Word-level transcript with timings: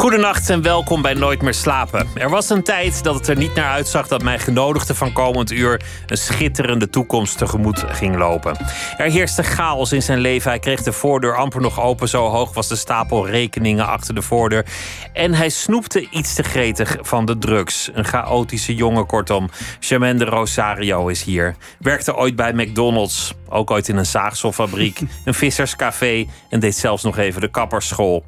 Goedenacht 0.00 0.50
en 0.50 0.62
welkom 0.62 1.02
bij 1.02 1.14
Nooit 1.14 1.42
meer 1.42 1.54
slapen. 1.54 2.08
Er 2.14 2.30
was 2.30 2.50
een 2.50 2.62
tijd 2.62 3.02
dat 3.04 3.14
het 3.14 3.28
er 3.28 3.36
niet 3.36 3.54
naar 3.54 3.70
uitzag 3.70 4.08
dat 4.08 4.22
mijn 4.22 4.38
genodigde 4.38 4.94
van 4.94 5.12
komend 5.12 5.50
uur 5.50 5.82
een 6.06 6.16
schitterende 6.16 6.90
toekomst 6.90 7.38
tegemoet 7.38 7.84
ging 7.86 8.16
lopen. 8.16 8.56
Er 8.96 9.10
heerste 9.10 9.42
chaos 9.42 9.92
in 9.92 10.02
zijn 10.02 10.18
leven. 10.18 10.50
Hij 10.50 10.58
kreeg 10.58 10.82
de 10.82 10.92
voordeur 10.92 11.36
amper 11.36 11.60
nog 11.60 11.80
open, 11.80 12.08
zo 12.08 12.28
hoog 12.28 12.54
was 12.54 12.68
de 12.68 12.76
stapel 12.76 13.26
rekeningen 13.28 13.86
achter 13.86 14.14
de 14.14 14.22
voordeur. 14.22 14.66
En 15.12 15.34
hij 15.34 15.48
snoepte 15.48 16.08
iets 16.10 16.34
te 16.34 16.42
gretig 16.42 16.96
van 17.00 17.24
de 17.24 17.38
drugs. 17.38 17.90
Een 17.92 18.04
chaotische 18.04 18.74
jongen, 18.74 19.06
kortom. 19.06 19.50
Jamende 19.80 20.24
Rosario 20.24 21.08
is 21.08 21.22
hier. 21.22 21.56
Werkte 21.78 22.16
ooit 22.16 22.36
bij 22.36 22.52
McDonald's, 22.52 23.34
ook 23.48 23.70
ooit 23.70 23.88
in 23.88 23.96
een 23.96 24.06
zaagselfabriek, 24.06 25.00
een 25.24 25.34
visserscafé 25.34 26.26
en 26.50 26.60
deed 26.60 26.76
zelfs 26.76 27.02
nog 27.02 27.18
even 27.18 27.40
de 27.40 27.50
kapperschool. 27.50 28.24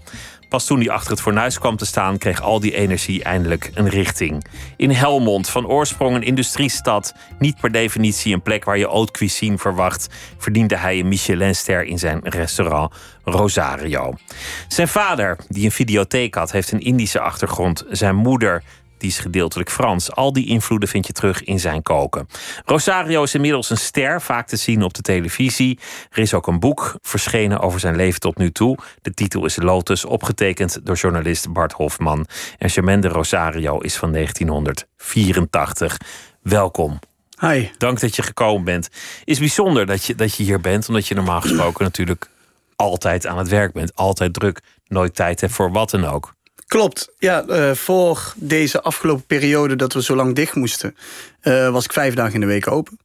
Pas 0.52 0.66
toen 0.66 0.78
hij 0.78 0.90
achter 0.90 1.10
het 1.10 1.20
fornuis 1.20 1.58
kwam 1.58 1.76
te 1.76 1.86
staan, 1.86 2.18
kreeg 2.18 2.42
al 2.42 2.60
die 2.60 2.74
energie 2.74 3.22
eindelijk 3.22 3.70
een 3.74 3.88
richting. 3.88 4.44
In 4.76 4.90
Helmond, 4.90 5.48
van 5.48 5.66
oorsprong 5.66 6.16
een 6.16 6.22
industriestad, 6.22 7.14
niet 7.38 7.60
per 7.60 7.72
definitie 7.72 8.34
een 8.34 8.42
plek 8.42 8.64
waar 8.64 8.78
je 8.78 8.88
haute 8.88 9.12
cuisine 9.12 9.58
verwacht, 9.58 10.08
verdiende 10.38 10.76
hij 10.76 10.98
een 10.98 11.08
Michelinster 11.08 11.84
in 11.84 11.98
zijn 11.98 12.20
restaurant 12.22 12.94
Rosario. 13.24 14.14
Zijn 14.68 14.88
vader, 14.88 15.36
die 15.48 15.64
een 15.64 15.72
videotheek 15.72 16.34
had, 16.34 16.52
heeft 16.52 16.72
een 16.72 16.80
Indische 16.80 17.20
achtergrond. 17.20 17.84
Zijn 17.90 18.16
moeder, 18.16 18.62
die 19.02 19.10
is 19.10 19.18
gedeeltelijk 19.18 19.70
Frans. 19.70 20.12
Al 20.12 20.32
die 20.32 20.46
invloeden 20.46 20.88
vind 20.88 21.06
je 21.06 21.12
terug 21.12 21.44
in 21.44 21.60
zijn 21.60 21.82
koken. 21.82 22.26
Rosario 22.64 23.22
is 23.22 23.34
inmiddels 23.34 23.70
een 23.70 23.76
ster, 23.76 24.22
vaak 24.22 24.46
te 24.46 24.56
zien 24.56 24.82
op 24.82 24.94
de 24.94 25.02
televisie. 25.02 25.78
Er 26.10 26.18
is 26.18 26.34
ook 26.34 26.46
een 26.46 26.60
boek 26.60 26.98
verschenen 27.00 27.60
over 27.60 27.80
zijn 27.80 27.96
leven 27.96 28.20
tot 28.20 28.38
nu 28.38 28.50
toe. 28.50 28.78
De 29.02 29.14
titel 29.14 29.44
is 29.44 29.56
Lotus, 29.56 30.04
opgetekend 30.04 30.80
door 30.86 30.96
journalist 30.96 31.52
Bart 31.52 31.72
Hofman. 31.72 32.26
En 32.58 32.70
Germaine 32.70 33.02
de 33.02 33.08
Rosario 33.08 33.78
is 33.78 33.96
van 33.96 34.12
1984. 34.12 35.98
Welkom. 36.42 36.98
Hi. 37.40 37.68
Dank 37.78 38.00
dat 38.00 38.16
je 38.16 38.22
gekomen 38.22 38.64
bent. 38.64 38.88
Is 39.24 39.38
bijzonder 39.38 39.86
dat 39.86 40.04
je, 40.04 40.14
dat 40.14 40.36
je 40.36 40.42
hier 40.42 40.60
bent, 40.60 40.88
omdat 40.88 41.06
je 41.06 41.14
normaal 41.14 41.40
gesproken 41.40 41.84
natuurlijk 41.84 42.28
altijd 42.76 43.26
aan 43.26 43.38
het 43.38 43.48
werk 43.48 43.72
bent. 43.72 43.94
Altijd 43.94 44.34
druk, 44.34 44.60
nooit 44.86 45.14
tijd 45.14 45.40
hebt 45.40 45.52
voor 45.52 45.72
wat 45.72 45.90
dan 45.90 46.04
ook. 46.04 46.34
Klopt. 46.72 47.08
Ja, 47.18 47.44
uh, 47.48 47.72
voor 47.72 48.32
deze 48.36 48.82
afgelopen 48.82 49.24
periode 49.26 49.76
dat 49.76 49.92
we 49.92 50.02
zo 50.02 50.16
lang 50.16 50.34
dicht 50.34 50.54
moesten, 50.54 50.96
uh, 51.42 51.70
was 51.70 51.84
ik 51.84 51.92
vijf 51.92 52.14
dagen 52.14 52.34
in 52.34 52.40
de 52.40 52.46
week 52.46 52.70
open. 52.70 52.98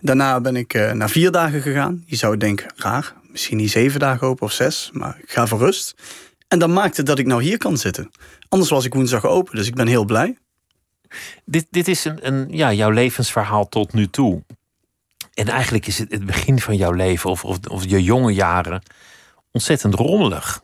Daarna 0.00 0.40
ben 0.40 0.56
ik 0.56 0.74
uh, 0.74 0.92
naar 0.92 1.10
vier 1.10 1.30
dagen 1.30 1.62
gegaan. 1.62 2.02
Je 2.06 2.16
zou 2.16 2.36
denken, 2.36 2.72
raar, 2.76 3.14
misschien 3.30 3.56
niet 3.56 3.70
zeven 3.70 4.00
dagen 4.00 4.26
open 4.26 4.46
of 4.46 4.52
zes, 4.52 4.90
maar 4.92 5.18
ik 5.22 5.30
ga 5.30 5.46
voor 5.46 5.58
rust. 5.58 5.94
En 6.48 6.58
dat 6.58 6.68
maakte 6.68 7.02
dat 7.02 7.18
ik 7.18 7.26
nou 7.26 7.42
hier 7.42 7.58
kan 7.58 7.76
zitten. 7.76 8.10
Anders 8.48 8.70
was 8.70 8.84
ik 8.84 8.94
woensdag 8.94 9.26
open, 9.26 9.56
dus 9.56 9.66
ik 9.66 9.74
ben 9.74 9.86
heel 9.86 10.04
blij. 10.04 10.38
Dit, 11.44 11.66
dit 11.70 11.88
is 11.88 12.04
een, 12.04 12.26
een, 12.26 12.48
ja, 12.50 12.72
jouw 12.72 12.90
levensverhaal 12.90 13.68
tot 13.68 13.92
nu 13.92 14.08
toe. 14.08 14.42
En 15.34 15.48
eigenlijk 15.48 15.86
is 15.86 15.98
het 15.98 16.10
het 16.10 16.26
begin 16.26 16.60
van 16.60 16.76
jouw 16.76 16.92
leven, 16.92 17.30
of, 17.30 17.44
of, 17.44 17.58
of 17.68 17.84
je 17.84 18.02
jonge 18.02 18.32
jaren, 18.32 18.82
ontzettend 19.52 19.94
rommelig. 19.94 20.62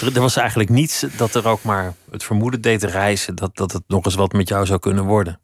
Er 0.00 0.20
was 0.20 0.36
eigenlijk 0.36 0.70
niets 0.70 1.04
dat 1.16 1.34
er 1.34 1.46
ook 1.46 1.62
maar 1.62 1.94
het 2.10 2.24
vermoeden 2.24 2.60
deed 2.60 2.82
reizen 2.82 3.34
dat, 3.34 3.56
dat 3.56 3.72
het 3.72 3.82
nog 3.86 4.04
eens 4.04 4.14
wat 4.14 4.32
met 4.32 4.48
jou 4.48 4.66
zou 4.66 4.78
kunnen 4.78 5.04
worden. 5.04 5.40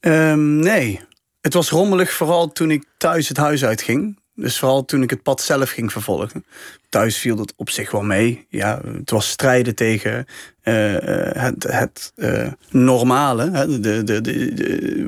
Um, 0.00 0.56
nee, 0.56 1.00
het 1.40 1.54
was 1.54 1.70
rommelig 1.70 2.12
vooral 2.12 2.52
toen 2.52 2.70
ik 2.70 2.84
thuis 2.96 3.28
het 3.28 3.36
huis 3.36 3.64
uitging. 3.64 4.20
Dus 4.34 4.58
vooral 4.58 4.84
toen 4.84 5.02
ik 5.02 5.10
het 5.10 5.22
pad 5.22 5.40
zelf 5.40 5.70
ging 5.70 5.92
vervolgen. 5.92 6.44
Thuis 6.88 7.18
viel 7.18 7.36
dat 7.36 7.52
op 7.56 7.70
zich 7.70 7.90
wel 7.90 8.02
mee. 8.02 8.46
Ja, 8.48 8.80
het 8.84 9.10
was 9.10 9.28
strijden 9.28 9.74
tegen 9.74 10.26
uh, 10.64 10.96
het, 11.32 11.62
het 11.62 12.12
uh, 12.16 12.48
normale. 12.70 13.66
De, 13.80 14.04
de, 14.04 14.20
de, 14.20 14.30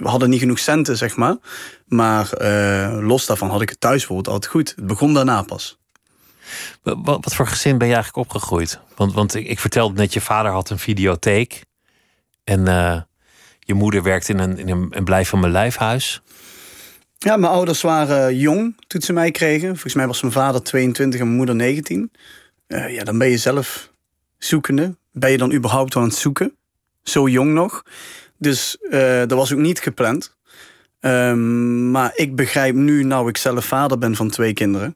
we 0.01 0.09
hadden 0.09 0.31
niet 0.31 0.41
genoeg 0.41 0.59
centen, 0.59 0.97
zeg 0.97 1.17
maar. 1.17 1.37
Maar 1.87 2.29
los 3.03 3.27
daarvan 3.27 3.51
had 3.51 3.63
ik 3.63 3.69
het 3.69 3.81
thuis 3.81 3.99
bijvoorbeeld 3.99 4.35
altijd 4.35 4.53
goed. 4.53 4.73
Het 4.77 4.87
begon 4.87 5.15
daarna 5.15 5.43
pas. 5.43 5.79
Wat, 6.83 6.99
wat, 7.03 7.35
voor 7.35 7.47
gezin 7.47 7.79
ben 7.79 7.89
je 7.89 7.95
eigenlijk 7.95 8.27
opgegroeid? 8.27 8.81
Want, 8.97 9.13
want 9.13 9.35
ik, 9.35 9.47
ik 9.47 9.59
vertelde 9.59 9.95
net, 9.95 10.13
je 10.13 10.21
vader 10.21 10.53
had 10.53 10.71
een 10.71 10.79
videotheek. 10.79 11.65
En 12.45 12.61
uh, 12.61 13.01
je 13.59 13.75
moeder 13.75 14.03
werkte 14.03 14.33
in 14.33 14.39
een, 14.39 14.59
in 14.59 14.69
een, 14.69 14.87
een 14.91 15.05
blijf 15.05 15.29
van 15.29 15.41
mijn 15.41 15.53
lijfhuis. 15.53 16.23
Ja, 17.19 17.37
mijn 17.37 17.53
ouders 17.53 17.81
waren 17.81 18.37
jong 18.37 18.77
toen 18.87 19.01
ze 19.01 19.13
mij 19.13 19.31
kregen. 19.31 19.69
Volgens 19.69 19.95
mij 19.95 20.07
was 20.07 20.21
mijn 20.21 20.33
vader 20.33 20.63
22 20.63 21.21
en 21.21 21.27
mijn 21.27 21.39
moeder 21.39 21.55
19. 21.55 22.13
Uh, 22.69 22.95
ja, 22.95 23.05
dan 23.05 23.19
ben 23.19 23.29
je 23.29 23.39
zelf 23.39 23.91
zoekende. 24.39 24.97
Ben 25.13 25.31
je 25.31 25.39
dan 25.39 25.53
überhaupt 25.53 25.97
aan 25.97 26.03
het 26.03 26.15
zoeken? 26.15 26.57
Zo 27.03 27.29
jong 27.29 27.53
nog. 27.53 27.83
Dus 28.39 28.77
dat 28.91 29.31
was 29.31 29.53
ook 29.53 29.59
niet 29.59 29.81
gepland. 29.81 30.37
Um, 31.01 31.91
maar 31.91 32.13
ik 32.15 32.37
begrijp 32.37 32.75
nu, 32.75 33.03
nou 33.03 33.29
ik 33.29 33.37
zelf 33.37 33.65
vader 33.65 33.99
ben 33.99 34.17
van 34.17 34.31
twee 34.31 34.53
kinderen 34.53 34.95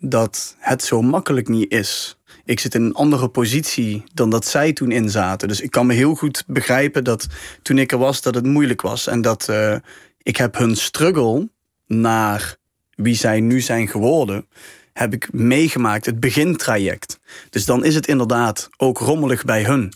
dat 0.00 0.56
het 0.58 0.82
zo 0.82 1.02
makkelijk 1.02 1.48
niet 1.48 1.72
is. 1.72 2.18
Ik 2.44 2.60
zit 2.60 2.74
in 2.74 2.82
een 2.82 2.94
andere 2.94 3.28
positie 3.28 4.04
dan 4.14 4.30
dat 4.30 4.46
zij 4.46 4.72
toen 4.72 4.90
in 4.90 5.10
zaten. 5.10 5.48
Dus 5.48 5.60
ik 5.60 5.70
kan 5.70 5.86
me 5.86 5.94
heel 5.94 6.14
goed 6.14 6.44
begrijpen 6.46 7.04
dat 7.04 7.26
toen 7.62 7.78
ik 7.78 7.92
er 7.92 7.98
was, 7.98 8.22
dat 8.22 8.34
het 8.34 8.46
moeilijk 8.46 8.80
was. 8.80 9.06
En 9.06 9.22
dat 9.22 9.48
uh, 9.50 9.76
ik 10.22 10.36
heb 10.36 10.58
hun 10.58 10.76
struggle 10.76 11.48
naar 11.86 12.56
wie 12.94 13.14
zij 13.14 13.40
nu 13.40 13.60
zijn 13.60 13.88
geworden, 13.88 14.46
heb 14.92 15.12
ik 15.12 15.32
meegemaakt, 15.32 16.06
het 16.06 16.20
begintraject. 16.20 17.20
Dus 17.50 17.64
dan 17.64 17.84
is 17.84 17.94
het 17.94 18.06
inderdaad 18.06 18.68
ook 18.76 18.98
rommelig 18.98 19.44
bij 19.44 19.64
hun. 19.64 19.92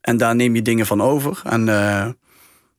En 0.00 0.16
daar 0.16 0.36
neem 0.36 0.54
je 0.54 0.62
dingen 0.62 0.86
van 0.86 1.02
over. 1.02 1.40
En, 1.44 1.60
uh, 1.60 2.08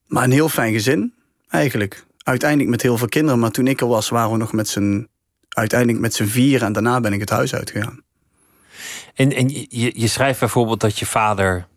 maar 0.08 0.24
een 0.24 0.32
heel 0.32 0.50
fijn 0.50 0.74
gezin, 0.74 1.14
eigenlijk. 1.50 2.06
Uiteindelijk 2.24 2.70
met 2.70 2.82
heel 2.82 2.98
veel 2.98 3.08
kinderen. 3.08 3.40
Maar 3.40 3.52
toen 3.52 3.68
ik 3.68 3.82
er 3.82 3.88
was, 3.88 4.10
waren 4.10 4.32
we 4.32 4.38
nog 4.38 4.54
met 4.54 4.68
z'n 4.68 5.08
uiteindelijk 5.56 6.00
met 6.00 6.14
z'n 6.14 6.26
vier 6.26 6.64
en 6.64 6.74
daarna 6.74 7.00
ben 7.00 7.14
ik 7.14 7.20
het 7.20 7.30
huis 7.30 7.54
uitgegaan. 7.54 8.04
En, 9.14 9.34
en 9.34 9.50
je, 9.50 9.92
je 9.94 10.08
schrijft 10.08 10.40
bijvoorbeeld 10.40 10.80
dat 10.80 11.00
je 11.00 11.06
vader 11.06 11.68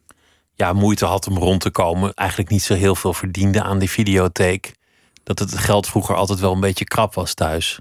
ja, 0.55 0.73
moeite 0.73 1.05
had 1.05 1.27
om 1.27 1.39
rond 1.39 1.61
te 1.61 1.71
komen. 1.71 2.15
Eigenlijk 2.15 2.51
niet 2.51 2.63
zo 2.63 2.75
heel 2.75 2.95
veel 2.95 3.13
verdiende 3.13 3.63
aan 3.63 3.79
die 3.79 3.91
videotheek. 3.91 4.75
Dat 5.23 5.39
het 5.39 5.59
geld 5.59 5.87
vroeger 5.87 6.15
altijd 6.15 6.41
wel 6.41 6.53
een 6.53 6.61
beetje 6.61 6.85
krap 6.85 7.15
was 7.15 7.35
thuis. 7.35 7.79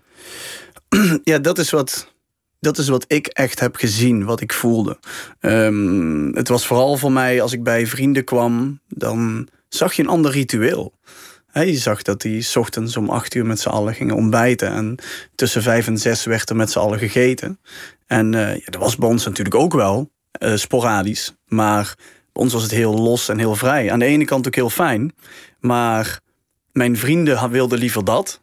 Ja, 1.24 1.38
dat 1.38 1.58
is 1.58 1.70
wat, 1.70 2.14
dat 2.60 2.78
is 2.78 2.88
wat 2.88 3.06
ik 3.08 3.28
echt 3.28 3.60
heb 3.60 3.76
gezien, 3.76 4.26
wat 4.26 4.42
ik 4.42 4.54
voelde. 4.54 5.00
Um, 5.40 6.36
het 6.36 6.48
was 6.48 6.68
vooral 6.68 6.98
voor 6.98 7.12
mij, 7.12 7.42
als 7.42 7.54
ik 7.54 7.64
bij 7.64 7.88
vrienden 7.88 8.24
kwam, 8.24 8.80
dan 8.88 9.48
zag 9.70 9.94
je 9.94 10.02
een 10.02 10.10
ander 10.10 10.32
ritueel 10.32 10.94
je 11.52 11.78
zag 11.78 12.02
dat 12.02 12.22
die 12.22 12.48
ochtends 12.56 12.98
om 12.98 13.10
acht 13.10 13.36
uur 13.36 13.46
met 13.46 13.60
z'n 13.60 13.70
allen 13.70 13.94
gingen 13.94 14.16
ontbijten. 14.16 14.72
En 14.72 14.96
tussen 15.36 15.62
vijf 15.62 15.88
en 15.88 15.98
zes 15.98 16.26
werd 16.26 16.50
er 16.50 16.56
met 16.56 16.72
z'n 16.72 16.80
allen 16.80 17.00
gegeten. 17.00 17.60
En 18.06 18.34
uh, 18.34 18.56
ja, 18.56 18.66
dat 18.66 18.82
was 18.82 18.96
bij 18.96 19.10
ons 19.10 19.26
natuurlijk 19.26 19.56
ook 19.56 19.74
wel 19.74 20.12
uh, 20.40 20.56
sporadisch. 20.56 21.36
Maar 21.46 21.94
bij 22.34 22.44
ons 22.44 22.54
was 22.54 22.64
het 22.64 22.72
heel 22.72 22.94
los 22.94 23.30
en 23.30 23.38
heel 23.38 23.56
vrij. 23.56 23.92
Aan 23.92 24.00
de 24.00 24.06
ene 24.06 24.26
kant 24.26 24.48
ook 24.48 24.56
heel 24.56 24.70
fijn. 24.70 25.14
Maar 25.60 26.20
mijn 26.72 26.98
vrienden 26.98 27.50
wilden 27.50 27.80
liever 27.80 28.04
dat. 28.04 28.42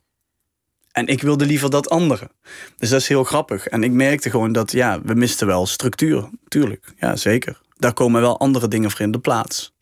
En 0.93 1.07
ik 1.07 1.23
wilde 1.23 1.47
liever 1.47 1.71
dat 1.71 1.91
andere. 1.91 2.31
Dus 2.77 2.89
dat 2.89 3.01
is 3.01 3.09
heel 3.09 3.25
grappig. 3.25 3.67
En 3.67 3.83
ik 3.83 3.93
merkte 3.93 4.31
gewoon 4.31 4.53
dat, 4.53 4.73
ja, 4.73 5.01
we 5.03 5.15
misten 5.15 5.47
wel 5.47 5.67
structuur. 5.67 6.29
Tuurlijk, 6.49 6.93
ja, 6.97 7.17
zeker. 7.17 7.61
Daar 7.77 7.93
komen 7.93 8.21
wel 8.21 8.39
andere 8.39 8.69
dingen 8.69 8.91
voor 8.91 9.01
in 9.01 9.11
de 9.11 9.19
plaats. 9.19 9.73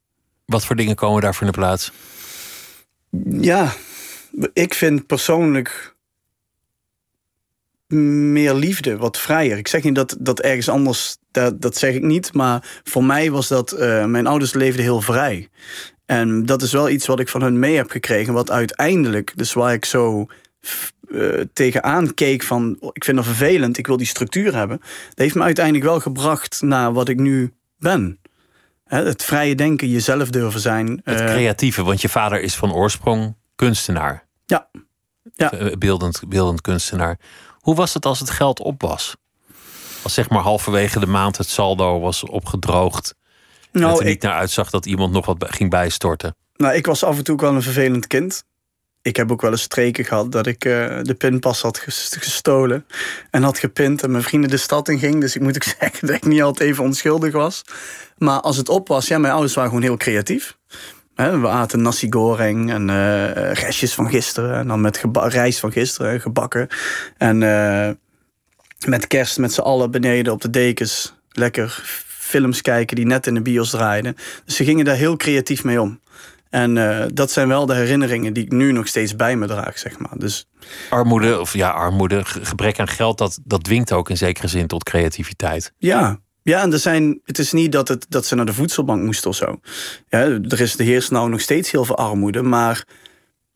Wat 0.47 0.65
voor 0.65 0.77
dingen 0.77 0.95
komen 0.95 1.23
daarvoor 1.23 1.47
in 1.47 1.53
de 1.53 1.59
plaats? 1.59 1.93
Ja, 3.21 3.73
ik 4.53 4.75
vind 4.75 5.07
persoonlijk 5.07 5.97
meer 8.33 8.55
liefde, 8.55 8.97
wat 8.97 9.19
vrijer. 9.19 9.59
Ik 9.59 9.69
zeg 9.69 9.83
niet 9.83 9.95
dat 9.95 10.17
dat 10.21 10.41
ergens 10.41 10.69
anders, 10.69 11.17
dat, 11.31 11.61
dat 11.61 11.77
zeg 11.77 11.95
ik 11.95 12.03
niet. 12.03 12.33
Maar 12.33 12.81
voor 12.85 13.05
mij 13.05 13.31
was 13.31 13.49
dat, 13.49 13.75
uh, 13.79 14.05
mijn 14.05 14.27
ouders 14.27 14.55
leefden 14.55 14.83
heel 14.83 15.01
vrij. 15.01 15.49
En 16.07 16.47
dat 16.47 16.63
is 16.63 16.73
wel 16.73 16.89
iets 16.89 17.07
wat 17.07 17.21
ik 17.21 17.29
van 17.29 17.43
hun 17.43 17.59
mee 17.59 17.77
heb 17.77 17.91
gekregen. 17.91 18.33
Wat 18.33 18.51
uiteindelijk, 18.51 19.33
dus 19.37 19.53
waar 19.53 19.73
ik 19.73 19.85
zo 19.85 20.27
uh, 21.09 21.41
tegenaan 21.53 22.15
keek 22.15 22.43
van... 22.43 22.77
ik 22.93 23.05
vind 23.05 23.17
dat 23.17 23.27
vervelend, 23.27 23.79
ik 23.79 23.87
wil 23.87 23.97
die 23.97 24.07
structuur 24.07 24.55
hebben. 24.55 24.79
Dat 25.09 25.19
heeft 25.19 25.35
me 25.35 25.43
uiteindelijk 25.43 25.85
wel 25.85 26.01
gebracht 26.01 26.63
naar 26.63 26.93
wat 26.93 27.09
ik 27.09 27.19
nu 27.19 27.53
ben 27.79 28.19
het 29.01 29.25
vrije 29.25 29.55
denken, 29.55 29.89
jezelf 29.89 30.31
durven 30.31 30.61
zijn. 30.61 31.01
Het 31.05 31.21
uh, 31.21 31.27
creatieve, 31.27 31.83
want 31.83 32.01
je 32.01 32.09
vader 32.09 32.41
is 32.41 32.55
van 32.55 32.73
oorsprong 32.73 33.37
kunstenaar. 33.55 34.27
Ja. 34.47 34.69
ja. 35.35 35.53
Eh, 35.53 35.77
beeldend, 35.77 36.23
beeldend 36.29 36.61
kunstenaar. 36.61 37.19
Hoe 37.59 37.75
was 37.75 37.95
het 37.95 38.07
als 38.07 38.19
het 38.19 38.31
geld 38.31 38.61
op 38.61 38.83
was? 38.83 39.17
Als 40.03 40.15
zeg 40.15 40.29
maar 40.29 40.43
halverwege 40.43 41.01
de 41.01 41.07
maand 41.07 41.37
het 41.37 41.49
saldo 41.49 42.01
was 42.01 42.25
opgedroogd. 42.25 43.15
Nou, 43.73 43.85
en 43.85 43.91
het 43.91 44.01
er 44.01 44.07
niet 44.07 44.23
naar 44.23 44.35
uitzag 44.35 44.71
dat 44.71 44.87
iemand 44.87 45.13
nog 45.13 45.27
wat 45.27 45.37
ging 45.49 45.71
bijstorten. 45.71 46.37
Nou, 46.57 46.75
ik 46.75 46.87
was 46.87 47.05
af 47.05 47.17
en 47.17 47.25
toe 47.25 47.35
ook 47.35 47.41
wel 47.41 47.55
een 47.55 47.63
vervelend 47.63 48.07
kind. 48.07 48.45
Ik 49.03 49.17
heb 49.17 49.33
ook 49.33 49.41
wel 49.41 49.51
eens 49.51 49.63
streken 49.63 50.05
gehad 50.05 50.33
dat 50.33 50.47
ik 50.47 50.65
uh, 50.65 50.99
de 51.03 51.15
pinpas 51.15 51.63
had 51.63 51.79
gestolen. 52.19 52.87
En 53.31 53.43
had 53.43 53.59
gepint 53.59 54.03
en 54.03 54.11
mijn 54.11 54.23
vrienden 54.23 54.51
de 54.51 54.57
stad 54.57 54.89
in 54.89 54.99
ging. 54.99 55.21
Dus 55.21 55.37
ik 55.37 55.43
moet 55.43 55.55
ook 55.55 55.75
zeggen 55.81 56.07
dat 56.07 56.17
ik 56.17 56.25
niet 56.25 56.43
altijd 56.43 56.69
even 56.69 56.85
onschuldig 56.85 57.33
was. 57.33 57.65
Maar 58.19 58.41
als 58.41 58.57
het 58.57 58.69
op 58.69 58.89
was, 58.89 59.09
ja, 59.09 59.19
mijn 59.19 59.33
ouders 59.33 59.55
waren 59.55 59.71
gewoon 59.71 59.85
heel 59.85 59.97
creatief. 59.97 60.57
We 61.15 61.49
aten 61.49 61.83
nasi 61.83 62.07
goreng 62.11 62.71
en 62.73 62.89
uh, 62.89 63.53
restjes 63.53 63.95
van 63.95 64.11
gisteren. 64.11 64.55
En 64.59 64.69
dan 64.69 64.81
met 64.81 65.03
rijst 65.13 65.61
van 65.61 65.73
gisteren 65.73 66.21
gebakken. 66.21 66.69
En 67.17 67.41
uh, 67.41 67.91
met 68.87 69.07
kerst 69.07 69.39
met 69.39 69.53
z'n 69.53 69.61
allen 69.61 69.91
beneden 69.91 70.33
op 70.33 70.41
de 70.41 70.51
dekens. 70.51 71.15
Lekker 71.31 71.83
films 72.19 72.61
kijken 72.61 72.97
die 72.97 73.07
net 73.07 73.27
in 73.27 73.35
de 73.35 73.43
bios 73.43 73.71
draaiden. 73.71 74.17
Dus 74.45 74.57
ze 74.57 74.65
gingen 74.65 74.85
daar 74.85 74.97
heel 74.97 75.17
creatief 75.17 75.65
mee 75.65 75.81
om. 75.81 76.01
En 76.53 76.77
uh, 76.77 77.05
dat 77.13 77.31
zijn 77.31 77.49
wel 77.49 77.67
de 77.67 77.75
herinneringen 77.75 78.33
die 78.33 78.45
ik 78.45 78.53
nu 78.53 78.73
nog 78.73 78.89
steeds 78.89 79.17
bij 79.17 79.37
me 79.37 79.47
draag, 79.47 79.79
zeg 79.79 79.99
maar. 79.99 80.19
Dus... 80.19 80.49
Armoede, 80.91 81.41
of 81.41 81.55
ja, 81.55 81.71
armoede, 81.71 82.25
gebrek 82.25 82.79
aan 82.81 82.89
geld, 82.89 83.19
dat, 83.19 83.39
dat 83.45 83.65
dwingt 83.65 83.93
ook 83.93 84.11
in 84.11 84.17
zekere 84.17 84.49
zin 84.49 84.67
tot 84.67 84.85
creativiteit. 84.85 85.73
Ja, 85.79 86.21
ja, 86.43 86.63
en 86.63 86.73
er 86.73 86.79
zijn, 86.79 87.21
het 87.25 87.39
is 87.39 87.53
niet 87.53 87.73
dat, 87.73 87.89
het, 87.89 88.07
dat 88.09 88.27
ze 88.27 88.35
naar 88.35 88.47
de 88.47 88.53
voedselbank 88.53 89.03
moesten 89.03 89.31
of 89.31 89.37
zo. 89.37 89.61
Ja, 90.09 90.19
er 90.19 90.61
is 90.61 90.77
de 90.77 90.85
heerst 90.85 91.11
nou 91.11 91.29
nog 91.29 91.41
steeds 91.41 91.71
heel 91.71 91.85
veel 91.85 91.97
armoede, 91.97 92.43
maar 92.43 92.85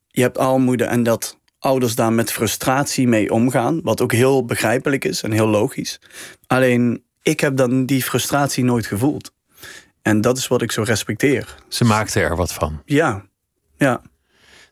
je 0.08 0.22
hebt 0.22 0.38
armoede 0.38 0.84
en 0.84 1.02
dat 1.02 1.38
ouders 1.58 1.94
daar 1.94 2.12
met 2.12 2.32
frustratie 2.32 3.08
mee 3.08 3.32
omgaan, 3.32 3.80
wat 3.82 4.00
ook 4.00 4.12
heel 4.12 4.44
begrijpelijk 4.44 5.04
is 5.04 5.22
en 5.22 5.32
heel 5.32 5.48
logisch. 5.48 6.00
Alleen, 6.46 7.04
ik 7.22 7.40
heb 7.40 7.56
dan 7.56 7.86
die 7.86 8.02
frustratie 8.02 8.64
nooit 8.64 8.86
gevoeld. 8.86 9.34
En 10.06 10.20
dat 10.20 10.36
is 10.36 10.48
wat 10.48 10.62
ik 10.62 10.72
zo 10.72 10.82
respecteer. 10.82 11.54
Ze 11.68 11.84
maakten 11.84 12.22
er 12.22 12.36
wat 12.36 12.52
van. 12.52 12.82
Ja, 12.84 13.24
ja. 13.76 14.00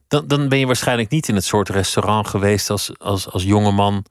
Dan, 0.09 0.27
dan 0.27 0.49
ben 0.49 0.59
je 0.59 0.67
waarschijnlijk 0.67 1.11
niet 1.11 1.29
in 1.29 1.35
het 1.35 1.45
soort 1.45 1.69
restaurant 1.69 2.29
geweest 2.29 2.71
als, 2.71 2.91
als, 2.99 3.31
als 3.31 3.43
jongeman 3.43 4.05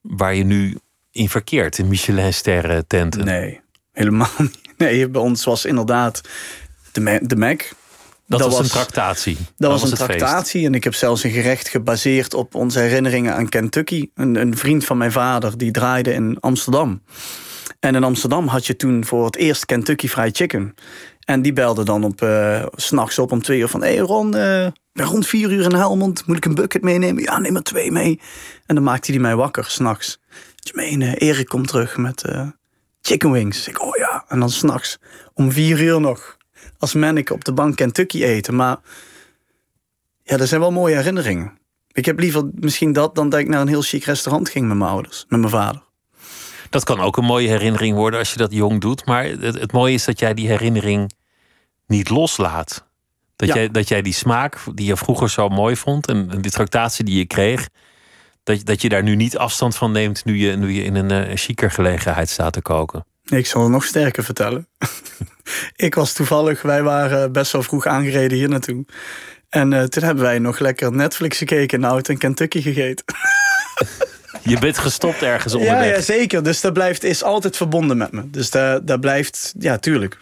waar 0.00 0.34
je 0.34 0.44
nu 0.44 0.78
in 1.10 1.28
verkeert, 1.28 1.78
in 1.78 1.88
Michelin-sterren 1.88 2.86
tenten. 2.86 3.24
Nee, 3.24 3.60
helemaal 3.92 4.30
niet. 4.38 4.62
Nee, 4.76 5.08
bij 5.08 5.20
ons 5.20 5.44
was 5.44 5.64
inderdaad 5.64 6.20
de, 6.92 7.20
de 7.22 7.36
Mac. 7.36 7.62
Dat, 8.26 8.40
was, 8.40 8.58
een 8.58 8.68
tractatie. 8.68 9.36
Dat, 9.56 9.70
was, 9.70 9.90
een 9.90 9.96
tractatie. 9.96 10.66
En 10.66 10.74
ik 10.74 10.84
heb 10.84 10.94
zelfs 10.94 11.24
een 11.24 11.30
gerecht 11.30 11.68
gebaseerd 11.68 12.34
op 12.34 12.54
onze 12.54 12.78
herinneringen 12.78 13.34
aan 13.34 13.48
Kentucky. 13.48 14.10
Een, 14.14 14.34
een 14.34 14.56
vriend 14.56 14.84
van 14.84 14.98
mijn 14.98 15.12
vader 15.12 15.58
die 15.58 15.70
draaide 15.70 16.12
in 16.12 16.40
Amsterdam. 16.40 17.02
En 17.84 17.94
in 17.94 18.04
Amsterdam 18.04 18.46
had 18.46 18.66
je 18.66 18.76
toen 18.76 19.04
voor 19.04 19.24
het 19.24 19.36
eerst 19.36 19.64
Kentucky 19.64 20.08
Fried 20.08 20.36
Chicken. 20.36 20.74
En 21.24 21.42
die 21.42 21.52
belde 21.52 21.84
dan 21.84 22.04
op 22.04 22.22
uh, 22.22 22.66
s'nachts 22.74 23.18
op 23.18 23.32
om 23.32 23.42
twee 23.42 23.58
uur 23.58 23.68
van... 23.68 23.82
Hé 23.82 23.88
hey 23.88 23.98
Ron, 23.98 24.30
ben 24.30 24.72
rond 24.92 25.26
vier 25.26 25.52
uur 25.52 25.64
in 25.64 25.74
Helmond. 25.74 26.26
Moet 26.26 26.36
ik 26.36 26.44
een 26.44 26.54
bucket 26.54 26.82
meenemen? 26.82 27.22
Ja, 27.22 27.38
neem 27.38 27.56
er 27.56 27.62
twee 27.62 27.92
mee. 27.92 28.20
En 28.66 28.74
dan 28.74 28.84
maakte 28.84 29.10
hij 29.10 29.20
mij 29.20 29.36
wakker, 29.36 29.64
s'nachts. 29.64 30.20
Jermaine, 30.56 31.16
Erik 31.16 31.46
komt 31.46 31.68
terug 31.68 31.96
met 31.96 32.24
chicken 33.00 33.30
wings. 33.30 33.68
Ik, 33.68 33.82
oh 33.82 33.96
ja. 33.96 34.24
En 34.28 34.40
dan 34.40 34.50
s'nachts 34.50 34.98
om 35.34 35.52
vier 35.52 35.82
uur 35.82 36.00
nog. 36.00 36.36
Als 36.78 36.94
ik 36.94 37.30
op 37.30 37.44
de 37.44 37.52
bank 37.52 37.76
Kentucky 37.76 38.22
eten. 38.22 38.56
Maar 38.56 38.76
ja, 40.22 40.36
dat 40.36 40.48
zijn 40.48 40.60
wel 40.60 40.72
mooie 40.72 40.96
herinneringen. 40.96 41.58
Ik 41.92 42.04
heb 42.04 42.18
liever 42.18 42.50
misschien 42.54 42.92
dat 42.92 43.14
dan 43.14 43.28
dat 43.28 43.40
ik 43.40 43.48
naar 43.48 43.60
een 43.60 43.68
heel 43.68 43.82
chic 43.82 44.04
restaurant 44.04 44.48
ging 44.48 44.68
met 44.68 44.76
mijn 44.76 44.90
ouders. 44.90 45.24
Met 45.28 45.40
mijn 45.40 45.52
vader. 45.52 45.83
Dat 46.74 46.84
kan 46.84 47.00
ook 47.00 47.16
een 47.16 47.24
mooie 47.24 47.48
herinnering 47.48 47.96
worden 47.96 48.18
als 48.18 48.30
je 48.30 48.36
dat 48.36 48.52
jong 48.52 48.80
doet. 48.80 49.06
Maar 49.06 49.24
het, 49.24 49.60
het 49.60 49.72
mooie 49.72 49.94
is 49.94 50.04
dat 50.04 50.18
jij 50.18 50.34
die 50.34 50.48
herinnering 50.48 51.12
niet 51.86 52.10
loslaat. 52.10 52.84
Dat, 53.36 53.48
jij, 53.48 53.70
dat 53.70 53.88
jij 53.88 54.02
die 54.02 54.12
smaak 54.12 54.58
die 54.74 54.86
je 54.86 54.96
vroeger 54.96 55.30
zo 55.30 55.48
mooi 55.48 55.76
vond 55.76 56.08
en, 56.08 56.40
die 56.40 56.50
tractatie 56.50 57.04
die 57.04 57.18
je 57.18 57.26
kreeg, 57.26 57.68
dat, 58.42 58.66
dat 58.66 58.82
je 58.82 58.88
daar 58.88 59.02
nu 59.02 59.16
niet 59.16 59.38
afstand 59.38 59.76
van 59.76 59.92
neemt 59.92 60.24
nu 60.24 60.36
je, 60.36 60.56
nu 60.56 60.72
je 60.72 60.82
in 60.82 60.94
een, 60.94 61.28
uh, 61.28 61.36
chiquer 61.36 61.70
gelegenheid 61.70 62.28
staat 62.28 62.52
te 62.52 62.62
koken. 62.62 63.04
Ik 63.24 63.46
zal 63.46 63.62
het 63.62 63.70
nog 63.70 63.84
sterker 63.84 64.24
vertellen. 64.24 64.68
ik 65.86 65.94
was 65.94 66.12
toevallig, 66.12 66.62
wij 66.62 66.82
waren 66.82 67.32
best 67.32 67.52
wel 67.52 67.62
vroeg 67.62 67.86
aangereden 67.86 68.38
hier 68.38 68.48
naartoe. 68.48 68.84
En 69.48 69.72
uh, 69.72 69.82
toen 69.82 70.04
hebben 70.04 70.24
wij 70.24 70.38
nog 70.38 70.58
lekker 70.58 70.92
Netflix 70.92 71.38
gekeken 71.38 71.82
en 71.82 71.90
oud 71.90 72.08
en 72.08 72.18
Kentucky 72.18 72.62
gegeten. 72.62 73.04
Je 74.44 74.58
bent 74.58 74.78
gestopt 74.78 75.22
ergens 75.22 75.54
onderweg. 75.54 75.84
Ja, 75.84 75.94
ja 75.94 76.00
zeker. 76.00 76.42
Dus 76.42 76.60
dat 76.60 76.72
blijft, 76.72 77.04
is 77.04 77.22
altijd 77.22 77.56
verbonden 77.56 77.96
met 77.96 78.12
me. 78.12 78.30
Dus 78.30 78.50
dat, 78.50 78.86
dat 78.86 79.00
blijft, 79.00 79.54
ja, 79.58 79.78
tuurlijk. 79.78 80.18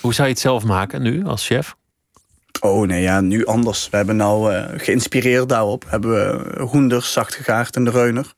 Hoe 0.00 0.14
zou 0.14 0.28
je 0.28 0.32
het 0.32 0.42
zelf 0.42 0.64
maken 0.64 1.02
nu 1.02 1.24
als 1.24 1.46
chef? 1.46 1.76
Oh 2.60 2.86
nee, 2.86 3.02
ja, 3.02 3.20
nu 3.20 3.44
anders. 3.44 3.88
We 3.90 3.96
hebben 3.96 4.16
nou 4.16 4.54
uh, 4.54 4.64
geïnspireerd 4.76 5.48
daarop. 5.48 5.84
Hebben 5.88 6.10
we 6.10 6.62
hoenders 6.62 7.12
zacht 7.12 7.34
gegaard 7.34 7.76
in 7.76 7.84
de 7.84 7.90
reuner. 7.90 8.32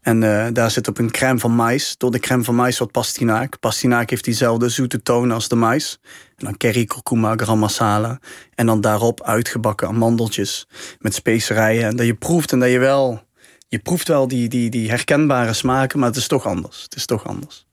En 0.00 0.22
uh, 0.22 0.46
daar 0.52 0.70
zit 0.70 0.88
op 0.88 0.98
een 0.98 1.10
crème 1.10 1.38
van 1.38 1.54
mais. 1.54 1.96
Door 1.96 2.10
de 2.10 2.18
crème 2.18 2.44
van 2.44 2.54
mais 2.54 2.78
wat 2.78 2.90
pastinaak. 2.90 3.58
Pastinaak 3.60 4.10
heeft 4.10 4.24
diezelfde 4.24 4.68
zoete 4.68 5.02
toon 5.02 5.30
als 5.30 5.48
de 5.48 5.54
mais. 5.54 5.98
En 6.36 6.44
dan 6.44 6.56
curry, 6.56 6.84
kurkuma, 6.84 7.36
gram 7.36 7.58
masala. 7.58 8.18
En 8.54 8.66
dan 8.66 8.80
daarop 8.80 9.22
uitgebakken 9.22 9.88
amandeltjes 9.88 10.68
met 10.98 11.14
specerijen. 11.14 11.84
En 11.84 11.96
dat 11.96 12.06
je 12.06 12.14
proeft 12.14 12.52
en 12.52 12.58
dat 12.58 12.70
je 12.70 12.78
wel 12.78 13.26
je 13.68 13.78
proeft 13.78 14.08
wel 14.08 14.28
die, 14.28 14.48
die, 14.48 14.70
die 14.70 14.88
herkenbare 14.88 15.52
smaken, 15.52 15.98
maar 15.98 16.08
het 16.08 16.16
is 16.16 16.26
toch 16.26 16.46
anders. 16.46 16.82
Het 16.82 16.94
is 16.94 17.06
toch 17.06 17.26
anders. 17.26 17.66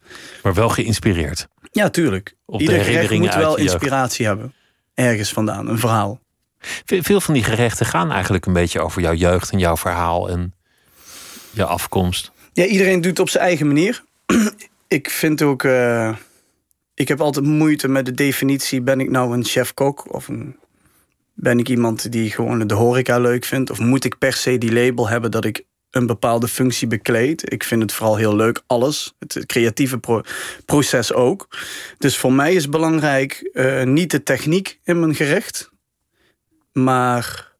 Maar 0.43 0.53
wel 0.53 0.69
geïnspireerd. 0.69 1.47
Ja, 1.71 1.89
tuurlijk. 1.89 2.35
Op 2.45 2.61
Ieder 2.61 2.83
gerecht 2.83 3.11
moet 3.11 3.35
wel 3.35 3.57
inspiratie 3.57 4.25
hebben. 4.25 4.53
Ergens 4.93 5.33
vandaan, 5.33 5.67
een 5.67 5.79
verhaal. 5.79 6.19
Veel 6.85 7.21
van 7.21 7.33
die 7.33 7.43
gerechten 7.43 7.85
gaan 7.85 8.11
eigenlijk 8.11 8.45
een 8.45 8.53
beetje 8.53 8.81
over 8.81 9.01
jouw 9.01 9.13
jeugd 9.13 9.51
en 9.51 9.59
jouw 9.59 9.77
verhaal 9.77 10.29
en 10.29 10.53
je 11.51 11.65
afkomst. 11.65 12.31
Ja, 12.53 12.65
iedereen 12.65 13.01
doet 13.01 13.11
het 13.11 13.19
op 13.19 13.29
zijn 13.29 13.43
eigen 13.43 13.67
manier. 13.67 14.03
ik 14.87 15.09
vind 15.09 15.41
ook. 15.41 15.63
Uh, 15.63 16.15
ik 16.93 17.07
heb 17.07 17.21
altijd 17.21 17.45
moeite 17.45 17.87
met 17.87 18.05
de 18.05 18.11
definitie: 18.11 18.81
ben 18.81 18.99
ik 18.99 19.09
nou 19.09 19.33
een 19.33 19.43
chef-kok 19.43 20.13
of 20.13 20.27
een, 20.27 20.57
ben 21.33 21.59
ik 21.59 21.69
iemand 21.69 22.11
die 22.11 22.31
gewoon 22.31 22.67
de 22.67 22.73
horeca 22.73 23.19
leuk 23.19 23.45
vindt? 23.45 23.69
Of 23.69 23.79
moet 23.79 24.03
ik 24.05 24.17
per 24.17 24.33
se 24.33 24.57
die 24.57 24.73
label 24.73 25.09
hebben 25.09 25.31
dat 25.31 25.45
ik 25.45 25.63
een 25.95 26.05
bepaalde 26.05 26.47
functie 26.47 26.87
bekleed. 26.87 27.51
Ik 27.53 27.63
vind 27.63 27.81
het 27.81 27.93
vooral 27.93 28.15
heel 28.15 28.35
leuk, 28.35 28.63
alles. 28.67 29.13
Het 29.19 29.45
creatieve 29.45 30.23
proces 30.65 31.13
ook. 31.13 31.47
Dus 31.97 32.17
voor 32.17 32.33
mij 32.33 32.53
is 32.53 32.69
belangrijk 32.69 33.49
uh, 33.53 33.83
niet 33.83 34.11
de 34.11 34.23
techniek 34.23 34.79
in 34.83 34.99
mijn 34.99 35.15
gerecht, 35.15 35.71
maar 36.71 37.51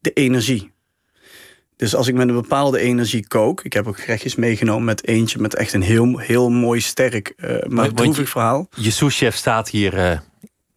de 0.00 0.12
energie. 0.12 0.72
Dus 1.76 1.94
als 1.94 2.08
ik 2.08 2.14
met 2.14 2.28
een 2.28 2.34
bepaalde 2.34 2.78
energie 2.78 3.26
kook, 3.26 3.64
ik 3.64 3.72
heb 3.72 3.86
ook 3.86 4.00
gerechtjes 4.00 4.34
meegenomen 4.34 4.84
met 4.84 5.06
eentje 5.06 5.38
met 5.38 5.54
echt 5.54 5.72
een 5.72 5.82
heel, 5.82 6.18
heel 6.18 6.50
mooi 6.50 6.80
sterk, 6.80 7.32
uh, 7.36 7.56
maar 7.68 7.92
droevig 7.92 8.28
verhaal. 8.28 8.68
Je 8.76 8.90
souschef 8.90 9.36
staat 9.36 9.68
hier 9.68 9.94
uh, 9.94 10.18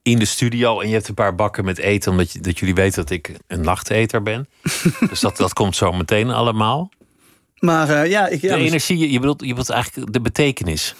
in 0.03 0.19
de 0.19 0.25
studio 0.25 0.79
en 0.79 0.88
je 0.88 0.93
hebt 0.93 1.07
een 1.07 1.13
paar 1.13 1.36
bakken 1.36 1.65
met 1.65 1.77
eten, 1.77 2.12
omdat 2.12 2.31
je, 2.31 2.39
dat 2.39 2.60
jullie 2.60 2.75
weten 2.75 3.01
dat 3.01 3.10
ik 3.10 3.31
een 3.48 3.62
nachteter 3.62 4.24
ben. 4.24 4.48
dus 5.10 5.19
dat, 5.19 5.38
dat 5.38 5.53
komt 5.53 5.75
zo 5.75 5.91
meteen 5.91 6.29
allemaal. 6.29 6.91
Maar 7.60 7.89
uh, 7.89 8.10
ja, 8.10 8.27
ik, 8.27 8.41
ja, 8.41 8.55
de 8.55 8.57
dus- 8.57 8.67
energie, 8.67 9.12
je 9.12 9.19
bedoelt, 9.19 9.41
je 9.41 9.48
bedoelt 9.48 9.69
eigenlijk 9.69 10.13
de 10.13 10.22
betekenis. 10.22 10.95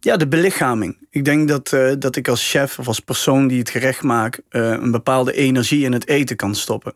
Ja, 0.00 0.16
de 0.16 0.28
belichaming. 0.28 0.96
Ik 1.10 1.24
denk 1.24 1.48
dat, 1.48 1.72
uh, 1.72 1.92
dat 1.98 2.16
ik 2.16 2.28
als 2.28 2.50
chef 2.50 2.78
of 2.78 2.86
als 2.86 3.00
persoon 3.00 3.46
die 3.46 3.58
het 3.58 3.70
gerecht 3.70 4.02
maakt, 4.02 4.40
uh, 4.50 4.70
een 4.70 4.90
bepaalde 4.90 5.32
energie 5.32 5.84
in 5.84 5.92
het 5.92 6.08
eten 6.08 6.36
kan 6.36 6.54
stoppen. 6.54 6.94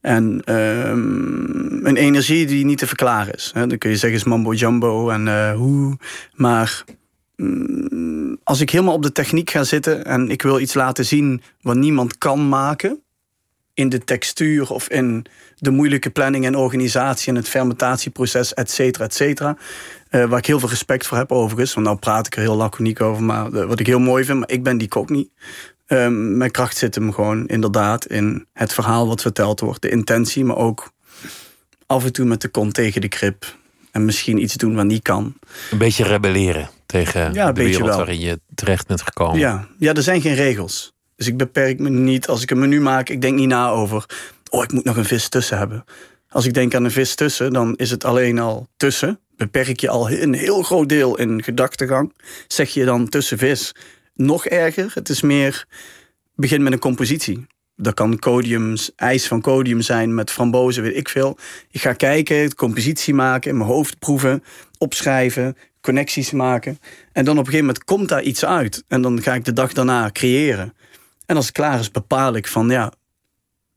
En 0.00 0.54
um, 0.54 1.86
een 1.86 1.96
energie 1.96 2.46
die 2.46 2.64
niet 2.64 2.78
te 2.78 2.86
verklaren 2.86 3.34
is. 3.34 3.50
Hè. 3.54 3.66
Dan 3.66 3.78
kun 3.78 3.90
je 3.90 3.96
zeggen 3.96 4.18
is 4.18 4.24
mambo 4.24 4.52
jumbo 4.52 5.10
en 5.10 5.52
hoe. 5.52 5.96
Maar 6.34 6.84
als 8.42 8.60
ik 8.60 8.70
helemaal 8.70 8.94
op 8.94 9.02
de 9.02 9.12
techniek 9.12 9.50
ga 9.50 9.64
zitten 9.64 10.04
en 10.04 10.30
ik 10.30 10.42
wil 10.42 10.60
iets 10.60 10.74
laten 10.74 11.04
zien 11.04 11.42
wat 11.60 11.76
niemand 11.76 12.18
kan 12.18 12.48
maken, 12.48 13.02
in 13.74 13.88
de 13.88 14.04
textuur 14.04 14.70
of 14.70 14.88
in 14.88 15.26
de 15.56 15.70
moeilijke 15.70 16.10
planning 16.10 16.44
en 16.44 16.56
organisatie 16.56 17.28
en 17.28 17.34
het 17.34 17.48
fermentatieproces, 17.48 18.54
et 18.54 18.70
cetera, 18.70 19.04
et 19.04 19.14
cetera. 19.14 19.56
Uh, 20.10 20.24
waar 20.24 20.38
ik 20.38 20.46
heel 20.46 20.58
veel 20.58 20.68
respect 20.68 21.06
voor 21.06 21.18
heb 21.18 21.32
overigens, 21.32 21.74
want 21.74 21.86
nou 21.86 21.98
praat 21.98 22.26
ik 22.26 22.34
er 22.34 22.40
heel 22.40 22.56
laconiek 22.56 23.00
over, 23.00 23.22
maar 23.22 23.66
wat 23.66 23.80
ik 23.80 23.86
heel 23.86 23.98
mooi 23.98 24.24
vind, 24.24 24.38
maar 24.38 24.50
ik 24.50 24.62
ben 24.62 24.78
die 24.78 24.88
kok 24.88 25.08
niet. 25.08 25.30
Uh, 25.88 26.08
mijn 26.10 26.50
kracht 26.50 26.76
zit 26.76 26.94
hem 26.94 27.12
gewoon 27.12 27.46
inderdaad 27.46 28.06
in 28.06 28.46
het 28.52 28.72
verhaal 28.72 29.06
wat 29.06 29.22
verteld 29.22 29.60
wordt, 29.60 29.82
de 29.82 29.90
intentie, 29.90 30.44
maar 30.44 30.56
ook 30.56 30.92
af 31.86 32.04
en 32.04 32.12
toe 32.12 32.26
met 32.26 32.40
de 32.40 32.48
kont 32.48 32.74
tegen 32.74 33.00
de 33.00 33.08
krip. 33.08 33.56
En 33.90 34.04
misschien 34.04 34.42
iets 34.42 34.54
doen 34.54 34.74
wat 34.74 34.84
niet 34.84 35.02
kan. 35.02 35.34
Een 35.70 35.78
beetje 35.78 36.04
rebelleren 36.04 36.70
tegen 36.86 37.32
ja, 37.32 37.52
de 37.52 37.62
wereld 37.62 37.94
waarin 37.94 38.20
je 38.20 38.40
terecht 38.54 38.86
bent 38.86 39.02
gekomen. 39.02 39.38
Ja. 39.38 39.68
ja, 39.78 39.94
er 39.94 40.02
zijn 40.02 40.20
geen 40.20 40.34
regels. 40.34 40.92
Dus 41.16 41.26
ik 41.26 41.36
beperk 41.36 41.78
me 41.78 41.88
niet. 41.88 42.28
Als 42.28 42.42
ik 42.42 42.50
een 42.50 42.58
menu 42.58 42.80
maak, 42.80 43.08
ik 43.08 43.20
denk 43.20 43.36
niet 43.38 43.48
na 43.48 43.68
over... 43.68 44.04
oh, 44.50 44.62
ik 44.62 44.72
moet 44.72 44.84
nog 44.84 44.96
een 44.96 45.04
vis 45.04 45.28
tussen 45.28 45.58
hebben. 45.58 45.84
Als 46.28 46.46
ik 46.46 46.54
denk 46.54 46.74
aan 46.74 46.84
een 46.84 46.90
vis 46.90 47.14
tussen, 47.14 47.52
dan 47.52 47.76
is 47.76 47.90
het 47.90 48.04
alleen 48.04 48.38
al 48.38 48.68
tussen. 48.76 49.20
Beperk 49.36 49.80
je 49.80 49.88
al 49.88 50.10
een 50.10 50.34
heel 50.34 50.62
groot 50.62 50.88
deel 50.88 51.18
in 51.18 51.42
gedachtegang. 51.42 52.14
Zeg 52.46 52.70
je 52.70 52.84
dan 52.84 53.08
tussen 53.08 53.38
vis 53.38 53.74
nog 54.14 54.46
erger. 54.46 54.90
Het 54.94 55.08
is 55.08 55.20
meer, 55.20 55.66
begin 56.34 56.62
met 56.62 56.72
een 56.72 56.78
compositie. 56.78 57.46
Dat 57.80 57.94
kan 57.94 58.18
codiums, 58.18 58.90
ijs 58.96 59.26
van 59.26 59.40
codium 59.40 59.80
zijn 59.80 60.14
met 60.14 60.30
frambozen, 60.30 60.82
weet 60.82 60.96
ik 60.96 61.08
veel. 61.08 61.38
Ik 61.70 61.80
ga 61.80 61.92
kijken, 61.92 62.54
compositie 62.54 63.14
maken, 63.14 63.50
in 63.50 63.56
mijn 63.56 63.68
hoofd 63.68 63.98
proeven, 63.98 64.42
opschrijven, 64.78 65.56
connecties 65.80 66.30
maken. 66.30 66.78
En 67.12 67.24
dan 67.24 67.38
op 67.38 67.46
een 67.46 67.52
gegeven 67.52 67.66
moment 67.66 67.84
komt 67.84 68.08
daar 68.08 68.22
iets 68.22 68.44
uit. 68.44 68.84
En 68.88 69.02
dan 69.02 69.22
ga 69.22 69.34
ik 69.34 69.44
de 69.44 69.52
dag 69.52 69.72
daarna 69.72 70.10
creëren. 70.12 70.74
En 71.26 71.36
als 71.36 71.46
het 71.46 71.54
klaar 71.54 71.78
is, 71.78 71.90
bepaal 71.90 72.34
ik 72.34 72.46
van 72.46 72.68
ja, 72.68 72.92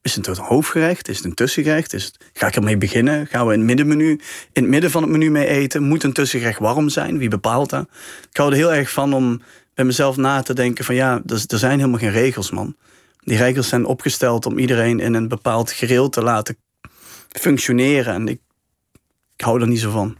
is 0.02 0.16
het 0.16 0.28
een 0.28 0.38
hoofdgerecht? 0.38 1.08
Is 1.08 1.18
het 1.18 1.26
een 1.26 1.34
tussengerecht? 1.34 1.94
Is 1.94 2.06
het, 2.06 2.18
ga 2.34 2.48
ik 2.48 2.56
ermee 2.56 2.78
beginnen? 2.78 3.28
Gaan 3.28 3.48
we 3.48 3.54
in 3.54 3.60
het 3.60 3.68
middenmenu, 3.68 4.10
in 4.54 4.62
het 4.62 4.68
midden 4.68 4.92
van 4.92 5.02
het 5.02 5.12
menu 5.12 5.32
mee 5.32 5.48
eten? 5.48 5.84
Moet 5.84 6.04
een 6.04 6.14
tussengerecht 6.14 6.60
warm 6.60 6.90
zijn? 6.90 7.18
Wie 7.18 7.30
bepaalt 7.30 7.70
dat? 7.70 7.88
Ik 8.30 8.38
hou 8.38 8.50
er 8.50 8.56
heel 8.56 8.74
erg 8.74 8.92
van 8.92 9.14
om 9.14 9.42
bij 9.74 9.86
mezelf 9.86 10.18
na 10.18 10.42
te 10.42 10.54
denken 10.54 10.86
van 10.86 10.96
ja, 10.96 11.22
er, 11.26 11.44
er 11.48 11.58
zijn 11.58 11.80
helemaal 11.80 12.00
geen 12.00 12.12
regels, 12.12 12.52
man. 12.52 12.76
Die 13.24 13.38
regels 13.38 13.70
zijn 13.70 13.86
opgesteld 13.86 14.46
om 14.46 14.58
iedereen 14.58 15.00
in 15.00 15.14
een 15.14 15.28
bepaald 15.28 15.72
gereel 15.72 16.10
te 16.10 16.22
laten 16.22 16.58
functioneren. 17.30 18.14
En 18.14 18.28
ik, 18.28 18.40
ik 19.36 19.42
hou 19.42 19.62
er 19.62 19.68
niet 19.68 19.80
zo 19.80 19.92
van. 19.92 20.18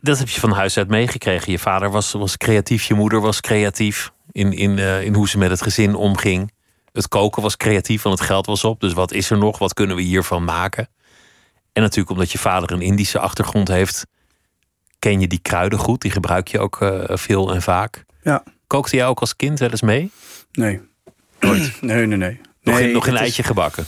Dat 0.00 0.18
heb 0.18 0.28
je 0.28 0.40
van 0.40 0.50
huis 0.50 0.76
uit 0.76 0.88
meegekregen. 0.88 1.52
Je 1.52 1.58
vader 1.58 1.90
was, 1.90 2.12
was 2.12 2.36
creatief, 2.36 2.84
je 2.84 2.94
moeder 2.94 3.20
was 3.20 3.40
creatief 3.40 4.12
in, 4.32 4.52
in, 4.52 4.78
uh, 4.78 5.02
in 5.02 5.14
hoe 5.14 5.28
ze 5.28 5.38
met 5.38 5.50
het 5.50 5.62
gezin 5.62 5.94
omging. 5.94 6.52
Het 6.92 7.08
koken 7.08 7.42
was 7.42 7.56
creatief, 7.56 8.02
want 8.02 8.18
het 8.18 8.28
geld 8.28 8.46
was 8.46 8.64
op. 8.64 8.80
Dus 8.80 8.92
wat 8.92 9.12
is 9.12 9.30
er 9.30 9.38
nog? 9.38 9.58
Wat 9.58 9.74
kunnen 9.74 9.96
we 9.96 10.02
hiervan 10.02 10.44
maken? 10.44 10.88
En 11.72 11.82
natuurlijk 11.82 12.10
omdat 12.10 12.32
je 12.32 12.38
vader 12.38 12.72
een 12.72 12.80
Indische 12.80 13.18
achtergrond 13.18 13.68
heeft, 13.68 14.06
ken 14.98 15.20
je 15.20 15.26
die 15.26 15.38
kruiden 15.38 15.78
goed. 15.78 16.00
Die 16.00 16.10
gebruik 16.10 16.48
je 16.48 16.58
ook 16.58 16.80
uh, 16.80 17.04
veel 17.06 17.54
en 17.54 17.62
vaak. 17.62 18.04
Ja. 18.22 18.42
Kookte 18.66 18.96
jij 18.96 19.06
ook 19.06 19.20
als 19.20 19.36
kind 19.36 19.58
wel 19.58 19.70
eens 19.70 19.82
mee? 19.82 20.10
Nee. 20.52 20.80
Nooit. 21.46 21.72
Nee, 21.80 22.06
nee, 22.06 22.18
nee. 22.18 22.40
Nog, 22.62 22.78
nee, 22.78 22.92
nog 22.92 23.06
een 23.06 23.14
is- 23.14 23.20
eitje 23.20 23.42
gebakken? 23.42 23.84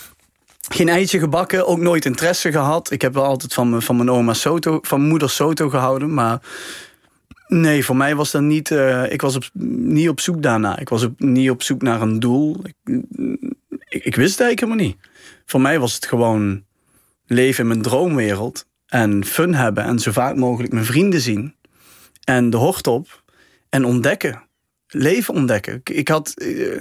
Geen 0.68 0.88
eitje 0.88 1.18
gebakken, 1.18 1.66
ook 1.66 1.78
nooit 1.78 2.04
interesse 2.04 2.52
gehad. 2.52 2.90
Ik 2.90 3.02
heb 3.02 3.14
wel 3.14 3.24
altijd 3.24 3.54
van, 3.54 3.70
mijn- 3.70 3.82
van 3.82 3.96
mijn 3.96 4.10
oma 4.10 4.34
Soto, 4.34 4.78
van 4.82 5.00
moeder 5.02 5.30
Soto 5.30 5.68
gehouden. 5.68 6.14
Maar 6.14 6.40
nee, 7.46 7.84
voor 7.84 7.96
mij 7.96 8.14
was 8.16 8.30
dat 8.30 8.42
niet. 8.42 8.70
eh, 8.70 9.12
ik 9.12 9.20
was 9.20 9.36
op, 9.36 9.44
niet 9.78 10.08
op 10.08 10.20
zoek 10.20 10.42
daarna. 10.42 10.78
Ik 10.78 10.88
was 10.88 11.02
op, 11.02 11.20
niet 11.20 11.50
op 11.50 11.62
zoek 11.62 11.82
naar 11.82 12.00
een 12.02 12.20
doel. 12.20 12.56
Ik, 12.64 12.74
ik, 13.88 14.04
ik 14.04 14.16
wist 14.16 14.38
het 14.38 14.40
eigenlijk 14.40 14.60
helemaal 14.60 14.84
niet. 14.84 14.96
Voor 15.46 15.60
mij 15.60 15.78
was 15.78 15.94
het 15.94 16.06
gewoon 16.06 16.64
leven 17.26 17.60
in 17.62 17.68
mijn 17.68 17.82
droomwereld. 17.82 18.66
En 18.86 19.24
fun 19.24 19.54
hebben. 19.54 19.84
En 19.84 19.98
zo 19.98 20.12
vaak 20.12 20.36
mogelijk 20.36 20.72
mijn 20.72 20.84
vrienden 20.84 21.20
zien. 21.20 21.54
En 22.24 22.50
de 22.50 22.56
hort 22.56 22.86
op. 22.86 23.22
En 23.68 23.84
ontdekken. 23.84 24.42
Leven 24.88 25.34
ontdekken. 25.34 25.74
Ik, 25.74 25.90
ik 25.90 26.08
had. 26.08 26.32
eh, 26.36 26.76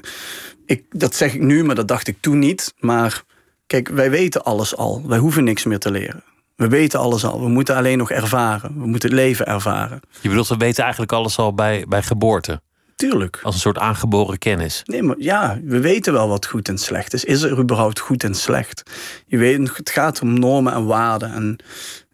ik, 0.65 0.83
dat 0.89 1.15
zeg 1.15 1.33
ik 1.33 1.41
nu, 1.41 1.63
maar 1.63 1.75
dat 1.75 1.87
dacht 1.87 2.07
ik 2.07 2.17
toen 2.19 2.39
niet. 2.39 2.73
Maar 2.79 3.23
kijk, 3.67 3.87
wij 3.89 4.09
weten 4.09 4.43
alles 4.43 4.75
al. 4.75 5.03
Wij 5.07 5.17
hoeven 5.17 5.43
niks 5.43 5.63
meer 5.65 5.79
te 5.79 5.91
leren. 5.91 6.23
We 6.55 6.67
weten 6.67 6.99
alles 6.99 7.25
al. 7.25 7.41
We 7.41 7.47
moeten 7.47 7.75
alleen 7.75 7.97
nog 7.97 8.11
ervaren. 8.11 8.79
We 8.79 8.85
moeten 8.87 9.09
het 9.09 9.17
leven 9.19 9.45
ervaren. 9.47 9.99
Je 10.21 10.29
bedoelt, 10.29 10.47
we 10.47 10.57
weten 10.57 10.81
eigenlijk 10.83 11.11
alles 11.11 11.37
al 11.37 11.53
bij, 11.53 11.85
bij 11.87 12.01
geboorte. 12.03 12.61
Tuurlijk. 12.95 13.39
Als 13.43 13.53
een 13.55 13.61
soort 13.61 13.77
aangeboren 13.77 14.37
kennis. 14.37 14.81
Nee, 14.85 15.03
maar 15.03 15.15
ja, 15.19 15.59
we 15.63 15.79
weten 15.79 16.13
wel 16.13 16.27
wat 16.27 16.45
goed 16.45 16.67
en 16.67 16.77
slecht 16.77 17.13
is. 17.13 17.23
Is 17.25 17.41
er 17.41 17.59
überhaupt 17.59 17.99
goed 17.99 18.23
en 18.23 18.35
slecht? 18.35 18.83
Je 19.25 19.37
weet, 19.37 19.77
het 19.77 19.89
gaat 19.89 20.21
om 20.21 20.39
normen 20.39 20.73
en 20.73 20.85
waarden. 20.85 21.33
En 21.33 21.57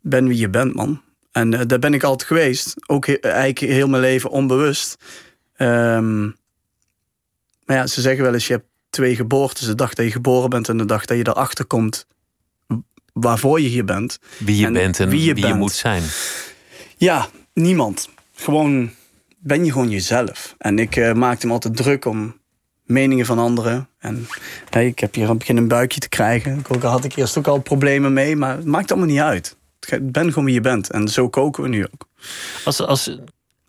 ben 0.01 0.27
wie 0.27 0.37
je 0.37 0.49
bent, 0.49 0.75
man. 0.75 1.01
En 1.31 1.53
eh, 1.53 1.59
daar 1.67 1.79
ben 1.79 1.93
ik 1.93 2.03
altijd 2.03 2.27
geweest. 2.27 2.73
Ook 2.87 3.05
he- 3.05 3.13
eigenlijk 3.19 3.59
heel 3.59 3.87
mijn 3.87 4.01
leven 4.01 4.29
onbewust. 4.29 4.95
Ehm, 5.55 6.29
maar 7.65 7.75
ja, 7.75 7.87
ze 7.87 8.01
zeggen 8.01 8.23
wel 8.23 8.33
eens, 8.33 8.47
je 8.47 8.53
hebt 8.53 8.67
twee 8.89 9.15
geboortes. 9.15 9.65
De 9.65 9.75
dag 9.75 9.93
dat 9.93 10.05
je 10.05 10.11
geboren 10.11 10.49
bent 10.49 10.69
en 10.69 10.77
de 10.77 10.85
dag 10.85 11.05
dat 11.05 11.17
je 11.17 11.27
erachter 11.27 11.65
komt 11.65 12.07
waarvoor 13.13 13.61
je 13.61 13.67
hier 13.67 13.85
bent. 13.85 14.19
Wie 14.37 14.57
je 14.57 14.65
En 14.65 14.73
bent 14.73 14.99
en 14.99 15.09
wie 15.09 15.33
wie 15.33 15.47
je 15.47 15.53
moet 15.53 15.71
zijn. 15.71 16.03
Ja, 16.97 17.27
niemand. 17.53 18.09
Gewoon 18.33 18.91
ben 19.37 19.65
je 19.65 19.71
gewoon 19.71 19.89
jezelf. 19.89 20.55
En 20.57 20.79
ik 20.79 20.95
eh, 20.95 21.13
maakte 21.13 21.47
me 21.47 21.53
altijd 21.53 21.75
druk 21.75 22.05
om 22.05 22.39
meningen 22.83 23.25
van 23.25 23.39
anderen. 23.39 23.89
En 23.99 24.27
hey, 24.69 24.87
ik 24.87 24.99
heb 24.99 25.13
hier 25.13 25.23
aan 25.23 25.29
het 25.29 25.39
begin 25.39 25.57
een 25.57 25.67
buikje 25.67 25.99
te 25.99 26.09
krijgen. 26.09 26.59
Ik 26.59 26.75
ook, 26.75 26.83
had 26.83 27.03
ik 27.03 27.15
eerst 27.15 27.37
ook 27.37 27.47
al 27.47 27.61
problemen 27.61 28.13
mee, 28.13 28.35
maar 28.35 28.55
het 28.55 28.65
maakt 28.65 28.91
allemaal 28.91 29.09
niet 29.09 29.19
uit. 29.19 29.55
Het 29.79 30.11
Ben 30.11 30.27
gewoon 30.27 30.45
wie 30.45 30.53
je 30.53 30.61
bent. 30.61 30.89
En 30.89 31.07
zo 31.07 31.29
koken 31.29 31.63
we 31.63 31.69
nu 31.69 31.83
ook. 31.83 32.07
Als, 32.65 32.81
als, 32.81 33.17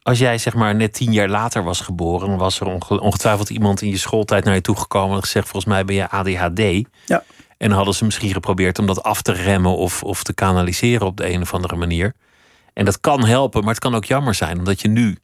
als 0.03 0.19
jij 0.19 0.39
zeg 0.39 0.55
maar 0.55 0.75
net 0.75 0.93
tien 0.93 1.13
jaar 1.13 1.29
later 1.29 1.63
was 1.65 1.81
geboren, 1.81 2.37
was 2.37 2.61
er 2.61 2.67
onge- 2.67 3.01
ongetwijfeld 3.01 3.51
iemand 3.51 3.83
in 3.83 3.89
je 3.89 3.97
schooltijd 3.99 4.45
naar 4.45 4.55
je 4.55 4.61
toe 4.61 4.77
gekomen 4.77 5.17
en 5.17 5.23
gezegd: 5.23 5.49
Volgens 5.49 5.73
mij 5.73 5.85
ben 5.85 5.95
je 5.95 6.09
ADHD. 6.11 6.89
Ja. 7.07 7.25
En 7.59 7.71
hadden 7.71 7.95
ze 7.95 8.05
misschien 8.05 8.33
geprobeerd 8.33 8.79
om 8.79 8.87
dat 8.87 9.03
af 9.03 9.23
te 9.23 9.33
remmen 9.33 9.77
of, 9.77 10.03
of 10.03 10.23
te 10.23 10.33
kanaliseren 10.35 11.07
op 11.07 11.17
de 11.17 11.33
een 11.33 11.41
of 11.43 11.55
andere 11.55 11.77
manier. 11.77 12.15
En 12.73 12.85
dat 12.85 13.01
kan 13.01 13.25
helpen, 13.25 13.61
maar 13.61 13.71
het 13.75 13.83
kan 13.83 13.95
ook 13.95 14.05
jammer 14.05 14.35
zijn, 14.35 14.59
omdat 14.59 14.81
je 14.81 14.89
nu 14.89 15.17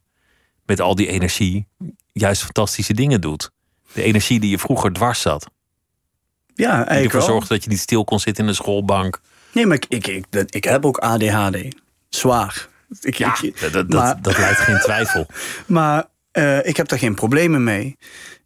met 0.66 0.80
al 0.80 0.94
die 0.94 1.06
energie 1.08 1.66
juist 2.12 2.42
fantastische 2.42 2.94
dingen 2.94 3.20
doet. 3.20 3.50
De 3.92 4.02
energie 4.02 4.40
die 4.40 4.50
je 4.50 4.58
vroeger 4.58 4.92
dwars 4.92 5.20
zat. 5.20 5.48
Ja, 6.54 6.54
Die 6.54 6.66
eigenlijk 6.66 7.04
ervoor 7.04 7.20
wel. 7.20 7.28
zorgde 7.28 7.54
dat 7.54 7.64
je 7.64 7.70
niet 7.70 7.78
stil 7.78 8.04
kon 8.04 8.20
zitten 8.20 8.44
in 8.44 8.50
de 8.50 8.56
schoolbank. 8.56 9.20
Nee, 9.52 9.66
maar 9.66 9.76
ik, 9.76 9.86
ik, 9.88 10.06
ik, 10.06 10.26
ik 10.50 10.64
heb 10.64 10.86
ook 10.86 10.98
ADHD. 10.98 11.56
Zwaar. 12.08 12.68
Ik, 13.00 13.14
Ja, 13.14 13.36
ik- 13.42 13.72
dat, 13.72 13.88
maar- 13.88 14.22
dat 14.22 14.38
leidt 14.38 14.58
geen 14.58 14.78
twijfel. 14.78 15.26
Maar 15.66 16.06
eh, 16.30 16.66
ik 16.66 16.76
heb 16.76 16.88
daar 16.88 16.98
geen 16.98 17.14
problemen 17.14 17.64
mee. 17.64 17.96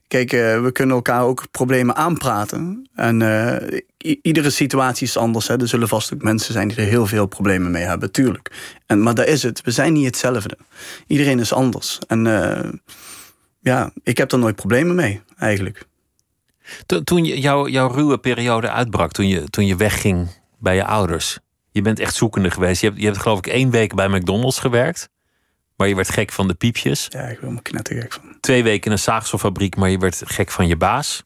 Kijk, 0.08 0.32
eh, 0.32 0.62
we 0.62 0.70
kunnen 0.72 0.96
elkaar 0.96 1.22
ook 1.22 1.44
problemen 1.50 1.96
aanpraten. 1.96 2.88
En 2.94 3.22
eh, 3.22 3.80
iedere 4.22 4.50
situatie 4.50 5.06
is 5.06 5.16
anders. 5.16 5.48
Hè. 5.48 5.60
Er 5.60 5.68
zullen 5.68 5.88
vast 5.88 6.14
ook 6.14 6.22
mensen 6.22 6.52
zijn 6.52 6.68
die 6.68 6.76
er 6.76 6.84
heel 6.84 7.06
veel 7.06 7.26
problemen 7.26 7.70
mee 7.70 7.82
hebben, 7.84 8.10
tuurlijk. 8.12 8.74
En, 8.86 9.02
maar 9.02 9.14
daar 9.14 9.26
is 9.26 9.42
het. 9.42 9.60
We 9.62 9.70
zijn 9.70 9.92
niet 9.92 10.04
hetzelfde. 10.06 10.58
Iedereen 11.06 11.38
is 11.38 11.52
anders. 11.52 11.98
En 12.06 12.22
ja, 13.60 13.92
ik 14.02 14.16
heb 14.18 14.32
er 14.32 14.38
nooit 14.38 14.56
problemen 14.56 14.94
mee, 14.94 15.20
eigenlijk. 15.38 15.86
To- 16.86 17.02
Toen 17.02 17.24
jouw, 17.24 17.68
jouw 17.68 17.88
ruwe 17.92 18.18
periode 18.18 18.70
uitbrak, 18.70 19.12
toen 19.12 19.28
je, 19.28 19.50
toen 19.50 19.66
je 19.66 19.76
wegging 19.76 20.28
bij 20.58 20.74
je 20.74 20.84
ouders. 20.84 21.38
Je 21.72 21.82
bent 21.82 21.98
echt 21.98 22.14
zoekende 22.14 22.50
geweest. 22.50 22.80
Je 22.80 22.86
hebt, 22.86 22.98
je 23.00 23.06
hebt 23.06 23.18
geloof 23.18 23.38
ik 23.38 23.46
één 23.46 23.70
week 23.70 23.94
bij 23.94 24.08
McDonald's 24.08 24.58
gewerkt. 24.58 25.08
Maar 25.76 25.88
je 25.88 25.94
werd 25.94 26.10
gek 26.10 26.32
van 26.32 26.48
de 26.48 26.54
piepjes. 26.54 27.06
Ja, 27.08 27.20
ik 27.20 27.40
ben 27.40 27.56
er 27.56 27.62
knettergek 27.62 28.12
van. 28.12 28.36
Twee 28.40 28.62
weken 28.62 28.86
in 28.86 28.92
een 28.92 28.98
zaagselfabriek, 28.98 29.76
maar 29.76 29.90
je 29.90 29.98
werd 29.98 30.22
gek 30.24 30.50
van 30.50 30.66
je 30.66 30.76
baas. 30.76 31.22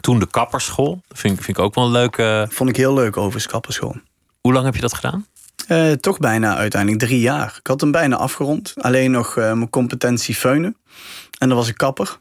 Toen 0.00 0.18
de 0.18 0.26
kapperschool. 0.26 1.02
Dat 1.08 1.18
vind, 1.18 1.38
ik- 1.38 1.44
vind 1.44 1.58
ik 1.58 1.64
ook 1.64 1.74
wel 1.74 1.84
een 1.84 1.90
leuke. 1.90 2.46
Vond 2.50 2.70
ik 2.70 2.76
heel 2.76 2.94
leuk 2.94 3.16
over 3.16 3.46
kapperschool. 3.48 3.96
Hoe 4.40 4.52
lang 4.52 4.64
heb 4.64 4.74
je 4.74 4.80
dat 4.80 4.94
gedaan? 4.94 5.26
Eh, 5.68 5.92
toch 5.92 6.18
bijna 6.18 6.56
uiteindelijk 6.56 7.02
drie 7.02 7.20
jaar. 7.20 7.56
Ik 7.58 7.66
had 7.66 7.80
hem 7.80 7.90
bijna 7.90 8.16
afgerond. 8.16 8.74
Alleen 8.76 9.10
nog 9.10 9.36
eh, 9.36 9.52
mijn 9.52 9.70
competentie 9.70 10.34
feunen. 10.34 10.76
En 11.38 11.48
dan 11.48 11.56
was 11.58 11.68
ik 11.68 11.76
kapper. 11.76 12.18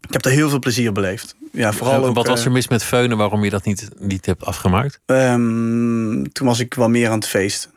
Ik 0.00 0.12
heb 0.12 0.24
er 0.24 0.30
heel 0.30 0.48
veel 0.48 0.58
plezier 0.58 0.92
beleefd. 0.92 1.36
Ja, 1.52 1.72
vooral 1.72 2.04
ook, 2.04 2.14
Wat 2.14 2.26
was 2.26 2.40
eh, 2.40 2.46
er 2.46 2.52
mis 2.52 2.68
met 2.68 2.82
Veunen 2.84 3.16
waarom 3.16 3.44
je 3.44 3.50
dat 3.50 3.64
niet, 3.64 3.88
niet 3.98 4.26
hebt 4.26 4.44
afgemaakt? 4.44 5.00
ehm, 5.06 6.22
toen 6.22 6.46
was 6.46 6.60
ik 6.60 6.74
wel 6.74 6.88
meer 6.88 7.08
aan 7.08 7.18
het 7.18 7.26
feesten. 7.28 7.70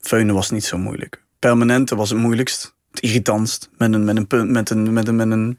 Feunen 0.00 0.34
was 0.34 0.50
niet 0.50 0.64
zo 0.64 0.78
moeilijk. 0.78 1.22
Permanente 1.38 1.96
was 1.96 2.10
het 2.10 2.18
moeilijkst. 2.18 2.74
Het 2.90 3.00
irritantst. 3.00 3.70
Met 3.78 3.92
een, 3.94 4.04
met 4.04 4.16
een, 4.16 4.26
punt, 4.26 4.50
met 4.50 4.70
een, 4.70 4.92
met 4.92 5.08
een, 5.08 5.16
met 5.16 5.30
een 5.30 5.58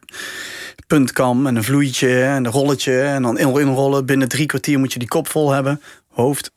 puntkam 0.87 1.47
en 1.47 1.55
een 1.55 1.63
vloeitje 1.63 2.23
en 2.23 2.45
een 2.45 2.51
rolletje. 2.51 3.01
En 3.01 3.21
dan 3.21 3.37
in- 3.37 3.59
inrollen. 3.59 4.05
Binnen 4.05 4.27
drie 4.29 4.45
kwartier 4.45 4.79
moet 4.79 4.93
je 4.93 4.99
die 4.99 5.07
kop 5.07 5.27
vol 5.27 5.51
hebben. 5.51 5.81
Hoofd. 6.07 6.51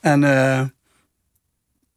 En 0.00 0.24
eh 0.24 0.60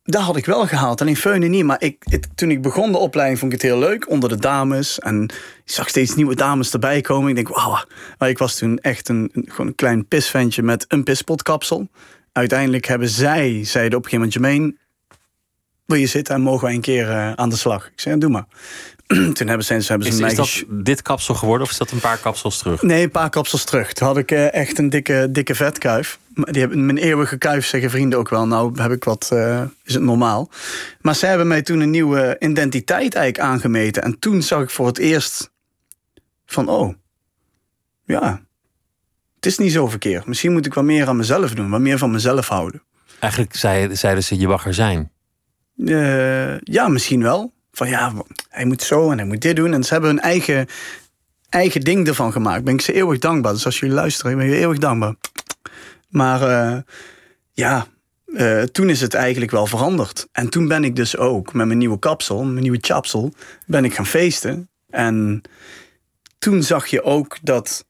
daar 0.03 0.21
had 0.21 0.35
ik 0.37 0.45
wel 0.45 0.67
gehaald. 0.67 1.01
Alleen 1.01 1.15
feunen 1.17 1.51
niet. 1.51 1.63
Maar 1.63 1.81
ik, 1.81 2.03
toen 2.35 2.51
ik 2.51 2.61
begon 2.61 2.91
de 2.91 2.97
opleiding 2.97 3.39
vond 3.39 3.53
ik 3.53 3.61
het 3.61 3.69
heel 3.71 3.79
leuk. 3.79 4.09
Onder 4.09 4.29
de 4.29 4.35
dames. 4.39 4.99
En 4.99 5.23
ik 5.65 5.71
zag 5.71 5.89
steeds 5.89 6.15
nieuwe 6.15 6.35
dames 6.35 6.73
erbij 6.73 7.01
komen. 7.01 7.29
Ik 7.29 7.35
denk, 7.35 7.47
wauw. 7.47 7.83
Maar 8.17 8.29
ik 8.29 8.37
was 8.37 8.55
toen 8.57 8.77
echt 8.77 9.09
een, 9.09 9.29
een- 9.33 9.45
gewoon 9.49 9.67
een 9.67 9.75
klein 9.75 10.07
pisventje 10.07 10.63
met 10.63 10.85
een 10.87 11.03
pispot-kapsel. 11.03 11.89
Uiteindelijk 12.31 12.85
hebben 12.85 13.09
zij, 13.09 13.63
zeiden 13.63 13.97
op 13.97 14.03
een 14.03 14.09
gegeven 14.09 14.41
moment... 14.41 14.57
Jermaine, 14.57 14.81
wil 15.85 15.97
je 15.97 16.07
zitten 16.07 16.35
en 16.35 16.41
mogen 16.41 16.65
wij 16.65 16.73
een 16.75 16.81
keer 16.81 17.09
eh, 17.09 17.33
aan 17.33 17.49
de 17.49 17.55
slag? 17.55 17.85
Ik 17.87 17.99
zei, 17.99 18.13
ja, 18.15 18.19
doe 18.21 18.29
maar. 18.29 18.45
toen 19.33 19.47
hebben 19.47 19.65
ze, 19.65 19.73
hebben 19.73 20.07
ze 20.07 20.13
Is, 20.13 20.19
mij 20.19 20.31
is 20.31 20.35
dat 20.35 20.63
dit 20.69 21.01
kapsel 21.01 21.35
geworden 21.35 21.65
of 21.65 21.71
is 21.71 21.77
dat 21.77 21.91
een 21.91 21.99
paar 21.99 22.17
kapsels 22.17 22.57
terug? 22.57 22.81
Nee, 22.81 23.03
een 23.03 23.11
paar 23.11 23.29
kapsels 23.29 23.63
terug. 23.63 23.93
Toen 23.93 24.07
had 24.07 24.17
ik 24.17 24.31
eh, 24.31 24.53
echt 24.53 24.77
een 24.77 24.89
dikke, 24.89 25.27
dikke 25.31 25.55
vetkuif. 25.55 26.19
Maar 26.33 26.51
Die 26.51 26.61
hebben, 26.61 26.85
mijn 26.85 26.97
eeuwige 26.97 27.37
kuif 27.37 27.65
zeggen 27.65 27.89
vrienden 27.89 28.19
ook 28.19 28.29
wel. 28.29 28.47
Nou 28.47 28.81
heb 28.81 28.91
ik 28.91 29.03
wat, 29.03 29.29
eh, 29.31 29.61
is 29.83 29.93
het 29.93 30.03
normaal. 30.03 30.49
Maar 31.01 31.15
zij 31.15 31.29
hebben 31.29 31.47
mij 31.47 31.61
toen 31.61 31.79
een 31.79 31.89
nieuwe 31.89 32.35
identiteit 32.39 33.15
eigenlijk 33.15 33.39
aangemeten. 33.51 34.03
En 34.03 34.19
toen 34.19 34.41
zag 34.41 34.61
ik 34.61 34.69
voor 34.69 34.87
het 34.87 34.97
eerst 34.97 35.51
van, 36.45 36.69
oh, 36.69 36.93
ja, 38.05 38.41
het 39.35 39.45
is 39.45 39.57
niet 39.57 39.71
zo 39.71 39.87
verkeerd. 39.87 40.25
Misschien 40.25 40.51
moet 40.51 40.65
ik 40.65 40.73
wat 40.73 40.83
meer 40.83 41.07
aan 41.07 41.17
mezelf 41.17 41.53
doen, 41.53 41.69
wat 41.69 41.79
meer 41.79 41.97
van 41.97 42.11
mezelf 42.11 42.47
houden. 42.47 42.83
Eigenlijk 43.19 43.55
zei, 43.55 43.95
zeiden 43.95 44.23
ze, 44.23 44.39
je 44.39 44.47
mag 44.47 44.65
er 44.65 44.73
zijn. 44.73 45.11
Uh, 45.77 46.59
ja, 46.59 46.87
misschien 46.87 47.23
wel. 47.23 47.52
Van 47.75 47.89
ja, 47.89 48.13
hij 48.49 48.65
moet 48.65 48.81
zo 48.81 49.11
en 49.11 49.17
hij 49.17 49.27
moet 49.27 49.41
dit 49.41 49.55
doen. 49.55 49.73
En 49.73 49.83
ze 49.83 49.93
hebben 49.93 50.09
hun 50.09 50.19
eigen, 50.19 50.67
eigen 51.49 51.81
ding 51.81 52.07
ervan 52.07 52.31
gemaakt. 52.31 52.63
Ben 52.63 52.73
ik 52.73 52.81
ze 52.81 52.93
eeuwig 52.93 53.19
dankbaar. 53.19 53.53
Dus 53.53 53.65
als 53.65 53.79
jullie 53.79 53.95
luisteren, 53.95 54.37
ben 54.37 54.47
je 54.47 54.57
eeuwig 54.57 54.77
dankbaar. 54.77 55.15
Maar 56.09 56.41
uh, 56.41 56.77
ja, 57.51 57.87
uh, 58.25 58.61
toen 58.61 58.89
is 58.89 59.01
het 59.01 59.13
eigenlijk 59.13 59.51
wel 59.51 59.65
veranderd. 59.65 60.27
En 60.31 60.49
toen 60.49 60.67
ben 60.67 60.83
ik 60.83 60.95
dus 60.95 61.17
ook 61.17 61.53
met 61.53 61.65
mijn 61.65 61.77
nieuwe 61.77 61.99
kapsel, 61.99 62.43
mijn 62.43 62.61
nieuwe 62.61 62.77
chapsel, 62.81 63.33
ben 63.65 63.85
ik 63.85 63.93
gaan 63.93 64.05
feesten. 64.05 64.69
En 64.89 65.41
toen 66.39 66.63
zag 66.63 66.87
je 66.87 67.03
ook 67.03 67.37
dat 67.41 67.85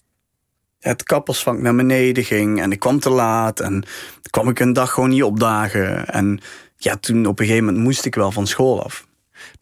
het 0.80 1.04
kappersvak 1.04 1.60
naar 1.60 1.75
beneden 1.75 2.24
ging. 2.24 2.62
En 2.62 2.72
ik 2.72 2.80
kwam 2.80 3.00
te 3.00 3.10
laat. 3.10 3.60
En 3.60 3.84
kwam 4.30 4.50
ik 4.50 4.60
een 4.60 4.74
dag 4.74 4.92
gewoon 4.92 5.10
niet 5.10 5.24
opdagen. 5.24 6.08
En 6.08 6.40
ja, 6.78 6.96
toen 6.96 7.25
op 7.25 7.40
een 7.40 7.46
gegeven 7.46 7.66
moment 7.66 7.84
moest 7.84 8.06
ik 8.06 8.16
wel 8.16 8.32
van 8.32 8.48
school 8.48 8.84
af. 8.84 9.06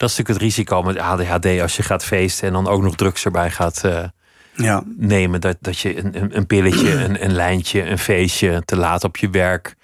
Dat 0.01 0.09
is 0.09 0.17
natuurlijk 0.17 0.45
het 0.45 0.55
risico 0.55 0.81
met 0.81 0.97
ADHD 0.97 1.61
als 1.61 1.75
je 1.75 1.83
gaat 1.83 2.05
feesten 2.05 2.47
en 2.47 2.53
dan 2.53 2.67
ook 2.67 2.81
nog 2.81 2.95
drugs 2.95 3.25
erbij 3.25 3.51
gaat 3.51 3.81
uh, 3.85 4.03
ja. 4.55 4.83
nemen. 4.97 5.41
Dat, 5.41 5.57
dat 5.59 5.79
je 5.79 5.97
een, 5.97 6.37
een 6.37 6.47
pilletje, 6.47 6.91
een, 7.05 7.23
een 7.23 7.33
lijntje, 7.33 7.83
een 7.83 7.97
feestje, 7.97 8.61
te 8.65 8.75
laat 8.75 9.03
op 9.03 9.17
je 9.17 9.29
werk, 9.29 9.75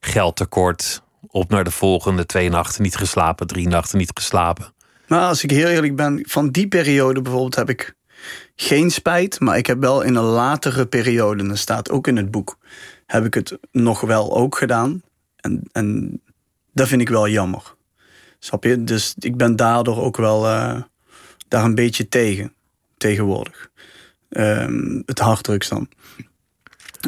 geldtekort, 0.00 1.02
op 1.26 1.50
naar 1.50 1.64
de 1.64 1.70
volgende, 1.70 2.26
twee 2.26 2.48
nachten 2.48 2.82
niet 2.82 2.96
geslapen, 2.96 3.46
drie 3.46 3.68
nachten 3.68 3.98
niet 3.98 4.10
geslapen. 4.14 4.72
Maar 5.06 5.20
als 5.20 5.42
ik 5.44 5.50
heel 5.50 5.68
eerlijk 5.68 5.96
ben, 5.96 6.22
van 6.26 6.50
die 6.50 6.68
periode 6.68 7.22
bijvoorbeeld 7.22 7.56
heb 7.56 7.68
ik 7.68 7.94
geen 8.56 8.90
spijt. 8.90 9.40
Maar 9.40 9.56
ik 9.56 9.66
heb 9.66 9.80
wel 9.80 10.02
in 10.02 10.14
een 10.14 10.24
latere 10.24 10.86
periode, 10.86 11.42
en 11.42 11.48
dat 11.48 11.58
staat 11.58 11.90
ook 11.90 12.06
in 12.06 12.16
het 12.16 12.30
boek, 12.30 12.58
heb 13.06 13.24
ik 13.24 13.34
het 13.34 13.58
nog 13.72 14.00
wel 14.00 14.36
ook 14.36 14.58
gedaan. 14.58 15.02
En, 15.36 15.62
en 15.72 16.20
dat 16.72 16.88
vind 16.88 17.00
ik 17.00 17.08
wel 17.08 17.28
jammer. 17.28 17.76
Snap 18.38 18.64
je? 18.64 18.84
Dus 18.84 19.14
ik 19.18 19.36
ben 19.36 19.56
daardoor 19.56 20.02
ook 20.02 20.16
wel 20.16 20.46
uh, 20.46 20.80
daar 21.48 21.64
een 21.64 21.74
beetje 21.74 22.08
tegen, 22.08 22.52
tegenwoordig. 22.96 23.70
Um, 24.30 25.02
het 25.06 25.18
harddrugs 25.18 25.68
dan. 25.68 25.88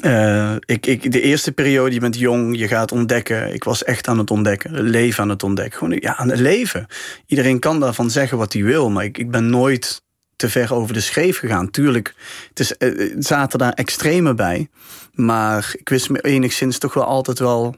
Uh, 0.02 0.54
ik, 0.60 0.86
ik, 0.86 1.12
de 1.12 1.20
eerste 1.20 1.52
periode, 1.52 1.94
je 1.94 2.00
bent 2.00 2.18
jong, 2.18 2.58
je 2.58 2.68
gaat 2.68 2.92
ontdekken. 2.92 3.54
Ik 3.54 3.64
was 3.64 3.84
echt 3.84 4.08
aan 4.08 4.18
het 4.18 4.30
ontdekken, 4.30 4.82
leven 4.82 5.22
aan 5.22 5.28
het 5.28 5.42
ontdekken. 5.42 5.78
Gewoon 5.78 5.98
ja, 6.00 6.16
aan 6.16 6.30
het 6.30 6.38
leven. 6.38 6.86
Iedereen 7.26 7.58
kan 7.58 7.80
daarvan 7.80 8.10
zeggen 8.10 8.38
wat 8.38 8.52
hij 8.52 8.62
wil, 8.62 8.90
maar 8.90 9.04
ik, 9.04 9.18
ik 9.18 9.30
ben 9.30 9.50
nooit 9.50 10.02
te 10.36 10.48
ver 10.48 10.74
over 10.74 10.94
de 10.94 11.00
schreef 11.00 11.38
gegaan. 11.38 11.70
Tuurlijk, 11.70 12.14
het 12.48 12.60
is, 12.60 12.74
uh, 12.78 13.14
zaten 13.18 13.58
daar 13.58 13.72
extreme 13.72 14.34
bij. 14.34 14.68
Maar 15.12 15.74
ik 15.78 15.88
wist 15.88 16.10
me 16.10 16.20
enigszins 16.20 16.78
toch 16.78 16.94
wel 16.94 17.04
altijd 17.04 17.38
wel 17.38 17.76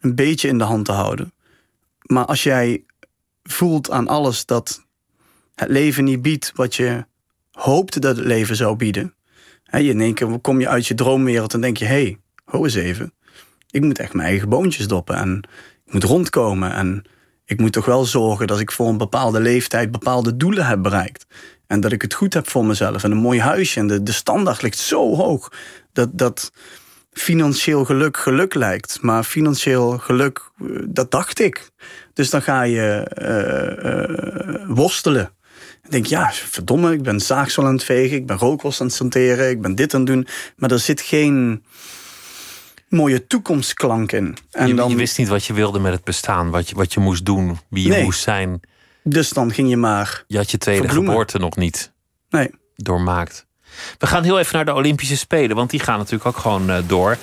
een 0.00 0.14
beetje 0.14 0.48
in 0.48 0.58
de 0.58 0.64
hand 0.64 0.84
te 0.84 0.92
houden. 0.92 1.32
Maar 2.02 2.24
als 2.24 2.42
jij 2.42 2.84
voelt 3.50 3.90
aan 3.90 4.08
alles 4.08 4.46
dat 4.46 4.84
het 5.54 5.68
leven 5.68 6.04
niet 6.04 6.22
biedt 6.22 6.52
wat 6.54 6.74
je 6.74 7.06
hoopte 7.50 8.00
dat 8.00 8.16
het 8.16 8.26
leven 8.26 8.56
zou 8.56 8.76
bieden. 8.76 9.14
Hè, 9.64 9.78
in 9.78 10.00
één 10.00 10.14
keer 10.14 10.38
kom 10.38 10.60
je 10.60 10.68
uit 10.68 10.86
je 10.86 10.94
droomwereld 10.94 11.54
en 11.54 11.60
denk 11.60 11.76
je: 11.76 11.84
hé, 11.84 12.02
hey, 12.02 12.18
ho 12.44 12.64
eens 12.64 12.74
even. 12.74 13.12
Ik 13.70 13.82
moet 13.82 13.98
echt 13.98 14.14
mijn 14.14 14.28
eigen 14.28 14.48
boontjes 14.48 14.88
doppen 14.88 15.16
en 15.16 15.48
ik 15.86 15.92
moet 15.92 16.04
rondkomen. 16.04 16.72
En 16.72 17.04
ik 17.44 17.60
moet 17.60 17.72
toch 17.72 17.84
wel 17.84 18.04
zorgen 18.04 18.46
dat 18.46 18.60
ik 18.60 18.72
voor 18.72 18.88
een 18.88 18.98
bepaalde 18.98 19.40
leeftijd 19.40 19.90
bepaalde 19.90 20.36
doelen 20.36 20.66
heb 20.66 20.82
bereikt. 20.82 21.26
En 21.66 21.80
dat 21.80 21.92
ik 21.92 22.02
het 22.02 22.14
goed 22.14 22.34
heb 22.34 22.48
voor 22.48 22.64
mezelf. 22.64 23.04
En 23.04 23.10
een 23.10 23.16
mooi 23.16 23.40
huisje. 23.40 23.80
En 23.80 23.86
de, 23.86 24.02
de 24.02 24.12
standaard 24.12 24.62
ligt 24.62 24.78
zo 24.78 25.14
hoog. 25.16 25.52
Dat, 25.92 26.08
dat 26.12 26.52
financieel 27.14 27.84
geluk 27.84 28.16
geluk 28.16 28.54
lijkt. 28.54 28.98
Maar 29.00 29.24
financieel 29.24 29.98
geluk, 29.98 30.50
eh, 30.58 30.66
dat 30.86 31.10
dacht 31.10 31.40
ik. 31.40 31.70
Dus 32.12 32.30
dan 32.30 32.42
ga 32.42 32.62
je 32.62 33.10
uh, 33.18 34.60
uh, 34.60 34.76
worstelen. 34.76 35.30
Ik 35.84 35.90
denk, 35.90 36.06
ja, 36.06 36.32
verdomme, 36.32 36.92
ik 36.92 37.02
ben 37.02 37.20
zaagsel 37.20 37.66
aan 37.66 37.72
het 37.72 37.84
vegen. 37.84 38.16
Ik 38.16 38.26
ben 38.26 38.36
rookworst 38.36 38.80
aan 38.80 38.86
het 38.86 38.96
santeren. 38.96 39.50
Ik 39.50 39.60
ben 39.60 39.74
dit 39.74 39.94
aan 39.94 40.00
het 40.00 40.08
doen. 40.08 40.26
Maar 40.56 40.70
er 40.70 40.78
zit 40.78 41.00
geen 41.00 41.64
mooie 42.88 43.26
toekomstklank 43.26 44.12
in. 44.12 44.36
En 44.50 44.68
je, 44.68 44.74
dan, 44.74 44.90
je 44.90 44.96
wist 44.96 45.18
niet 45.18 45.28
wat 45.28 45.44
je 45.44 45.52
wilde 45.52 45.78
met 45.78 45.92
het 45.92 46.04
bestaan. 46.04 46.50
Wat 46.50 46.68
je, 46.68 46.74
wat 46.74 46.92
je 46.92 47.00
moest 47.00 47.24
doen. 47.24 47.58
Wie 47.68 47.92
je 47.92 48.02
moest 48.02 48.22
zijn. 48.22 48.60
Dus 49.02 49.30
dan 49.30 49.52
ging 49.52 49.68
je 49.68 49.76
maar. 49.76 50.24
Je 50.26 50.36
had 50.36 50.50
je 50.50 50.58
tweede 50.58 50.88
geboorte 50.88 51.38
nog 51.38 51.56
niet 51.56 51.92
nee. 52.28 52.50
doormaakt. 52.74 53.46
We 53.98 54.06
gaan 54.06 54.22
heel 54.22 54.38
even 54.38 54.54
naar 54.54 54.64
de 54.64 54.74
Olympische 54.74 55.16
Spelen, 55.16 55.56
want 55.56 55.70
die 55.70 55.80
gaan 55.80 55.98
natuurlijk 55.98 56.26
ook 56.26 56.36
gewoon 56.36 56.70
uh, 56.70 56.76
door. 56.86 57.18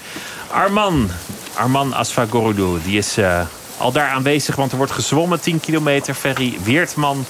Arman, 0.51 1.09
Arman 1.53 1.93
Asfagorudou, 1.93 2.79
die 2.83 2.97
is 2.97 3.17
uh, 3.17 3.41
al 3.77 3.91
daar 3.91 4.09
aanwezig, 4.09 4.55
want 4.55 4.71
er 4.71 4.77
wordt 4.77 4.91
gezwommen 4.91 5.41
10 5.41 5.59
kilometer. 5.59 6.13
Ferry 6.13 6.57
Weertman, 6.63 7.25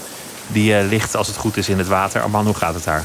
die 0.48 0.74
uh, 0.74 0.90
ligt 0.90 1.16
als 1.16 1.28
het 1.28 1.38
goed 1.38 1.58
is 1.58 1.70
in 1.70 1.78
het 1.78 1.88
water. 1.88 2.22
Arman, 2.22 2.46
hoe 2.46 2.56
gaat 2.56 2.74
het 2.74 2.84
daar? 2.84 3.04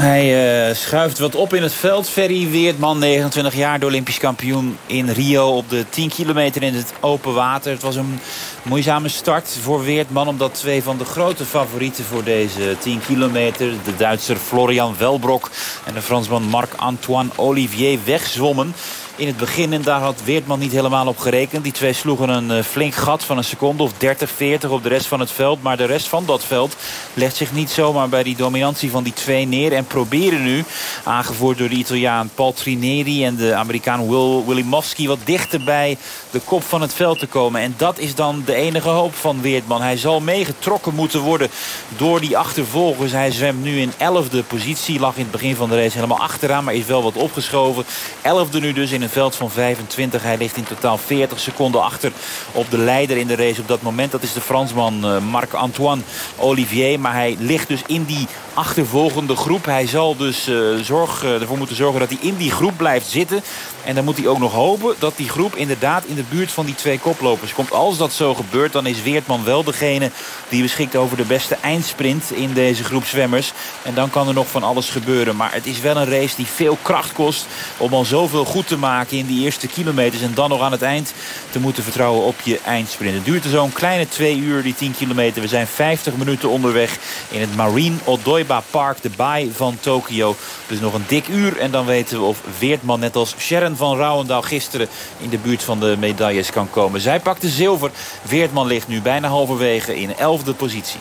Hij 0.00 0.68
uh, 0.68 0.74
schuift 0.74 1.18
wat 1.18 1.34
op 1.34 1.54
in 1.54 1.62
het 1.62 1.72
veld. 1.72 2.08
Ferry 2.08 2.50
Weertman, 2.50 2.98
29 2.98 3.54
jaar, 3.54 3.78
de 3.78 3.86
Olympisch 3.86 4.18
kampioen 4.18 4.78
in 4.86 5.08
Rio... 5.08 5.56
op 5.56 5.68
de 5.68 5.84
10 5.88 6.08
kilometer 6.08 6.62
in 6.62 6.74
het 6.74 6.92
open 7.00 7.34
water. 7.34 7.72
Het 7.72 7.82
was 7.82 7.96
een 7.96 8.20
moeizame 8.62 9.08
start 9.08 9.58
voor 9.62 9.84
Weertman... 9.84 10.28
omdat 10.28 10.54
twee 10.54 10.82
van 10.82 10.98
de 10.98 11.04
grote 11.04 11.44
favorieten 11.44 12.04
voor 12.04 12.24
deze 12.24 12.76
10 12.78 13.00
kilometer... 13.06 13.72
de 13.84 13.96
Duitser 13.96 14.36
Florian 14.36 14.94
Welbrok 14.98 15.50
en 15.84 15.94
de 15.94 16.02
Fransman 16.02 16.42
Marc-Antoine 16.42 17.30
Olivier 17.36 17.98
wegzwommen 18.04 18.74
in 19.18 19.26
het 19.26 19.36
begin. 19.36 19.72
En 19.72 19.82
daar 19.82 20.00
had 20.00 20.22
Weertman 20.24 20.58
niet 20.58 20.72
helemaal 20.72 21.06
op 21.06 21.18
gerekend. 21.18 21.62
Die 21.62 21.72
twee 21.72 21.92
sloegen 21.92 22.28
een 22.28 22.50
eh, 22.50 22.62
flink 22.62 22.94
gat 22.94 23.24
van 23.24 23.36
een 23.36 23.44
seconde 23.44 23.82
of 23.82 23.92
30, 23.92 24.30
40 24.30 24.70
op 24.70 24.82
de 24.82 24.88
rest 24.88 25.06
van 25.06 25.20
het 25.20 25.30
veld. 25.30 25.62
Maar 25.62 25.76
de 25.76 25.84
rest 25.84 26.08
van 26.08 26.26
dat 26.26 26.44
veld 26.44 26.76
legt 27.14 27.36
zich 27.36 27.52
niet 27.52 27.70
zomaar 27.70 28.08
bij 28.08 28.22
die 28.22 28.36
dominantie 28.36 28.90
van 28.90 29.02
die 29.02 29.12
twee 29.12 29.46
neer. 29.46 29.72
En 29.72 29.84
proberen 29.84 30.42
nu, 30.42 30.64
aangevoerd 31.04 31.58
door 31.58 31.68
de 31.68 31.74
Italiaan 31.74 32.30
Paul 32.34 32.52
Trineri 32.52 33.24
en 33.24 33.36
de 33.36 33.54
Amerikaan 33.54 34.08
Will 34.08 34.44
Willimowski... 34.46 35.08
wat 35.08 35.18
dichter 35.24 35.64
bij 35.64 35.96
de 36.30 36.40
kop 36.40 36.62
van 36.62 36.80
het 36.80 36.94
veld 36.94 37.18
te 37.18 37.26
komen. 37.26 37.60
En 37.60 37.74
dat 37.76 37.98
is 37.98 38.14
dan 38.14 38.42
de 38.44 38.54
enige 38.54 38.88
hoop 38.88 39.14
van 39.14 39.40
Weertman. 39.40 39.82
Hij 39.82 39.96
zal 39.96 40.20
meegetrokken 40.20 40.94
moeten 40.94 41.20
worden 41.20 41.50
door 41.96 42.20
die 42.20 42.38
achtervolgers. 42.38 43.12
Hij 43.12 43.30
zwemt 43.30 43.62
nu 43.62 43.80
in 43.80 43.92
11e 43.92 44.46
positie. 44.46 45.00
Lag 45.00 45.14
in 45.14 45.22
het 45.22 45.30
begin 45.30 45.56
van 45.56 45.68
de 45.68 45.76
race 45.76 45.94
helemaal 45.94 46.20
achteraan, 46.20 46.64
maar 46.64 46.74
is 46.74 46.86
wel 46.86 47.02
wat 47.02 47.16
opgeschoven. 47.16 47.84
11e 48.22 48.60
nu 48.60 48.72
dus 48.72 48.90
in 48.90 49.02
een 49.02 49.07
veld 49.08 49.36
van 49.36 49.50
25. 49.50 50.22
Hij 50.22 50.36
ligt 50.36 50.56
in 50.56 50.64
totaal 50.64 50.98
40 50.98 51.40
seconden 51.40 51.82
achter 51.82 52.12
op 52.52 52.70
de 52.70 52.78
leider 52.78 53.16
in 53.16 53.26
de 53.26 53.36
race 53.36 53.60
op 53.60 53.68
dat 53.68 53.82
moment. 53.82 54.10
Dat 54.10 54.22
is 54.22 54.32
de 54.32 54.40
Fransman 54.40 55.04
eh, 55.04 55.18
Marc-Antoine 55.18 56.02
Olivier. 56.36 57.00
Maar 57.00 57.12
hij 57.12 57.36
ligt 57.38 57.68
dus 57.68 57.82
in 57.86 58.04
die 58.04 58.26
achtervolgende 58.54 59.36
groep. 59.36 59.64
Hij 59.64 59.86
zal 59.86 60.16
dus 60.16 60.48
uh, 60.48 60.78
zorg, 60.82 61.24
uh, 61.24 61.40
ervoor 61.40 61.58
moeten 61.58 61.76
zorgen 61.76 62.00
dat 62.00 62.08
hij 62.08 62.18
in 62.20 62.36
die 62.36 62.50
groep 62.50 62.76
blijft 62.76 63.06
zitten. 63.06 63.42
En 63.84 63.94
dan 63.94 64.04
moet 64.04 64.16
hij 64.16 64.26
ook 64.26 64.38
nog 64.38 64.52
hopen 64.52 64.94
dat 64.98 65.16
die 65.16 65.28
groep 65.28 65.56
inderdaad 65.56 66.04
in 66.04 66.14
de 66.14 66.24
buurt 66.28 66.52
van 66.52 66.66
die 66.66 66.74
twee 66.74 66.98
koplopers 66.98 67.54
komt. 67.54 67.72
Als 67.72 67.96
dat 67.96 68.12
zo 68.12 68.34
gebeurt, 68.34 68.72
dan 68.72 68.86
is 68.86 69.02
Weertman 69.02 69.44
wel 69.44 69.64
degene 69.64 70.10
die 70.48 70.62
beschikt 70.62 70.96
over 70.96 71.16
de 71.16 71.24
beste 71.24 71.56
eindsprint 71.62 72.32
in 72.32 72.52
deze 72.52 72.84
groep 72.84 73.04
zwemmers. 73.04 73.52
En 73.82 73.94
dan 73.94 74.10
kan 74.10 74.28
er 74.28 74.34
nog 74.34 74.48
van 74.48 74.62
alles 74.62 74.90
gebeuren. 74.90 75.36
Maar 75.36 75.52
het 75.52 75.66
is 75.66 75.80
wel 75.80 75.96
een 75.96 76.10
race 76.10 76.36
die 76.36 76.46
veel 76.46 76.78
kracht 76.82 77.12
kost 77.12 77.46
om 77.76 77.92
al 77.92 78.04
zoveel 78.04 78.44
goed 78.44 78.66
te 78.66 78.78
maken 78.78 78.97
in 79.06 79.26
die 79.26 79.44
eerste 79.44 79.66
kilometers. 79.66 80.22
En 80.22 80.34
dan 80.34 80.48
nog 80.48 80.60
aan 80.60 80.72
het 80.72 80.82
eind 80.82 81.12
te 81.50 81.60
moeten 81.60 81.82
vertrouwen 81.82 82.24
op 82.24 82.40
je 82.44 82.60
eindsprint. 82.64 83.14
Het 83.14 83.24
duurt 83.24 83.44
zo'n 83.44 83.72
kleine 83.72 84.08
twee 84.08 84.36
uur, 84.38 84.62
die 84.62 84.74
10 84.74 84.94
kilometer. 84.98 85.42
We 85.42 85.48
zijn 85.48 85.66
50 85.66 86.16
minuten 86.16 86.48
onderweg 86.48 86.96
in 87.28 87.40
het 87.40 87.56
Marine 87.56 87.96
Odoiba 88.04 88.62
Park, 88.70 89.02
de 89.02 89.10
baai 89.16 89.52
van 89.54 89.76
Tokio. 89.80 90.36
Dus 90.66 90.80
nog 90.80 90.94
een 90.94 91.04
dik 91.06 91.28
uur 91.28 91.58
en 91.58 91.70
dan 91.70 91.86
weten 91.86 92.18
we 92.18 92.24
of 92.24 92.40
Weertman 92.58 93.00
net 93.00 93.16
als 93.16 93.34
Sharon 93.38 93.76
van 93.76 93.96
Rouwendaal 93.96 94.42
gisteren 94.42 94.88
in 95.18 95.28
de 95.28 95.38
buurt 95.38 95.62
van 95.62 95.80
de 95.80 95.96
medailles 95.98 96.50
kan 96.50 96.70
komen. 96.70 97.00
Zij 97.00 97.20
pakte 97.20 97.48
zilver. 97.48 97.90
Weertman 98.22 98.66
ligt 98.66 98.88
nu 98.88 99.00
bijna 99.00 99.28
halverwege 99.28 100.00
in 100.00 100.10
11e 100.14 100.56
positie. 100.56 101.00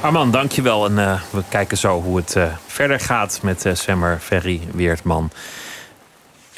Arman, 0.00 0.30
dankjewel. 0.30 0.84
En 0.86 0.92
uh, 0.92 1.20
we 1.30 1.42
kijken 1.48 1.76
zo 1.76 2.00
hoe 2.00 2.16
het 2.16 2.34
uh, 2.36 2.44
verder 2.66 3.00
gaat 3.00 3.38
met 3.42 3.64
uh, 3.64 3.74
zwemmer 3.74 4.18
Ferry 4.22 4.60
Weertman. 4.72 5.30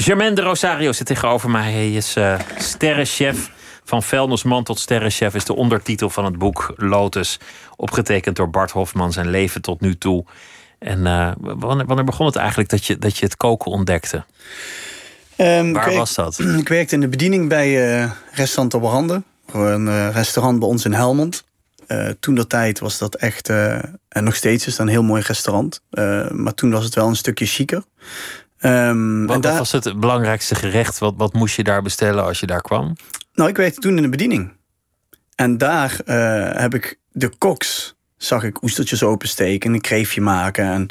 Germaine 0.03 0.35
de 0.35 0.43
Rosario 0.43 0.93
zit 0.93 1.07
tegenover 1.07 1.51
mij. 1.51 1.73
Hij 1.73 1.93
is 1.93 2.17
sterrenchef. 2.59 3.51
Van 3.85 4.03
vuilnisman 4.03 4.65
tot 4.65 4.79
sterrenchef 4.79 5.35
is 5.35 5.45
de 5.45 5.55
ondertitel 5.55 6.11
van 6.11 6.25
het 6.25 6.39
boek 6.39 6.73
Lotus. 6.77 7.39
Opgetekend 7.77 8.37
door 8.37 8.51
Bart 8.51 8.71
Hofman, 8.71 9.13
zijn 9.13 9.31
leven 9.31 9.63
tot 9.63 9.81
nu 9.81 9.99
toe. 9.99 10.25
En 10.79 11.03
wanneer, 11.41 11.87
wanneer 11.87 12.05
begon 12.05 12.27
het 12.27 12.37
eigenlijk 12.37 12.69
dat 12.69 12.85
je, 12.85 12.99
dat 12.99 13.17
je 13.19 13.25
het 13.25 13.37
koken 13.37 13.71
ontdekte? 13.71 14.25
Um, 15.37 15.73
Waar 15.73 15.95
was 15.95 16.15
dat? 16.15 16.39
Ik 16.59 16.69
werkte 16.69 16.95
in 16.95 17.01
de 17.01 17.09
bediening 17.09 17.49
bij 17.49 18.01
uh, 18.03 18.11
restaurant 18.33 18.75
Oberhande. 18.75 19.23
Een 19.53 19.87
uh, 19.87 20.09
restaurant 20.13 20.59
bij 20.59 20.69
ons 20.69 20.85
in 20.85 20.93
Helmond. 20.93 21.45
uh, 21.89 22.09
toen 22.21 22.35
dat 22.35 22.49
tijd 22.49 22.79
was 22.79 22.99
dat 22.99 23.15
echt, 23.15 23.49
uh, 23.49 23.75
en 24.09 24.25
nog 24.25 24.35
steeds 24.35 24.67
is 24.67 24.77
dat 24.77 24.87
een 24.87 24.93
heel 24.93 25.03
mooi 25.03 25.23
restaurant. 25.27 25.83
Uh, 25.91 26.31
maar 26.31 26.55
toen 26.55 26.71
was 26.71 26.85
het 26.85 26.95
wel 26.95 27.09
een 27.09 27.17
stukje 27.17 27.47
chiquer. 27.47 27.83
Um, 28.61 29.27
wat, 29.27 29.43
daar... 29.43 29.59
was 29.59 29.73
het 29.73 30.01
belangrijkste 30.01 30.55
gerecht? 30.55 30.99
Wat, 30.99 31.15
wat 31.17 31.33
moest 31.33 31.57
je 31.57 31.65
daar 31.65 31.83
bestellen 31.83 32.25
als 32.25 32.41
je 32.41 32.47
daar 32.47 32.61
kwam? 32.61 32.97
Nou, 33.35 33.49
ik 33.49 33.57
werkte 33.57 33.81
toen 33.81 33.97
in 33.97 34.03
de 34.03 34.09
bediening. 34.09 34.53
En 35.35 35.59
daar 35.59 36.01
heb 36.57 36.75
ik 36.75 36.99
de 37.13 37.29
koks, 37.39 37.95
zag 38.17 38.45
ik 38.45 38.63
oestertjes 38.63 39.03
opensteken, 39.03 39.75
een 39.75 39.81
kreefje 39.81 40.21
maken. 40.21 40.65
En 40.65 40.87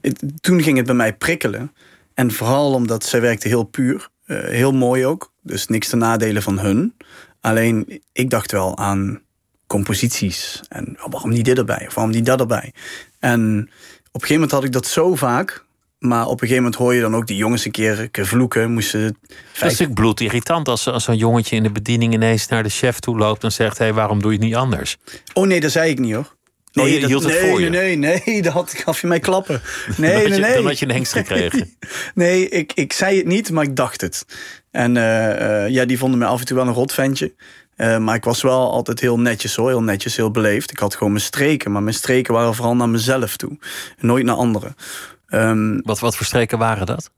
het, 0.00 0.22
toen 0.40 0.62
ging 0.62 0.76
het 0.76 0.86
bij 0.86 0.94
mij 0.94 1.14
prikkelen. 1.14 1.72
En 2.14 2.32
vooral 2.32 2.72
omdat 2.72 3.04
zij 3.04 3.20
werkte 3.20 3.48
heel 3.48 3.64
puur. 3.64 4.08
heel 4.26 4.72
mooi 4.72 5.06
ook. 5.06 5.32
Dus 5.42 5.66
niks 5.66 5.88
te 5.88 5.96
nadelen 5.96 6.42
van 6.42 6.58
hun. 6.58 6.96
Alleen 7.40 8.02
ik 8.12 8.30
dacht 8.30 8.52
wel 8.52 8.78
aan 8.78 9.20
composities. 9.66 10.60
En 10.68 10.96
oh, 11.02 11.10
waarom 11.10 11.30
niet 11.30 11.44
dit 11.44 11.58
erbij? 11.58 11.84
Of 11.86 11.94
waarom 11.94 12.12
niet 12.12 12.26
dat 12.26 12.40
erbij? 12.40 12.72
En 13.18 13.58
op 14.12 14.22
een 14.22 14.28
gegeven 14.28 14.34
moment 14.34 14.50
had 14.50 14.64
ik 14.64 14.72
dat 14.72 14.86
zo 14.86 15.14
vaak. 15.14 15.64
Maar 16.02 16.26
op 16.26 16.32
een 16.32 16.38
gegeven 16.38 16.62
moment 16.62 16.74
hoor 16.74 16.94
je 16.94 17.00
dan 17.00 17.16
ook 17.16 17.26
die 17.26 17.36
jongens 17.36 17.64
een 17.64 17.70
keer, 17.70 18.00
een 18.00 18.10
keer 18.10 18.26
vloeken. 18.26 18.72
Moesten 18.72 19.00
vijf... 19.00 19.12
Dat 19.28 19.54
is 19.54 19.60
natuurlijk 19.60 19.94
bloedirritant 19.94 20.68
als, 20.68 20.88
als 20.88 21.04
zo'n 21.04 21.16
jongetje 21.16 21.56
in 21.56 21.62
de 21.62 21.70
bediening 21.70 22.14
ineens 22.14 22.48
naar 22.48 22.62
de 22.62 22.68
chef 22.68 22.98
toe 22.98 23.18
loopt 23.18 23.44
en 23.44 23.52
zegt: 23.52 23.78
Hé, 23.78 23.84
hey, 23.84 23.94
waarom 23.94 24.22
doe 24.22 24.32
je 24.32 24.36
het 24.36 24.46
niet 24.46 24.56
anders? 24.56 24.96
Oh 25.32 25.46
nee, 25.46 25.60
dat 25.60 25.70
zei 25.70 25.90
ik 25.90 25.98
niet 25.98 26.14
hoor. 26.14 26.36
Nee, 26.72 26.86
oh, 26.86 26.92
je 26.92 27.00
dat, 27.00 27.08
hield 27.08 27.22
het 27.22 27.32
nee, 27.32 27.50
voor 27.50 27.60
je. 27.60 27.68
Nee, 27.68 27.96
nee, 27.96 28.22
nee, 28.24 28.42
dat 28.42 28.52
had, 28.52 28.72
gaf 28.72 29.00
je 29.00 29.06
mij 29.06 29.20
klappen. 29.20 29.62
Nee, 29.96 30.12
dan 30.12 30.22
nee, 30.22 30.32
je, 30.32 30.38
nee. 30.38 30.54
Dan 30.54 30.66
had 30.66 30.78
je 30.78 30.86
een 30.86 30.92
hengst 30.92 31.12
gekregen. 31.12 31.70
Nee, 32.14 32.48
ik, 32.48 32.72
ik 32.72 32.92
zei 32.92 33.16
het 33.16 33.26
niet, 33.26 33.50
maar 33.50 33.64
ik 33.64 33.76
dacht 33.76 34.00
het. 34.00 34.26
En 34.70 34.96
uh, 34.96 35.28
uh, 35.28 35.68
ja, 35.68 35.84
die 35.84 35.98
vonden 35.98 36.18
me 36.18 36.26
af 36.26 36.40
en 36.40 36.46
toe 36.46 36.56
wel 36.56 36.66
een 36.66 36.72
rotventje. 36.72 37.32
Uh, 37.76 37.98
maar 37.98 38.14
ik 38.14 38.24
was 38.24 38.42
wel 38.42 38.72
altijd 38.72 39.00
heel 39.00 39.18
netjes 39.18 39.54
hoor, 39.54 39.68
heel 39.68 39.82
netjes, 39.82 40.16
heel 40.16 40.30
beleefd. 40.30 40.70
Ik 40.70 40.78
had 40.78 40.94
gewoon 40.94 41.12
mijn 41.12 41.24
streken, 41.24 41.72
maar 41.72 41.82
mijn 41.82 41.94
streken 41.94 42.34
waren 42.34 42.54
vooral 42.54 42.76
naar 42.76 42.88
mezelf 42.88 43.36
toe. 43.36 43.58
Nooit 43.98 44.24
naar 44.24 44.34
anderen. 44.34 44.76
Um, 45.34 45.80
wat, 45.82 46.00
wat 46.00 46.16
voor 46.16 46.26
streken 46.26 46.58
waren 46.58 46.86
dat? 46.86 47.10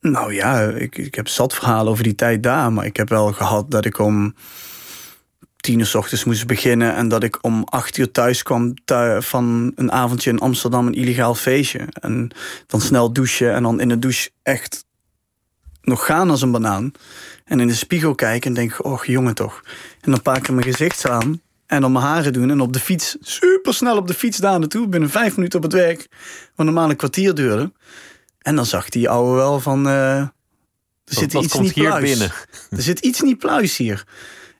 Nou 0.00 0.34
ja, 0.34 0.60
ik, 0.60 0.98
ik 0.98 1.14
heb 1.14 1.28
zat 1.28 1.54
verhalen 1.54 1.92
over 1.92 2.04
die 2.04 2.14
tijd 2.14 2.42
daar. 2.42 2.72
Maar 2.72 2.84
ik 2.84 2.96
heb 2.96 3.08
wel 3.08 3.32
gehad 3.32 3.70
dat 3.70 3.84
ik 3.84 3.98
om 3.98 4.34
tien 5.56 5.78
uur 5.78 5.86
s 5.86 5.94
ochtends 5.94 6.24
moest 6.24 6.46
beginnen. 6.46 6.94
En 6.94 7.08
dat 7.08 7.22
ik 7.22 7.38
om 7.44 7.64
acht 7.64 7.96
uur 7.96 8.10
thuis 8.10 8.42
kwam 8.42 8.74
van 9.18 9.72
een 9.74 9.92
avondje 9.92 10.30
in 10.30 10.38
Amsterdam, 10.38 10.86
een 10.86 10.94
illegaal 10.94 11.34
feestje. 11.34 11.86
En 12.00 12.30
dan 12.66 12.80
snel 12.80 13.12
douchen 13.12 13.54
en 13.54 13.62
dan 13.62 13.80
in 13.80 13.88
de 13.88 13.98
douche 13.98 14.30
echt 14.42 14.84
nog 15.82 16.06
gaan 16.06 16.30
als 16.30 16.42
een 16.42 16.50
banaan. 16.50 16.92
En 17.44 17.60
in 17.60 17.66
de 17.66 17.74
spiegel 17.74 18.14
kijken 18.14 18.48
en 18.48 18.54
denk, 18.54 18.84
oh 18.84 19.04
jongen 19.04 19.34
toch. 19.34 19.62
En 20.00 20.10
dan 20.10 20.22
pak 20.22 20.36
ik 20.36 20.50
mijn 20.50 20.62
gezicht 20.62 21.08
aan 21.08 21.40
en 21.66 21.80
dan 21.80 21.92
mijn 21.92 22.04
haren 22.04 22.32
doen. 22.32 22.50
En 22.50 22.60
op 22.60 22.72
de 22.72 22.80
fiets, 22.80 23.16
super 23.20 23.74
snel 23.74 23.96
op 23.96 24.06
de 24.06 24.14
fiets 24.14 24.38
daar 24.38 24.58
naartoe. 24.58 24.88
Binnen 24.88 25.10
vijf 25.10 25.36
minuten 25.36 25.58
op 25.58 25.64
het 25.64 25.72
werk. 25.72 26.08
Wat 26.54 26.66
normaal 26.66 26.90
een 26.90 26.96
kwartier 26.96 27.34
duurde. 27.34 27.72
En 28.38 28.56
dan 28.56 28.66
zag 28.66 28.88
die 28.88 29.08
ouwe 29.08 29.36
wel 29.36 29.60
van... 29.60 29.86
Uh, 29.86 30.18
er 30.18 30.30
zit 31.04 31.34
iets 31.34 31.58
niet 31.58 31.72
hier 31.72 31.84
pluis. 31.84 32.10
binnen? 32.10 32.30
Er 32.70 32.82
zit 32.82 32.98
iets 32.98 33.20
niet 33.20 33.38
pluis 33.38 33.76
hier. 33.76 34.04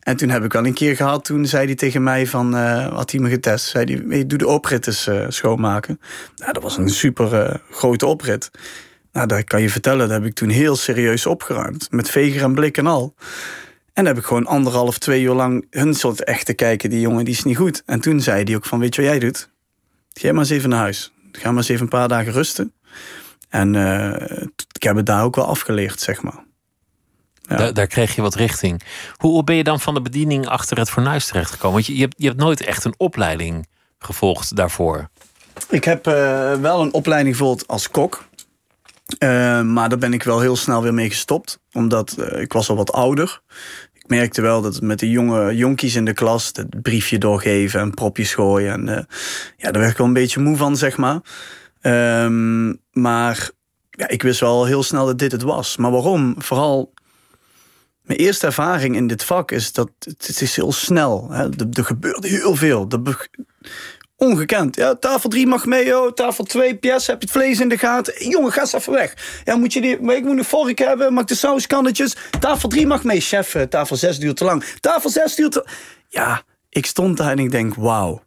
En 0.01 0.17
toen 0.17 0.29
heb 0.29 0.45
ik 0.45 0.53
wel 0.53 0.67
een 0.67 0.75
keer 0.75 0.97
gehad, 0.97 1.25
toen 1.25 1.47
zei 1.47 1.67
hij 1.67 1.75
tegen 1.75 2.03
mij 2.03 2.27
van, 2.27 2.57
uh, 2.57 2.87
had 2.87 3.11
hij 3.11 3.21
me 3.21 3.29
getest, 3.29 3.67
zei 3.67 3.85
hij, 3.85 4.05
hey, 4.09 4.27
doe 4.27 4.39
de 4.39 4.47
oprit 4.47 4.87
eens 4.87 5.09
uh, 5.09 5.25
schoonmaken. 5.29 6.01
Nou, 6.37 6.53
dat 6.53 6.63
was 6.63 6.77
een 6.77 6.89
super 6.89 7.61
grote 7.71 8.07
oprit. 8.07 8.51
Nou, 9.13 9.27
dat 9.27 9.45
kan 9.45 9.63
je 9.63 9.71
vertellen, 9.71 10.09
dat 10.09 10.11
heb 10.11 10.25
ik 10.25 10.35
toen 10.35 10.49
heel 10.49 10.77
serieus 10.77 11.27
opgeruimd. 11.27 11.91
Met 11.91 12.11
veger 12.11 12.43
en 12.43 12.55
blik 12.55 12.77
en 12.77 12.87
al. 12.87 13.15
En 13.97 14.05
dan 14.05 14.07
heb 14.07 14.19
ik 14.19 14.25
gewoon 14.25 14.47
anderhalf, 14.47 14.99
twee 14.99 15.23
uur 15.23 15.35
lang 15.35 15.67
hun 15.71 15.95
soort 15.95 16.25
echt 16.25 16.47
te 16.47 16.55
kijken. 16.55 16.91
Die 16.91 17.01
jongen, 17.01 17.25
die 17.25 17.35
is 17.35 17.45
niet 17.45 17.57
goed. 17.57 17.83
En 17.87 18.01
toen 18.01 18.21
zei 18.21 18.43
hij 18.43 18.57
ook 18.57 18.65
van, 18.65 18.79
weet 18.79 18.95
je 18.95 19.03
wat 19.03 19.11
jij 19.11 19.19
doet? 19.19 19.49
Ga 20.13 20.31
maar 20.31 20.41
eens 20.41 20.51
even 20.51 20.69
naar 20.69 20.79
huis. 20.79 21.13
Ga 21.33 21.49
maar 21.49 21.57
eens 21.57 21.69
even 21.69 21.83
een 21.83 21.89
paar 21.89 22.09
dagen 22.09 22.33
rusten. 22.33 22.73
En 23.49 23.75
ik 24.73 24.83
heb 24.83 24.97
het 24.97 25.07
daar 25.07 25.25
ook 25.25 25.37
wel 25.37 25.47
afgeleerd, 25.47 26.01
zeg 26.01 26.23
maar. 26.23 26.45
Ja. 27.43 27.57
Daar, 27.57 27.75
daar, 27.75 27.87
kreeg 27.87 28.15
je 28.15 28.23
wat 28.23 28.35
richting. 28.35 28.83
Hoe, 29.17 29.31
hoe, 29.31 29.45
ben 29.45 29.57
je 29.57 29.65
dan 29.65 29.81
van 29.81 29.95
de 29.95 30.03
bediening 30.03 30.47
achter 30.47 30.79
het 30.79 30.91
fornuis 30.91 31.27
terechtgekomen? 31.27 31.73
Want 31.73 31.87
je, 31.87 31.95
je, 31.95 32.01
hebt, 32.01 32.15
je 32.17 32.27
hebt 32.27 32.39
nooit 32.39 32.61
echt 32.61 32.85
een 32.85 32.95
opleiding 32.97 33.69
gevolgd 33.99 34.57
daarvoor. 34.57 35.09
Ik 35.69 35.85
heb 35.85 36.07
uh, 36.07 36.55
wel 36.55 36.81
een 36.81 36.93
opleiding 36.93 37.37
gevolgd 37.37 37.67
als 37.67 37.91
kok. 37.91 38.25
Uh, 39.19 39.63
maar 39.63 39.89
daar 39.89 39.99
ben 39.99 40.13
ik 40.13 40.23
wel 40.23 40.41
heel 40.41 40.57
snel 40.57 40.83
weer 40.83 40.95
mee 40.95 41.09
gestopt. 41.09 41.59
Omdat 41.73 42.17
uh, 42.19 42.41
ik 42.41 42.53
was 42.53 42.69
al 42.69 42.77
wat 42.77 42.93
ouder. 42.93 43.41
Ik 44.07 44.13
merkte 44.13 44.43
wel 44.43 44.63
dat 44.63 44.81
met 44.81 44.99
de 44.99 45.11
jonge 45.11 45.57
jonkies 45.57 45.95
in 45.95 46.05
de 46.05 46.13
klas... 46.13 46.51
het 46.53 46.83
briefje 46.83 47.19
doorgeven 47.19 47.81
en 47.81 47.95
propjes 47.95 48.35
gooien. 48.35 48.89
En, 48.89 49.07
ja, 49.57 49.71
daar 49.71 49.81
werd 49.81 49.91
ik 49.91 49.99
wel 49.99 50.07
een 50.07 50.13
beetje 50.13 50.41
moe 50.41 50.57
van, 50.57 50.77
zeg 50.77 50.97
maar. 50.97 51.21
Um, 51.83 52.81
maar 52.93 53.51
ja, 53.91 54.09
ik 54.09 54.23
wist 54.23 54.41
wel 54.41 54.65
heel 54.65 54.83
snel 54.83 55.07
dat 55.07 55.19
dit 55.19 55.33
het 55.33 55.43
was. 55.43 55.77
Maar 55.77 55.91
waarom? 55.91 56.35
Vooral 56.39 56.93
mijn 58.03 58.19
eerste 58.19 58.47
ervaring 58.47 58.97
in 58.97 59.07
dit 59.07 59.25
vak 59.25 59.51
is 59.51 59.73
dat 59.73 59.91
het 59.99 60.41
is 60.41 60.57
heel 60.57 60.73
snel. 60.73 61.31
Hè. 61.31 61.43
Er, 61.43 61.67
er 61.73 61.85
gebeurt 61.85 62.25
heel 62.25 62.57
veel. 62.57 62.87
Er 62.89 63.29
ongekend. 64.17 64.77
Ja, 64.77 64.95
tafel 64.95 65.29
3 65.29 65.47
mag 65.47 65.65
mee, 65.67 65.99
oh, 66.01 66.13
tafel 66.13 66.45
2, 66.45 66.75
PS, 66.75 67.07
heb 67.07 67.21
je 67.21 67.27
het 67.27 67.31
vlees 67.31 67.61
in 67.61 67.69
de 67.69 67.79
gaten. 67.79 68.29
Jongen, 68.29 68.53
ga 68.53 68.61
eens 68.61 68.73
even 68.73 68.93
weg. 68.93 69.41
Ja, 69.45 69.57
moet 69.57 69.73
je 69.73 69.81
die, 69.81 69.93
ik 70.15 70.23
moet 70.25 70.39
een 70.39 70.45
vork 70.45 70.79
hebben, 70.79 71.13
mag 71.13 71.25
de 71.25 71.35
sauskannetjes. 71.35 72.17
Tafel 72.41 72.69
3 72.69 72.87
mag 72.87 73.05
mee, 73.05 73.21
chef. 73.21 73.55
eh, 73.55 73.63
Tafel 73.63 73.97
6 73.97 74.19
duurt 74.19 74.37
te 74.37 74.45
lang. 74.45 74.65
Tafel 74.81 75.11
6 75.11 75.35
duurt 75.35 75.53
te... 75.53 75.67
Ja, 76.09 76.43
ik 76.69 76.87
stond 76.87 77.17
daar 77.17 77.31
en 77.31 77.39
ik 77.39 77.51
denk, 77.51 77.75
wauw. 77.75 78.23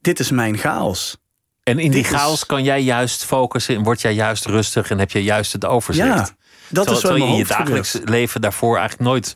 Dit 0.00 0.20
is 0.20 0.30
mijn 0.30 0.58
chaos. 0.58 1.16
En 1.62 1.78
in 1.78 1.90
die 1.90 2.00
is- 2.00 2.08
chaos 2.08 2.46
kan 2.46 2.62
jij 2.64 2.82
juist 2.82 3.24
focussen 3.24 3.74
en 3.76 3.82
word 3.82 4.00
jij 4.00 4.14
juist 4.14 4.46
rustig 4.46 4.90
en 4.90 4.98
heb 4.98 5.10
je 5.10 5.22
juist 5.22 5.52
het 5.52 5.64
overzicht. 5.64 6.06
Ja, 6.06 6.28
dat 6.68 6.86
Terwijl- 6.86 7.14
is 7.16 7.20
in 7.22 7.26
je 7.26 7.32
in 7.32 7.38
je 7.38 7.44
dagelijks 7.46 7.90
gebeurt. 7.90 8.08
leven 8.10 8.40
daarvoor 8.40 8.76
eigenlijk 8.78 9.08
nooit 9.10 9.34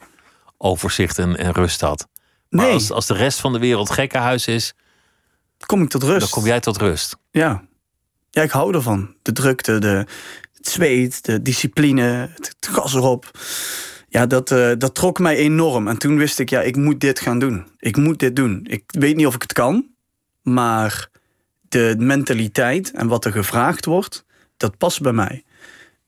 overzicht 0.59 1.19
en, 1.19 1.37
en 1.37 1.53
rust 1.53 1.81
had. 1.81 2.09
Maar 2.49 2.65
Nee. 2.65 2.75
als, 2.75 2.91
als 2.91 3.07
de 3.07 3.15
rest 3.15 3.41
van 3.41 3.53
de 3.53 3.59
wereld 3.59 3.91
gekkenhuis 3.91 4.47
is, 4.47 4.73
Kom 5.67 5.83
ik 5.83 5.89
tot 5.89 6.03
rust. 6.03 6.21
dan 6.21 6.29
kom 6.29 6.47
jij 6.47 6.61
tot 6.61 6.77
rust. 6.77 7.17
Ja. 7.31 7.65
ja, 8.31 8.43
ik 8.43 8.51
hou 8.51 8.75
ervan. 8.75 9.15
De 9.23 9.33
drukte, 9.33 9.79
de, 9.79 10.07
het 10.57 10.69
zweet, 10.69 11.25
de 11.25 11.43
discipline, 11.43 12.03
het, 12.03 12.55
het 12.61 12.69
gas 12.73 12.95
erop. 12.95 13.31
Ja, 14.09 14.27
dat, 14.27 14.51
eh, 14.51 14.71
dat 14.79 14.95
trok 14.95 15.19
mij 15.19 15.37
enorm. 15.37 15.89
En 15.89 15.99
toen 15.99 16.19
wist 16.19 16.39
ik, 16.39 16.51
ja, 16.51 16.61
ik 16.61 16.77
moet 16.77 17.01
dit 17.01 17.21
gaan 17.21 17.39
doen. 17.39 17.67
Ik 17.79 17.97
moet 17.97 18.19
dit 18.19 18.37
doen. 18.37 18.67
Ik 18.69 18.85
weet 18.87 19.17
niet 19.17 19.27
of 19.27 19.35
ik 19.35 19.43
het 19.43 19.53
kan, 19.53 19.87
maar 20.43 21.09
de 21.69 21.95
mentaliteit 21.99 22.91
en 22.91 23.09
wat 23.09 23.25
er 23.25 23.33
gevraagd 23.33 23.85
wordt, 23.85 24.25
dat 24.57 24.79
past 24.79 25.01
bij 25.01 25.13
mij. 25.13 25.45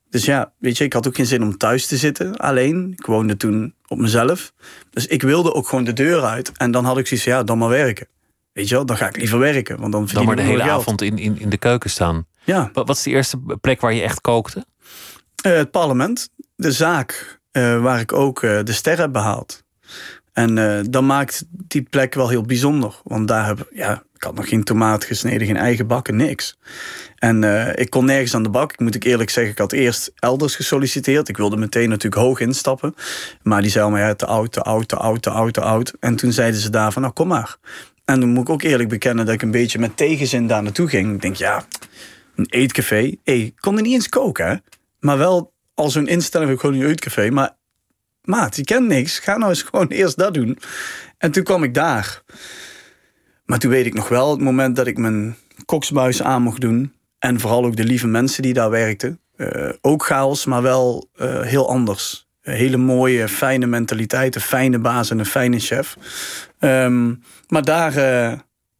Dus 0.09 0.25
ja, 0.25 0.53
weet 0.57 0.77
je, 0.77 0.83
ik 0.83 0.93
had 0.93 1.07
ook 1.07 1.15
geen 1.15 1.25
zin 1.25 1.43
om 1.43 1.57
thuis 1.57 1.87
te 1.87 1.97
zitten 1.97 2.37
alleen. 2.37 2.93
Ik 2.97 3.05
woonde 3.05 3.37
toen 3.37 3.73
op 3.87 3.97
mezelf. 3.97 4.53
Dus 4.89 5.07
ik 5.07 5.21
wilde 5.21 5.53
ook 5.53 5.67
gewoon 5.67 5.83
de 5.83 5.93
deur 5.93 6.23
uit. 6.23 6.51
En 6.57 6.71
dan 6.71 6.85
had 6.85 6.97
ik 6.97 7.07
zoiets 7.07 7.25
ja, 7.25 7.43
dan 7.43 7.57
maar 7.57 7.69
werken. 7.69 8.07
Weet 8.55 8.69
je 8.69 8.75
wel, 8.75 8.85
dan 8.85 8.97
ga 8.97 9.07
ik 9.07 9.17
liever 9.17 9.39
werken. 9.39 9.79
Want 9.79 9.91
dan 9.91 10.07
verdien 10.07 10.25
Dan 10.25 10.35
maar 10.35 10.45
de 10.45 10.51
hele 10.51 10.63
geld. 10.63 10.79
avond 10.79 11.01
in, 11.01 11.17
in, 11.17 11.39
in 11.39 11.49
de 11.49 11.57
keuken 11.57 11.89
staan. 11.89 12.25
Ja, 12.43 12.69
Wat, 12.73 12.87
wat 12.87 12.95
is 12.95 13.03
de 13.03 13.09
eerste 13.09 13.37
plek 13.61 13.81
waar 13.81 13.93
je 13.93 14.01
echt 14.01 14.21
kookte? 14.21 14.65
Eh, 15.43 15.55
het 15.55 15.71
parlement. 15.71 16.29
De 16.55 16.71
zaak 16.71 17.39
eh, 17.51 17.81
waar 17.81 17.99
ik 17.99 18.13
ook 18.13 18.43
eh, 18.43 18.59
de 18.63 18.73
ster 18.73 18.97
heb 18.97 19.11
behaald. 19.11 19.63
En 20.33 20.55
dat 20.89 21.03
maakt 21.03 21.45
die 21.49 21.81
plek 21.81 22.13
wel 22.13 22.29
heel 22.29 22.41
bijzonder. 22.41 23.01
Want 23.03 23.27
daar 23.27 23.45
heb 23.45 23.67
ja, 23.73 24.03
ik 24.13 24.23
had 24.23 24.35
nog 24.35 24.49
geen 24.49 24.63
tomaat 24.63 25.03
gesneden, 25.03 25.47
geen 25.47 25.57
eigen 25.57 25.87
bakken, 25.87 26.15
niks. 26.15 26.57
En 27.15 27.43
ik 27.75 27.89
kon 27.89 28.05
nergens 28.05 28.35
aan 28.35 28.43
de 28.43 28.49
bak. 28.49 28.71
Ik 28.71 28.79
moet 28.79 28.95
ik 28.95 29.03
eerlijk 29.03 29.29
zeggen, 29.29 29.51
ik 29.53 29.59
had 29.59 29.71
eerst 29.71 30.11
elders 30.15 30.55
gesolliciteerd. 30.55 31.29
Ik 31.29 31.37
wilde 31.37 31.57
meteen 31.57 31.89
natuurlijk 31.89 32.21
hoog 32.21 32.39
instappen. 32.39 32.95
Maar 33.43 33.61
die 33.61 33.71
zei 33.71 33.83
allemaal, 33.83 34.01
ja, 34.07 34.15
te 34.15 34.25
oud, 34.25 34.51
te 34.51 34.61
oud, 34.61 34.87
te 34.87 34.95
oud, 34.95 35.21
te 35.21 35.29
oud, 35.29 35.53
te 35.53 35.61
oud. 35.61 35.93
En 35.99 36.15
toen 36.15 36.31
zeiden 36.31 36.59
ze 36.59 36.69
daar 36.69 36.91
van, 36.91 37.01
nou 37.01 37.13
kom 37.13 37.27
maar. 37.27 37.57
En 38.05 38.19
dan 38.19 38.29
moet 38.29 38.41
ik 38.41 38.49
ook 38.49 38.61
eerlijk 38.61 38.89
bekennen 38.89 39.25
dat 39.25 39.33
ik 39.33 39.41
een 39.41 39.51
beetje 39.51 39.79
met 39.79 39.97
tegenzin 39.97 40.47
daar 40.47 40.63
naartoe 40.63 40.87
ging. 40.87 41.13
Ik 41.13 41.21
denk, 41.21 41.35
ja, 41.35 41.65
een 42.35 42.47
eetcafé. 42.49 43.15
Hey, 43.23 43.39
ik 43.39 43.55
kon 43.59 43.75
er 43.75 43.81
niet 43.81 43.93
eens 43.93 44.09
koken, 44.09 44.47
hè? 44.47 44.55
Maar 44.99 45.17
wel 45.17 45.53
al 45.73 45.89
zo'n 45.89 46.07
instelling 46.07 46.51
ik 46.51 46.59
gewoon 46.59 46.75
een 46.75 46.87
eetcafé. 46.87 47.29
Maar 47.29 47.55
maat, 48.21 48.55
je 48.55 48.63
kent 48.63 48.87
niks. 48.87 49.19
Ga 49.19 49.37
nou 49.37 49.49
eens 49.49 49.61
gewoon 49.69 49.87
eerst 49.87 50.17
dat 50.17 50.33
doen. 50.33 50.57
En 51.17 51.31
toen 51.31 51.43
kwam 51.43 51.63
ik 51.63 51.73
daar. 51.73 52.23
Maar 53.45 53.59
toen 53.59 53.71
weet 53.71 53.85
ik 53.85 53.93
nog 53.93 54.07
wel 54.07 54.31
het 54.31 54.41
moment 54.41 54.75
dat 54.75 54.87
ik 54.87 54.97
mijn 54.97 55.35
koksbuis 55.65 56.21
aan 56.21 56.41
mocht 56.41 56.61
doen. 56.61 56.93
En 57.19 57.39
vooral 57.39 57.65
ook 57.65 57.75
de 57.75 57.83
lieve 57.83 58.07
mensen 58.07 58.41
die 58.41 58.53
daar 58.53 58.69
werkten. 58.69 59.19
Eh, 59.35 59.69
ook 59.81 60.05
chaos, 60.05 60.45
maar 60.45 60.61
wel 60.61 61.09
eh, 61.15 61.41
heel 61.41 61.69
anders. 61.69 62.27
Een 62.41 62.55
hele 62.55 62.77
mooie, 62.77 63.27
fijne 63.27 63.65
mentaliteit. 63.65 64.35
Een 64.35 64.41
fijne 64.41 64.79
baas 64.79 65.09
en 65.09 65.19
een 65.19 65.25
fijne 65.25 65.59
chef. 65.59 65.97
Ehm, 66.59 67.13
maar 67.55 67.63
daar 67.63 67.95
eh, 67.95 68.39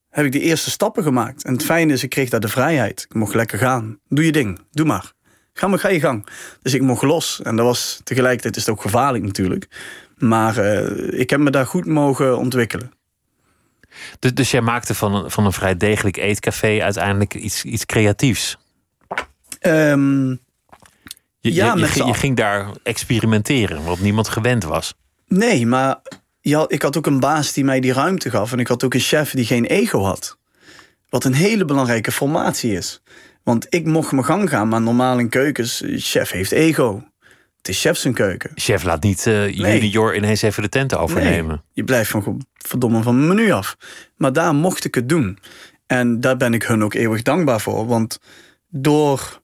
heb 0.09 0.25
ik 0.25 0.31
de 0.31 0.39
eerste 0.39 0.71
stappen 0.71 1.03
gemaakt. 1.03 1.43
En 1.43 1.53
het 1.53 1.63
fijne 1.63 1.93
is, 1.93 2.03
ik 2.03 2.09
kreeg 2.09 2.29
daar 2.29 2.39
de 2.39 2.47
vrijheid. 2.47 3.05
Ik 3.09 3.13
mocht 3.13 3.33
lekker 3.33 3.57
gaan. 3.57 3.99
Doe 4.07 4.25
je 4.25 4.31
ding, 4.31 4.59
doe 4.71 4.85
maar. 4.85 5.11
Ga 5.53 5.67
maar, 5.67 5.79
ga 5.79 5.89
je 5.89 5.99
gang. 5.99 6.27
Dus 6.61 6.73
ik 6.73 6.81
mocht 6.81 7.01
los. 7.01 7.41
En 7.41 7.55
dat 7.55 7.65
was 7.65 7.99
tegelijkertijd 8.03 8.55
is 8.55 8.65
het 8.65 8.75
ook 8.75 8.81
gevaarlijk 8.81 9.23
natuurlijk. 9.23 9.67
Maar 10.17 10.57
eh, 10.57 11.19
ik 11.19 11.29
heb 11.29 11.39
me 11.39 11.49
daar 11.49 11.65
goed 11.65 11.85
mogen 11.85 12.37
ontwikkelen. 12.37 12.91
Dus, 14.19 14.33
dus 14.33 14.51
jij 14.51 14.61
maakte 14.61 14.95
van 14.95 15.15
een, 15.15 15.31
van 15.31 15.45
een 15.45 15.53
vrij 15.53 15.77
degelijk 15.77 16.17
eetcafé 16.17 16.81
uiteindelijk 16.81 17.33
iets, 17.33 17.63
iets 17.63 17.85
creatiefs. 17.85 18.57
Ehm, 19.59 20.29
Je, 20.29 20.37
Ja, 21.39 21.75
je, 21.75 22.05
je, 22.05 22.13
ging 22.13 22.35
daar 22.35 22.67
experimenteren, 22.83 23.83
wat 23.83 23.99
niemand 23.99 24.27
gewend 24.27 24.63
was. 24.63 24.93
nee, 25.27 25.65
maar 25.65 25.99
ja, 26.49 26.65
ik 26.67 26.81
had 26.81 26.97
ook 26.97 27.05
een 27.05 27.19
baas 27.19 27.53
die 27.53 27.63
mij 27.63 27.79
die 27.79 27.93
ruimte 27.93 28.29
gaf. 28.29 28.51
En 28.51 28.59
ik 28.59 28.67
had 28.67 28.83
ook 28.83 28.93
een 28.93 28.99
chef 28.99 29.31
die 29.31 29.45
geen 29.45 29.65
ego 29.65 30.03
had. 30.03 30.37
Wat 31.09 31.23
een 31.23 31.33
hele 31.33 31.65
belangrijke 31.65 32.11
formatie 32.11 32.71
is. 32.71 33.01
Want 33.43 33.65
ik 33.69 33.85
mocht 33.85 34.11
mijn 34.11 34.25
gang 34.25 34.49
gaan, 34.49 34.67
maar 34.67 34.81
normaal 34.81 35.19
in 35.19 35.29
keukens, 35.29 35.83
chef 35.85 36.31
heeft 36.31 36.51
ego. 36.51 37.03
Het 37.57 37.67
is 37.67 37.81
chef 37.81 37.97
zijn 37.97 38.13
keuken. 38.13 38.51
Chef 38.55 38.83
laat 38.83 39.03
niet 39.03 39.27
eh, 39.27 39.49
junior 39.49 40.15
ineens 40.15 40.41
even 40.41 40.63
de 40.63 40.69
tent 40.69 40.95
overnemen. 40.95 41.47
Nee, 41.47 41.61
je 41.73 41.83
blijft 41.83 42.09
van 42.09 42.45
verdomme 42.53 43.01
van 43.01 43.15
mijn 43.15 43.27
menu 43.27 43.51
af. 43.51 43.77
Maar 44.15 44.33
daar 44.33 44.55
mocht 44.55 44.85
ik 44.85 44.95
het 44.95 45.09
doen. 45.09 45.39
En 45.87 46.19
daar 46.19 46.37
ben 46.37 46.53
ik 46.53 46.63
hun 46.63 46.83
ook 46.83 46.93
eeuwig 46.93 47.21
dankbaar 47.21 47.61
voor. 47.61 47.87
Want 47.87 48.19
door 48.69 49.41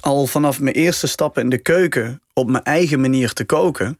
al 0.00 0.26
vanaf 0.26 0.60
mijn 0.60 0.74
eerste 0.74 1.06
stappen 1.06 1.42
in 1.42 1.50
de 1.50 1.58
keuken 1.58 2.22
op 2.32 2.50
mijn 2.50 2.64
eigen 2.64 3.00
manier 3.00 3.32
te 3.32 3.44
koken, 3.44 3.98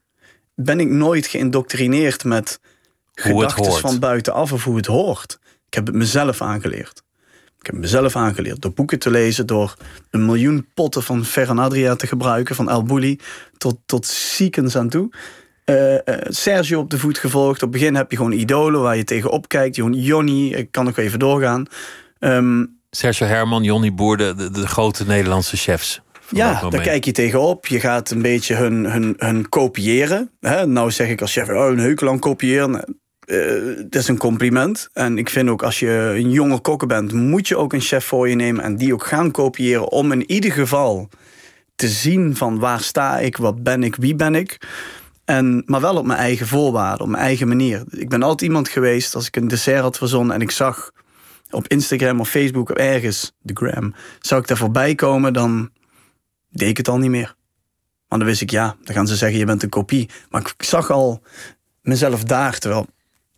ben 0.57 0.81
ik 0.81 0.89
nooit 0.89 1.27
geïndoctrineerd 1.27 2.25
met 2.25 2.61
gedachten 3.15 3.65
hoort. 3.67 3.81
van 3.81 3.99
buitenaf 3.99 4.53
of 4.53 4.65
hoe 4.65 4.77
het 4.77 4.87
hoort. 4.87 5.39
Ik 5.67 5.75
heb 5.75 5.87
het 5.87 5.95
mezelf 5.95 6.43
aangeleerd. 6.43 7.03
Ik 7.59 7.73
heb 7.73 7.75
het 7.75 7.93
mezelf 7.93 8.17
aangeleerd 8.17 8.63
door 8.63 8.73
boeken 8.73 8.99
te 8.99 9.11
lezen, 9.11 9.47
door 9.47 9.77
een 10.11 10.25
miljoen 10.27 10.67
potten 10.75 11.03
van 11.03 11.25
Ferran 11.25 11.59
Adria 11.59 11.97
te 11.97 12.07
gebruiken, 12.07 12.55
van 12.55 12.71
El 12.71 12.83
Bulli 12.83 13.21
tot, 13.59 13.77
tot 13.87 14.07
ziekens 14.07 14.77
aan 14.77 14.89
toe. 14.89 15.11
Eh, 15.65 15.95
eh, 15.95 16.01
Sergio 16.29 16.79
op 16.81 16.91
de 16.91 16.99
voet 16.99 17.19
gevolgd. 17.19 17.63
Op 17.63 17.73
het 17.73 17.81
begin 17.81 17.95
heb 17.95 18.11
je 18.11 18.17
gewoon 18.17 18.33
idolen 18.33 18.81
waar 18.81 18.97
je 18.97 19.05
tegenop 19.05 19.49
kijkt. 19.49 19.77
Jon- 19.77 19.93
Jonny, 19.95 20.53
ik 20.53 20.71
kan 20.73 20.85
nog 20.85 20.97
even 20.97 21.19
doorgaan. 21.19 21.67
Ehm, 22.19 22.65
Sergio 22.91 23.27
Herman, 23.27 23.63
Johnny 23.63 23.95
Boer, 23.95 24.17
de, 24.17 24.35
de, 24.35 24.51
de 24.51 24.67
grote 24.67 25.07
Nederlandse 25.07 25.57
chefs. 25.57 26.01
Ja, 26.31 26.69
daar 26.69 26.81
kijk 26.81 27.05
je 27.05 27.13
tegenop. 27.13 27.67
Je 27.67 27.81
gaat 27.81 28.11
een 28.11 28.23
beetje 28.23 28.55
hun, 28.55 28.85
hun, 28.85 29.15
hun 29.17 29.49
kopiëren. 29.49 30.31
Hè? 30.41 30.67
Nou 30.67 30.91
zeg 30.91 31.09
ik 31.09 31.21
als 31.21 31.33
chef, 31.33 31.49
oh, 31.49 31.69
een 31.69 31.79
heukel 31.79 32.09
aan 32.09 32.19
kopiëren. 32.19 32.99
Eh, 33.21 33.39
dat 33.89 34.03
is 34.03 34.09
een 34.09 34.19
compliment. 34.19 34.89
En 34.93 35.19
ik 35.19 35.31
vind 35.31 35.49
ook 35.49 35.63
als 35.63 35.79
je 35.79 36.13
een 36.17 36.31
jonge 36.31 36.59
kokker 36.59 36.89
bent, 36.89 37.13
moet 37.13 37.49
je 37.49 37.57
ook 37.57 37.73
een 37.73 37.81
chef 37.81 38.05
voor 38.05 38.29
je 38.29 38.35
nemen 38.35 38.65
en 38.65 38.77
die 38.77 38.93
ook 38.93 39.07
gaan 39.07 39.31
kopiëren. 39.31 39.91
Om 39.91 40.13
in 40.13 40.31
ieder 40.31 40.53
geval 40.53 41.09
te 41.77 41.89
zien 41.89 42.37
van 42.37 42.59
waar 42.59 42.81
sta 42.81 43.19
ik, 43.19 43.37
wat 43.37 43.63
ben 43.63 43.83
ik, 43.83 43.97
wie 43.97 44.15
ben 44.15 44.35
ik. 44.35 44.59
En, 45.25 45.63
maar 45.67 45.81
wel 45.81 45.97
op 45.97 46.07
mijn 46.07 46.19
eigen 46.19 46.47
voorwaarden, 46.47 47.01
op 47.01 47.09
mijn 47.09 47.23
eigen 47.23 47.49
manier. 47.49 47.85
Ik 47.91 48.09
ben 48.09 48.23
altijd 48.23 48.43
iemand 48.43 48.69
geweest, 48.69 49.15
als 49.15 49.27
ik 49.27 49.37
een 49.37 49.49
dessert 49.49 49.81
had 49.81 49.99
verzonnen 49.99 50.35
en 50.35 50.41
ik 50.41 50.51
zag 50.51 50.91
op 51.51 51.69
Instagram 51.69 52.21
of 52.21 52.29
Facebook 52.29 52.71
of 52.71 52.77
ergens, 52.77 53.33
de 53.41 53.55
gram, 53.55 53.95
zou 54.21 54.41
ik 54.41 54.47
daar 54.47 54.57
voorbij 54.57 54.95
komen, 54.95 55.33
dan 55.33 55.71
deed 56.57 56.69
ik 56.69 56.77
het 56.77 56.89
al 56.89 56.99
niet 56.99 57.11
meer. 57.11 57.35
Maar 58.09 58.19
dan 58.19 58.29
wist 58.29 58.41
ik, 58.41 58.51
ja, 58.51 58.77
dan 58.85 58.95
gaan 58.95 59.07
ze 59.07 59.17
zeggen, 59.17 59.39
je 59.39 59.45
bent 59.45 59.63
een 59.63 59.69
kopie. 59.69 60.09
Maar 60.31 60.41
ik 60.41 60.65
zag 60.65 60.91
al 60.91 61.23
mezelf 61.81 62.25
daar, 62.25 62.59
terwijl, 62.59 62.87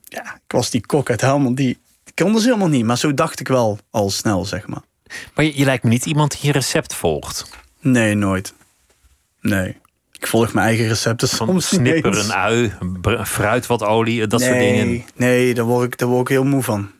ja, 0.04 0.34
ik 0.34 0.52
was 0.52 0.70
die 0.70 0.86
kok 0.86 1.10
uit 1.10 1.20
Helmond, 1.20 1.56
die 1.56 1.78
ik 2.04 2.24
kon 2.24 2.38
ze 2.40 2.46
helemaal 2.46 2.68
niet. 2.68 2.84
Maar 2.84 2.98
zo 2.98 3.14
dacht 3.14 3.40
ik 3.40 3.48
wel 3.48 3.78
al 3.90 4.10
snel, 4.10 4.44
zeg 4.44 4.66
maar. 4.66 4.82
Maar 5.34 5.44
je, 5.44 5.58
je 5.58 5.64
lijkt 5.64 5.84
me 5.84 5.90
niet 5.90 6.06
iemand 6.06 6.30
die 6.30 6.40
je 6.46 6.52
recept 6.52 6.94
volgt. 6.94 7.50
Nee, 7.80 8.14
nooit. 8.14 8.54
Nee. 9.40 9.76
Ik 10.12 10.26
volg 10.26 10.52
mijn 10.52 10.66
eigen 10.66 10.88
recepten 10.88 11.28
Van 11.28 11.46
soms 11.46 11.68
snipper 11.68 12.18
een 12.18 12.32
ui, 12.32 12.72
fruit 13.24 13.66
wat 13.66 13.82
olie, 13.82 14.26
dat 14.26 14.40
soort 14.40 14.58
dingen. 14.58 15.04
Nee, 15.14 15.54
daar 15.54 15.64
word, 15.64 15.92
ik, 15.92 15.98
daar 15.98 16.08
word 16.08 16.20
ik 16.20 16.28
heel 16.28 16.44
moe 16.44 16.62
van. 16.62 16.90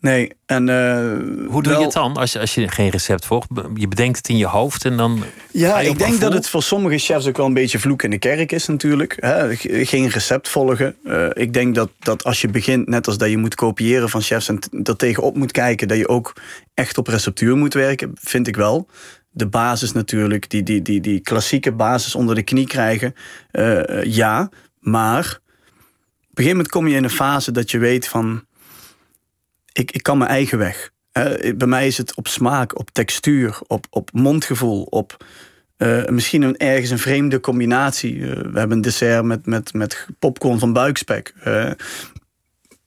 Nee, 0.00 0.32
en... 0.46 0.68
eh, 0.68 1.46
Hoe 1.48 1.62
doe 1.62 1.72
wel- 1.72 1.78
je 1.78 1.84
het 1.84 1.94
dan 1.94 2.14
als 2.16 2.32
je, 2.32 2.38
als 2.38 2.54
je 2.54 2.68
geen 2.68 2.88
recept 2.88 3.26
volgt? 3.26 3.48
Je 3.74 3.88
bedenkt 3.88 4.16
het 4.16 4.28
in 4.28 4.36
je 4.36 4.46
hoofd 4.46 4.84
en 4.84 4.96
dan. 4.96 5.22
Ja, 5.52 5.78
ik 5.80 5.84
denk 5.84 6.00
gevoel? 6.00 6.18
dat 6.18 6.32
het 6.32 6.48
voor 6.48 6.62
sommige 6.62 6.98
chefs 6.98 7.26
ook 7.26 7.36
wel 7.36 7.46
een 7.46 7.54
beetje 7.54 7.78
vloek 7.78 8.02
in 8.02 8.10
de 8.10 8.18
kerk 8.18 8.52
is 8.52 8.66
natuurlijk. 8.66 9.16
Geen 9.82 10.08
recept 10.08 10.48
volgen. 10.48 10.96
Eh, 11.04 11.26
ik 11.32 11.52
denk 11.52 11.74
dat, 11.74 11.90
dat 11.98 12.24
als 12.24 12.40
je 12.40 12.48
begint, 12.48 12.88
net 12.88 13.06
als 13.06 13.18
dat 13.18 13.30
je 13.30 13.36
moet 13.36 13.54
kopiëren 13.54 14.08
van 14.08 14.20
chefs... 14.22 14.48
en 14.48 14.58
er 14.82 14.96
tegenop 14.96 15.36
moet 15.36 15.52
kijken, 15.52 15.88
dat 15.88 15.96
je 15.98 16.08
ook 16.08 16.32
echt 16.74 16.98
op 16.98 17.06
receptuur 17.06 17.56
moet 17.56 17.74
werken. 17.74 18.10
Vind 18.14 18.46
ik 18.46 18.56
wel. 18.56 18.88
De 19.30 19.46
basis 19.48 19.92
natuurlijk, 19.92 20.50
die, 20.50 20.62
die, 20.62 20.82
die, 20.82 21.00
die 21.00 21.20
klassieke 21.20 21.72
basis 21.72 22.14
onder 22.14 22.34
de 22.34 22.42
knie 22.42 22.66
krijgen. 22.66 23.14
eh, 23.50 24.02
ja, 24.04 24.48
maar... 24.78 25.38
Op 26.30 26.38
een 26.38 26.44
gegeven 26.46 26.56
moment 26.56 26.68
kom 26.68 26.86
je 26.88 26.96
in 26.96 27.04
een 27.04 27.10
fase 27.26 27.52
dat 27.52 27.70
je 27.70 27.78
weet 27.78 28.08
van... 28.08 28.44
Ik, 29.72 29.90
ik 29.90 30.02
kan 30.02 30.18
mijn 30.18 30.30
eigen 30.30 30.58
weg. 30.58 30.90
Bij 31.56 31.66
mij 31.66 31.86
is 31.86 31.98
het 31.98 32.14
op 32.14 32.28
smaak, 32.28 32.78
op 32.78 32.90
textuur, 32.90 33.58
op, 33.66 33.86
op 33.90 34.12
mondgevoel, 34.12 34.82
op 34.82 35.24
eh, 35.80 36.04
misschien 36.04 36.42
een, 36.42 36.56
ergens 36.56 36.90
een 36.90 36.98
vreemde 36.98 37.40
combinatie. 37.40 38.14
Eh, 38.14 38.30
we 38.30 38.58
hebben 38.58 38.70
een 38.70 38.80
dessert 38.80 39.24
met, 39.24 39.46
met, 39.46 39.72
met 39.72 40.06
popcorn 40.18 40.58
van 40.58 40.72
buikspek. 40.72 41.34
Eh, 41.42 41.70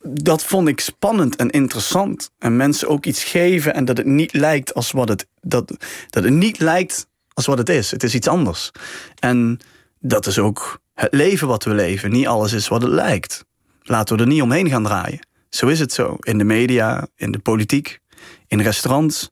dat 0.04 0.44
vond 0.44 0.68
ik 0.68 0.80
spannend 0.80 1.36
en 1.36 1.50
interessant. 1.50 2.32
En 2.40 2.56
mensen 2.56 2.88
ook 2.88 3.06
iets 3.06 3.24
geven 3.24 3.74
en 3.74 3.86
dat 3.86 3.98
het 3.98 4.06
niet 4.06 4.34
lijkt 4.34 4.74
als 4.74 4.92
wat 4.92 5.10
het, 5.10 5.28
dat, 5.42 5.74
dat 6.10 6.24
het 6.24 6.34
niet 6.34 6.60
lijkt 6.60 7.08
als 7.34 7.46
wat 7.46 7.58
het 7.58 7.70
is. 7.70 7.92
Het 7.92 8.04
is 8.04 8.16
iets 8.16 8.28
anders. 8.28 8.72
En 9.20 9.60
dat 10.00 10.26
is 10.26 10.40
ook 10.40 10.80
het 10.94 11.14
leven 11.14 11.48
wat 11.48 11.64
we 11.64 11.74
leven. 11.74 12.12
Niet 12.12 12.28
alles 12.28 12.54
is 12.54 12.68
wat 12.68 12.82
het 12.82 12.92
lijkt. 12.92 13.46
Laten 13.82 14.16
we 14.16 14.22
er 14.22 14.28
niet 14.28 14.42
omheen 14.42 14.70
gaan 14.70 14.84
draaien. 14.84 15.28
Zo 15.54 15.68
is 15.68 15.80
het 15.80 15.94
zo. 15.94 16.16
In 16.20 16.38
de 16.38 16.44
media, 16.44 17.08
in 17.16 17.32
de 17.32 17.40
politiek, 17.40 18.00
in 18.48 18.62
restaurants. 18.62 19.32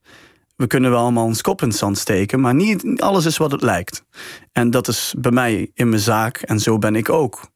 We 0.56 0.68
kunnen 0.68 0.92
wel 0.92 1.00
allemaal 1.00 1.26
ons 1.26 1.42
kop 1.42 1.62
in 1.62 1.68
het 1.68 1.78
zand 1.78 1.98
steken, 1.98 2.40
maar 2.40 2.56
niet 2.56 3.02
alles 3.02 3.26
is 3.26 3.38
wat 3.38 3.52
het 3.52 3.62
lijkt. 3.62 4.04
En 4.52 4.70
dat 4.70 4.88
is 4.88 5.14
bij 5.18 5.32
mij 5.32 5.72
in 5.74 5.90
mijn 5.90 6.02
zaak 6.02 6.38
en 6.38 6.60
zo 6.60 6.78
ben 6.78 6.96
ik 6.96 7.10
ook. 7.10 7.50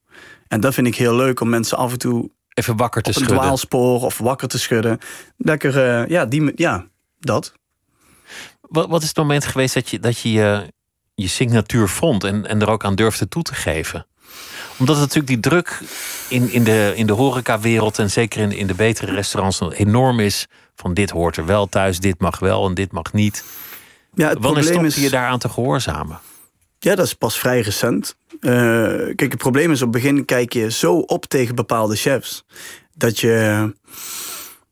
En 0.47 0.59
dat 0.59 0.73
vind 0.73 0.87
ik 0.87 0.95
heel 0.95 1.15
leuk 1.15 1.39
om 1.39 1.49
mensen 1.49 1.77
af 1.77 1.91
en 1.91 1.97
toe 1.97 2.31
Even 2.53 2.77
wakker 2.77 3.01
te 3.01 3.09
op 3.09 3.15
een 3.15 3.21
schudden. 3.21 3.43
dwaalspoor 3.43 4.01
of 4.01 4.17
wakker 4.17 4.47
te 4.47 4.59
schudden. 4.59 4.99
Lekker, 5.37 5.77
eh, 5.77 6.09
ja, 6.09 6.25
die, 6.25 6.51
ja, 6.55 6.87
dat. 7.19 7.53
Wat, 8.61 8.87
wat 8.89 9.01
is 9.01 9.07
het 9.07 9.17
moment 9.17 9.45
geweest 9.45 9.73
dat 9.73 9.89
je 9.89 9.99
dat 9.99 10.19
je, 10.19 10.31
je, 10.31 10.73
je 11.15 11.27
signatuur 11.27 11.87
vond 11.87 12.23
en, 12.23 12.45
en 12.45 12.61
er 12.61 12.69
ook 12.69 12.83
aan 12.83 12.95
durfde 12.95 13.27
toe 13.27 13.43
te 13.43 13.53
geven? 13.53 14.07
Omdat 14.77 14.97
natuurlijk 14.97 15.27
die 15.27 15.39
druk 15.39 15.81
in, 16.27 16.51
in 16.51 16.63
de, 16.63 16.93
in 16.95 17.07
de 17.07 17.13
horecawereld 17.13 17.99
en 17.99 18.11
zeker 18.11 18.41
in, 18.41 18.51
in 18.51 18.67
de 18.67 18.73
betere 18.73 19.13
restaurants 19.13 19.61
enorm 19.61 20.19
is. 20.19 20.47
Van 20.75 20.93
dit 20.93 21.09
hoort 21.09 21.37
er 21.37 21.45
wel 21.45 21.67
thuis, 21.69 21.99
dit 21.99 22.19
mag 22.19 22.39
wel 22.39 22.67
en 22.67 22.73
dit 22.73 22.91
mag 22.91 23.13
niet. 23.13 23.43
Ja, 24.13 24.29
het 24.29 24.37
Wanneer 24.39 24.85
is, 24.85 24.95
je 24.95 25.09
daaraan 25.09 25.39
te 25.39 25.49
gehoorzamen? 25.49 26.19
Ja, 26.79 26.95
dat 26.95 27.05
is 27.05 27.13
pas 27.13 27.39
vrij 27.39 27.61
recent. 27.61 28.15
Eh, 28.39 28.51
kijk, 29.15 29.31
het 29.31 29.37
probleem 29.37 29.71
is 29.71 29.81
op 29.81 29.93
het 29.93 30.01
begin 30.03 30.25
kijk 30.25 30.53
je 30.53 30.71
zo 30.71 30.97
op 30.97 31.25
tegen 31.25 31.55
bepaalde 31.55 31.95
chefs. 31.95 32.45
Dat 32.93 33.19
je 33.19 33.73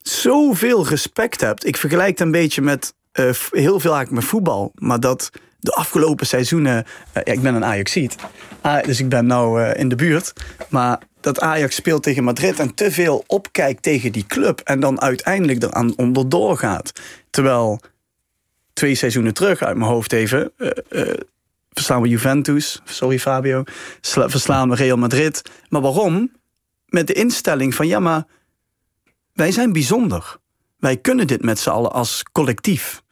zoveel 0.02 0.88
respect 0.88 1.42
hebt. 1.42 1.66
Ik 1.66 1.78
vergelijk 1.78 2.10
het 2.10 2.20
een 2.20 2.32
beetje 2.32 2.62
met 2.62 2.94
eh, 3.12 3.24
heel 3.50 3.80
veel 3.80 3.94
eigenlijk 3.94 4.12
met 4.12 4.24
voetbal. 4.24 4.72
Maar 4.76 5.00
dat 5.00 5.30
de 5.64 5.72
afgelopen 5.72 6.28
seizoenen... 6.28 6.86
eh, 7.12 7.34
ik 7.34 7.42
ben 7.42 7.56
een 7.56 7.66
Ajaxiet. 7.66 8.16
Ah, 8.62 8.84
dus 8.84 9.00
ik 9.00 9.10
ben 9.10 9.26
nou 9.26 9.64
eh, 9.64 9.80
in 9.80 9.90
de 9.90 9.96
buurt. 9.96 10.34
Maar 10.70 11.02
dat 11.22 11.40
Ajax 11.40 11.76
speelt 11.76 12.04
tegen 12.04 12.24
Madrid 12.24 12.60
en 12.60 12.74
te 12.74 12.92
veel 12.92 13.24
opkijkt 13.28 13.84
tegen 13.84 14.12
die 14.12 14.26
club. 14.28 14.60
En 14.60 14.80
dan 14.80 15.02
uiteindelijk 15.02 15.64
eraan 15.64 15.98
onderdoor 15.98 16.58
gaat. 16.58 16.92
Terwijl 17.30 17.80
twee 18.74 18.96
seizoenen 18.96 19.34
terug 19.34 19.62
uit 19.62 19.78
mijn 19.78 19.90
hoofd 19.92 20.14
even... 20.14 20.52
eh, 20.58 21.02
verslaan 21.72 22.02
we 22.02 22.08
Juventus, 22.08 22.82
sorry 22.84 23.20
Fabio, 23.20 23.64
sla- 24.02 24.30
verslaan 24.30 24.70
we 24.70 24.76
Real 24.76 24.98
Madrid. 24.98 25.42
Maar 25.70 25.82
waarom? 25.82 26.32
Met 26.88 27.08
de 27.08 27.14
instelling 27.14 27.76
van 27.76 27.88
ja, 27.88 28.00
maar 28.00 28.24
wij 29.34 29.52
zijn 29.52 29.74
bijzonder. 29.74 30.38
Wij 30.80 30.98
kunnen 30.98 31.28
dit 31.28 31.44
met 31.44 31.60
z'n 31.60 31.70
allen 31.70 31.92
als 31.92 32.24
collectief. 32.32 33.03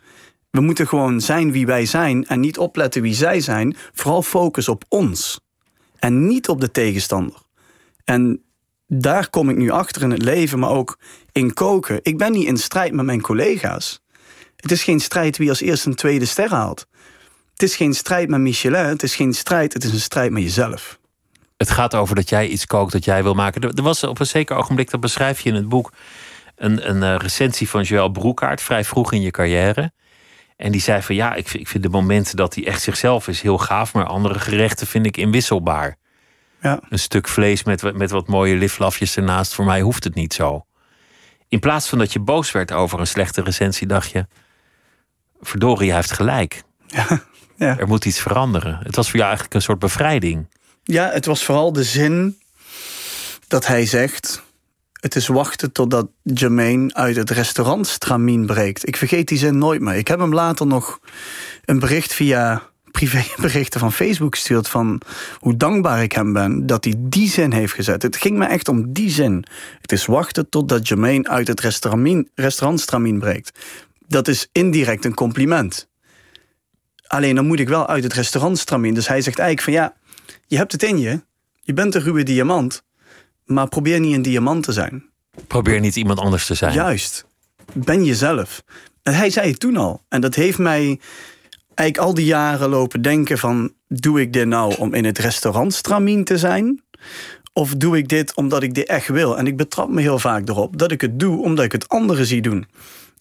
We 0.51 0.61
moeten 0.61 0.87
gewoon 0.87 1.21
zijn 1.21 1.51
wie 1.51 1.65
wij 1.65 1.85
zijn 1.85 2.27
en 2.27 2.39
niet 2.39 2.57
opletten 2.57 3.01
wie 3.01 3.13
zij 3.13 3.39
zijn. 3.39 3.75
Vooral 3.93 4.21
focus 4.21 4.67
op 4.67 4.83
ons 4.87 5.39
en 5.99 6.27
niet 6.27 6.49
op 6.49 6.61
de 6.61 6.71
tegenstander. 6.71 7.37
En 8.03 8.43
daar 8.87 9.29
kom 9.29 9.49
ik 9.49 9.57
nu 9.57 9.69
achter 9.69 10.01
in 10.01 10.11
het 10.11 10.21
leven, 10.21 10.59
maar 10.59 10.69
ook 10.69 10.99
in 11.31 11.53
koken. 11.53 11.99
Ik 12.01 12.17
ben 12.17 12.31
niet 12.31 12.47
in 12.47 12.57
strijd 12.57 12.93
met 12.93 13.05
mijn 13.05 13.21
collega's. 13.21 14.01
Het 14.55 14.71
is 14.71 14.83
geen 14.83 14.99
strijd 14.99 15.37
wie 15.37 15.49
als 15.49 15.61
eerste 15.61 15.89
een 15.89 15.95
tweede 15.95 16.25
ster 16.25 16.49
haalt. 16.49 16.87
Het 17.51 17.63
is 17.63 17.75
geen 17.75 17.93
strijd 17.93 18.29
met 18.29 18.39
Michelin, 18.39 18.85
het 18.85 19.03
is 19.03 19.15
geen 19.15 19.33
strijd, 19.33 19.73
het 19.73 19.83
is 19.83 19.91
een 19.91 19.99
strijd 19.99 20.31
met 20.31 20.43
jezelf. 20.43 20.99
Het 21.57 21.69
gaat 21.69 21.95
over 21.95 22.15
dat 22.15 22.29
jij 22.29 22.47
iets 22.47 22.65
kookt 22.65 22.91
dat 22.91 23.05
jij 23.05 23.23
wil 23.23 23.33
maken. 23.33 23.61
Er 23.61 23.83
was 23.83 24.03
op 24.03 24.19
een 24.19 24.25
zeker 24.25 24.55
ogenblik, 24.55 24.89
dat 24.89 24.99
beschrijf 24.99 25.39
je 25.39 25.49
in 25.49 25.55
het 25.55 25.69
boek, 25.69 25.91
een, 26.55 26.89
een 26.89 27.03
eh, 27.03 27.15
recensie 27.17 27.69
van 27.69 27.83
Joël 27.83 28.09
Broekaert, 28.09 28.61
vrij 28.61 28.83
vroeg 28.83 29.11
in 29.11 29.21
je 29.21 29.31
carrière. 29.31 29.91
En 30.61 30.71
die 30.71 30.81
zei 30.81 31.01
van 31.01 31.15
ja, 31.15 31.33
ik, 31.35 31.47
vind- 31.47 31.61
ik 31.63 31.67
vind 31.69 31.83
de 31.83 31.89
momenten 31.89 32.35
dat 32.35 32.55
hij 32.55 32.67
echt 32.67 32.81
zichzelf 32.81 33.27
is 33.27 33.41
heel 33.41 33.57
gaaf, 33.57 33.93
maar 33.93 34.05
andere 34.05 34.39
gerechten 34.39 34.87
vind 34.87 35.05
ik 35.05 35.17
inwisselbaar. 35.17 35.97
Ja. 36.61 36.79
Een 36.89 36.99
stuk 36.99 37.27
vlees 37.27 37.63
met, 37.63 37.81
wat- 37.81 37.95
met 37.95 38.11
wat 38.11 38.27
mooie 38.27 38.55
liflafjes 38.55 39.15
ernaast. 39.15 39.53
Voor 39.53 39.65
mij 39.65 39.81
hoeft 39.81 40.03
het 40.03 40.15
niet 40.15 40.33
zo. 40.33 40.65
In 41.47 41.59
plaats 41.59 41.89
van 41.89 41.97
dat 41.97 42.13
je 42.13 42.19
boos 42.19 42.51
werd 42.51 42.71
over 42.71 42.99
een 42.99 43.07
slechte 43.07 43.41
recensie, 43.41 43.87
dacht 43.87 44.11
je... 44.11 44.27
Verdorie, 45.41 45.87
hij 45.87 45.95
heeft 45.97 46.11
gelijk. 46.11 46.61
Ja. 47.57 47.77
Er 47.77 47.87
moet 47.87 48.05
iets 48.05 48.19
veranderen. 48.19 48.79
Het 48.83 48.95
was 48.95 49.05
voor 49.05 49.15
jou 49.15 49.25
eigenlijk 49.25 49.53
een 49.55 49.61
soort 49.61 49.79
bevrijding. 49.79 50.47
Ja, 50.83 51.09
het 51.11 51.25
was 51.25 51.43
vooral 51.43 51.73
de 51.73 51.83
zin 51.83 52.39
dat 53.47 53.67
hij 53.67 53.85
zegt... 53.85 54.43
Het 55.01 55.15
is 55.15 55.27
wachten 55.27 55.71
totdat 55.71 56.07
Jermaine 56.23 56.93
uit 56.93 57.15
het 57.15 57.29
restaurant 57.29 57.87
stramien 57.87 58.45
breekt. 58.45 58.87
Ik 58.87 58.97
vergeet 58.97 59.27
die 59.27 59.37
zin 59.37 59.57
nooit 59.57 59.81
meer. 59.81 59.95
Ik 59.95 60.07
heb 60.07 60.19
hem 60.19 60.33
later 60.33 60.67
nog 60.67 60.99
een 61.65 61.79
bericht 61.79 62.13
via 62.13 62.69
privéberichten 62.91 63.79
van 63.85 63.93
Facebook 63.93 64.35
gestuurd... 64.35 64.67
van 64.67 65.01
hoe 65.39 65.57
dankbaar 65.57 66.03
ik 66.03 66.11
hem 66.11 66.33
ben 66.33 66.65
dat 66.65 66.83
hij 66.83 66.93
die 66.97 67.29
zin 67.29 67.51
heeft 67.51 67.73
gezet. 67.73 68.01
Het 68.01 68.15
ging 68.15 68.37
me 68.37 68.45
echt 68.45 68.67
om 68.67 68.93
die 68.93 69.09
zin. 69.09 69.45
Het 69.81 69.91
is 69.91 70.05
wachten 70.05 70.49
totdat 70.49 70.87
Jermaine 70.87 71.29
uit 71.29 71.47
het 71.47 71.59
restaurant, 72.37 72.79
stramien 72.79 73.19
breekt. 73.19 73.59
Dat 74.07 74.27
is 74.27 74.49
indirect 74.51 75.05
een 75.05 75.13
compliment. 75.13 75.89
Alleen 77.07 77.35
dan 77.35 77.47
moet 77.47 77.59
ik 77.59 77.69
wel 77.69 77.87
uit 77.87 78.03
het 78.03 78.13
restaurant 78.13 78.57
stramien. 78.57 78.93
Dus 78.93 79.07
hij 79.07 79.21
zegt 79.21 79.39
eigenlijk 79.39 79.77
van 79.77 79.85
ja, 79.85 79.95
je 80.47 80.57
hebt 80.57 80.71
het 80.71 80.83
in 80.83 80.99
je. 80.99 81.21
Je 81.61 81.73
bent 81.73 81.95
een 81.95 82.01
ruwe 82.01 82.23
diamant. 82.23 82.83
Maar 83.53 83.67
probeer 83.67 83.99
niet 83.99 84.15
een 84.15 84.21
diamant 84.21 84.63
te 84.63 84.71
zijn. 84.71 85.03
Probeer 85.47 85.79
niet 85.79 85.95
iemand 85.95 86.19
anders 86.19 86.45
te 86.45 86.53
zijn. 86.53 86.73
Juist. 86.73 87.25
Ben 87.73 88.05
jezelf. 88.05 88.63
En 89.03 89.13
hij 89.13 89.29
zei 89.29 89.49
het 89.49 89.59
toen 89.59 89.77
al. 89.77 90.01
En 90.09 90.21
dat 90.21 90.35
heeft 90.35 90.57
mij 90.57 90.99
eigenlijk 91.73 92.09
al 92.09 92.13
die 92.13 92.25
jaren 92.25 92.69
lopen 92.69 93.01
denken 93.01 93.37
van... 93.37 93.73
doe 93.87 94.21
ik 94.21 94.33
dit 94.33 94.47
nou 94.47 94.75
om 94.75 94.93
in 94.93 95.05
het 95.05 95.17
restaurant 95.17 95.73
stramien 95.73 96.23
te 96.23 96.37
zijn? 96.37 96.83
Of 97.53 97.75
doe 97.75 97.97
ik 97.97 98.07
dit 98.07 98.35
omdat 98.35 98.63
ik 98.63 98.73
dit 98.73 98.87
echt 98.87 99.07
wil? 99.07 99.37
En 99.37 99.47
ik 99.47 99.57
betrap 99.57 99.89
me 99.89 100.01
heel 100.01 100.19
vaak 100.19 100.49
erop 100.49 100.77
dat 100.77 100.91
ik 100.91 101.01
het 101.01 101.19
doe 101.19 101.43
omdat 101.43 101.65
ik 101.65 101.71
het 101.71 101.89
anderen 101.89 102.25
zie 102.25 102.41
doen. 102.41 102.67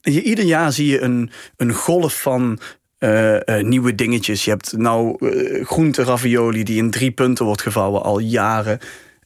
En 0.03 0.13
je, 0.13 0.23
ieder 0.23 0.45
jaar 0.45 0.73
zie 0.73 0.87
je 0.87 1.01
een, 1.01 1.31
een 1.57 1.73
golf 1.73 2.21
van 2.21 2.59
eh, 2.99 3.49
eh, 3.59 3.65
nieuwe 3.65 3.95
dingetjes. 3.95 4.45
Je 4.45 4.51
hebt 4.51 4.73
nou 4.77 5.29
eh 5.29 5.67
groente 5.67 6.05
ravioli 6.05 6.65
die 6.65 6.77
in 6.77 6.91
drie 6.91 7.11
punten 7.11 7.45
wordt 7.45 7.63
gevouwen 7.63 8.03
al 8.03 8.19
jaren. 8.19 8.79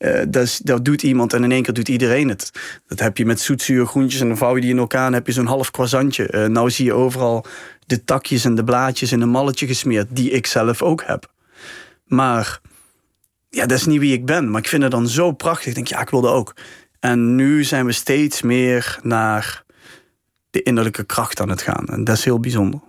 Eh, 0.04 0.22
dat, 0.28 0.60
dat 0.62 0.84
doet 0.84 1.02
iemand 1.02 1.32
en 1.32 1.44
in 1.44 1.52
één 1.52 1.62
keer 1.62 1.74
doet 1.74 1.88
iedereen 1.88 2.28
het. 2.28 2.50
Dat 2.86 2.98
heb 2.98 3.16
je 3.16 3.26
met 3.26 3.40
zoetzuur 3.40 3.86
groentjes 3.86 4.20
en 4.20 4.28
dan 4.28 4.36
vouw 4.36 4.54
je 4.54 4.60
die 4.60 4.70
in 4.70 4.78
elkaar 4.78 5.06
en 5.06 5.12
heb 5.12 5.26
je 5.26 5.32
zo'n 5.32 5.46
half 5.46 5.70
croissantje. 5.70 6.26
Eh, 6.26 6.46
nou 6.46 6.70
zie 6.70 6.84
je 6.84 6.92
overal 6.92 7.44
de 7.86 8.04
takjes 8.04 8.44
en 8.44 8.54
de 8.54 8.64
blaadjes 8.64 9.12
in 9.12 9.20
een 9.20 9.28
malletje 9.28 9.66
gesmeerd, 9.66 10.06
die 10.10 10.30
ik 10.30 10.46
zelf 10.46 10.82
ook 10.82 11.02
heb. 11.06 11.32
Maar 12.06 12.60
ja, 13.48 13.66
dat 13.66 13.78
is 13.78 13.86
niet 13.86 14.00
wie 14.00 14.12
ik 14.12 14.26
ben. 14.26 14.50
Maar 14.50 14.60
ik 14.60 14.68
vind 14.68 14.82
het 14.82 14.90
dan 14.90 15.08
zo 15.08 15.32
prachtig. 15.32 15.66
Ik 15.66 15.74
denk, 15.74 15.86
ja, 15.86 16.00
ik 16.00 16.10
wil 16.10 16.30
ook. 16.30 16.54
En 17.00 17.34
nu 17.34 17.64
zijn 17.64 17.86
we 17.86 17.92
steeds 17.92 18.42
meer 18.42 18.98
naar 19.02 19.64
de 20.50 20.62
innerlijke 20.62 21.04
kracht 21.04 21.40
aan 21.40 21.48
het 21.48 21.62
gaan. 21.62 21.86
En 21.86 22.04
dat 22.04 22.16
is 22.16 22.24
heel 22.24 22.40
bijzonder. 22.40 22.80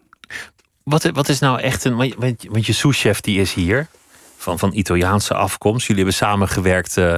Wat, 0.84 1.04
wat 1.04 1.30
is 1.30 1.40
nou 1.40 1.60
echt 1.60 1.84
een. 1.84 2.14
Want 2.50 2.66
je 2.66 2.74
souschef 2.74 3.22
die 3.22 3.40
is 3.40 3.54
hier, 3.54 3.88
van, 4.46 4.60
van 4.60 4.74
Italiaanse 4.74 5.34
afkomst. 5.34 5.88
Jullie 5.88 6.04
hebben 6.04 6.20
samengewerkt 6.20 6.98
eh, 6.98 7.16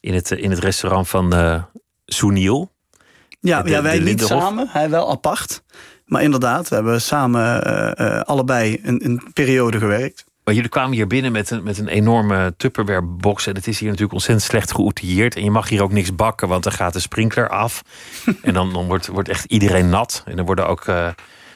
in, 0.00 0.14
het, 0.14 0.30
in 0.30 0.50
het 0.50 0.58
restaurant 0.58 1.08
van 1.08 1.34
eh 1.34 1.62
Soeniel. 2.06 2.72
Ja, 3.40 3.62
De- 3.62 3.70
ja 3.70 3.82
wij 3.82 3.98
niet 3.98 4.22
samen, 4.40 4.68
hij 4.70 4.90
wel 4.90 5.10
apart. 5.10 5.62
Maar 6.04 6.22
inderdaad, 6.22 6.68
we 6.68 6.74
hebben 6.74 7.00
samen 7.02 7.64
eh, 7.64 8.06
eh, 8.18 8.20
allebei 8.22 8.80
een, 8.82 9.04
een 9.04 9.22
periode 9.32 9.78
gewerkt. 9.78 10.24
Maar 10.44 10.54
jullie 10.54 10.70
kwamen 10.70 10.92
hier 10.92 11.06
binnen 11.06 11.32
met 11.32 11.50
een, 11.50 11.62
met 11.62 11.78
een 11.78 11.88
enorme 11.88 12.54
Tupperware 12.56 13.02
box. 13.02 13.46
En 13.46 13.54
het 13.54 13.66
is 13.66 13.78
hier 13.78 13.86
natuurlijk 13.88 14.14
ontzettend 14.14 14.46
slecht 14.48 14.72
geoutilleerd. 14.72 15.36
En 15.36 15.44
je 15.44 15.50
mag 15.50 15.68
hier 15.68 15.82
ook 15.82 15.92
niks 15.92 16.14
bakken, 16.14 16.48
want 16.48 16.62
dan 16.62 16.72
gaat 16.72 16.92
de 16.92 16.98
sprinkler 17.00 17.48
af. 17.48 17.82
en 18.42 18.54
dan, 18.54 18.72
dan 18.72 18.86
wordt, 18.86 19.06
wordt 19.06 19.28
echt 19.28 19.44
iedereen 19.44 19.88
nat. 19.88 20.22
En 20.26 20.36
dan 20.36 20.46
worden 20.46 20.68
ook 20.68 20.84
eh, 20.86 21.08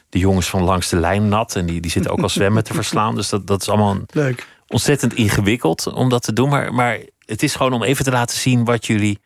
de 0.08 0.18
jongens 0.18 0.48
van 0.50 0.62
langs 0.62 0.88
de 0.88 0.96
lijn 0.96 1.28
nat. 1.28 1.56
En 1.56 1.66
die, 1.66 1.80
die 1.80 1.90
zitten 1.90 2.10
ook 2.12 2.20
al 2.22 2.28
zwemmen 2.28 2.64
te 2.64 2.74
verslaan. 2.74 3.14
Dus 3.14 3.28
dat, 3.28 3.46
dat 3.46 3.60
is 3.60 3.68
allemaal 3.68 3.90
een- 3.94 4.06
Leuk. 4.12 4.46
Ontzettend 4.70 5.14
ingewikkeld 5.14 5.86
om 5.86 6.08
dat 6.08 6.22
te 6.22 6.32
doen. 6.32 6.48
Maar, 6.48 6.74
maar 6.74 6.98
het 7.24 7.42
is 7.42 7.54
gewoon 7.54 7.72
om 7.72 7.82
even 7.82 8.04
te 8.04 8.10
laten 8.10 8.38
zien 8.38 8.64
wat 8.64 8.86
jullie. 8.86 9.18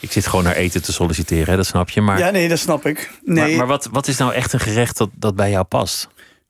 Ik 0.00 0.12
zit 0.12 0.26
gewoon 0.26 0.44
naar 0.44 0.54
eten 0.56 0.82
te 0.82 0.92
solliciteren, 0.92 1.46
hè, 1.50 1.56
dat 1.56 1.66
snap 1.66 1.90
je. 1.90 2.00
Maar, 2.00 2.18
Ja, 2.18 2.30
nee, 2.30 2.48
dat 2.48 2.58
snap 2.58 2.86
ik. 2.86 3.10
Nee, 3.22 3.48
maar, 3.48 3.56
maar 3.56 3.66
wat, 3.66 3.88
wat 3.92 4.06
is 4.08 4.16
nou 4.16 4.32
echt 4.32 4.52
een 4.52 4.60
gerecht 4.60 4.96
dat, 4.96 5.10
dat 5.14 5.36
bij 5.36 5.50
jou 5.50 5.64
past? 5.64 6.08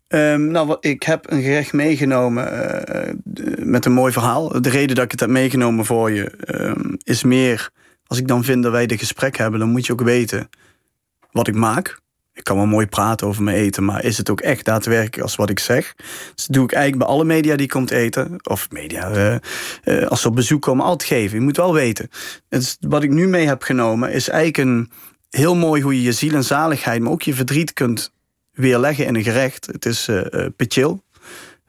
Ehm, 0.09 0.47
nou, 0.51 0.77
ik 0.81 1.03
heb 1.03 1.31
een 1.31 1.43
gerecht 1.43 1.73
meegenomen 1.73 2.53
eh, 2.87 3.15
d- 3.35 3.65
met 3.65 3.85
een 3.85 3.93
mooi 3.93 4.13
verhaal. 4.13 4.63
De 4.63 4.69
reden 4.69 4.95
dat 4.97 5.05
ik 5.05 5.11
het 5.11 5.21
heb 5.21 5.29
meegenomen 5.29 5.85
voor 5.85 6.11
je 6.11 6.31
ehm, 6.31 6.95
is 7.03 7.23
meer... 7.23 7.71
als 8.07 8.19
ik 8.19 8.29
dan 8.29 8.45
vind 8.45 8.63
dat 8.63 8.73
wij 8.73 8.87
dit 8.87 8.99
gesprek 8.99 9.37
hebben... 9.37 9.61
dan 9.61 9.71
moet 9.71 9.87
je 9.87 9.93
ook 9.93 10.01
weten 10.03 10.49
wat 11.31 11.49
ik 11.49 11.55
maak. 11.55 11.99
Ik 12.35 12.45
kan 12.45 12.57
wel 12.57 12.67
mooi 12.67 12.87
praten 12.87 13.27
over 13.27 13.43
mijn 13.43 13.57
eten... 13.57 13.85
maar 13.85 14.05
is 14.05 14.19
het 14.19 14.31
ook 14.31 14.41
echt 14.41 14.65
daadwerkelijk 14.65 15.23
als 15.23 15.37
wat 15.37 15.51
ik 15.51 15.59
zeg? 15.59 15.95
Dus 16.35 16.47
dat 16.47 16.57
doe 16.57 16.65
ik 16.65 16.73
eigenlijk 16.73 17.05
bij 17.05 17.15
alle 17.15 17.25
media 17.25 17.57
die 17.57 17.69
komt 17.69 17.91
eten. 17.91 18.37
Of 18.43 18.71
media, 18.71 19.11
eh, 19.11 19.35
eh, 19.83 20.09
als 20.09 20.21
ze 20.21 20.29
op 20.29 20.35
bezoek 20.35 20.63
komen, 20.63 20.85
altijd 20.85 21.09
geven. 21.09 21.39
Je 21.39 21.45
moet 21.45 21.57
wel 21.57 21.75
weten. 21.75 22.11
Wat 22.81 23.03
ik 23.03 23.11
nu 23.11 23.29
mee 23.29 23.47
heb 23.47 23.63
genomen 23.63 24.13
is 24.13 24.29
eigenlijk 24.29 24.69
een... 24.69 24.91
heel 25.31 25.55
mooi 25.57 25.83
hoe 25.83 25.95
je 25.95 26.03
je 26.03 26.13
ziel 26.13 26.35
en 26.35 26.45
zaligheid... 26.45 27.03
maar 27.03 27.13
ook 27.13 27.23
je 27.23 27.35
verdriet 27.35 27.73
kunt 27.73 28.13
weerleggen 28.53 29.07
in 29.07 29.15
een 29.15 29.23
gerecht. 29.23 29.67
Het 29.67 29.87
is 29.87 30.09
pechil. 30.57 31.03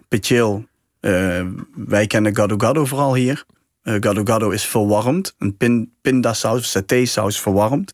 Pechil, 0.08 0.66
eh, 1.06 1.46
wij 1.76 2.08
kennen 2.08 2.36
gado 2.36 2.58
gado 2.58 2.86
vooral 2.86 3.16
hier. 3.16 3.46
Eh 3.82 3.96
gado 4.00 4.24
gado 4.24 4.50
is 4.50 4.66
verwarmd. 4.66 5.36
Een 5.38 5.58
pin, 5.58 5.94
pindasaus, 6.02 6.72
satésaus 6.72 7.40
verwarmd. 7.40 7.94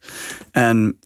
En 0.52 1.00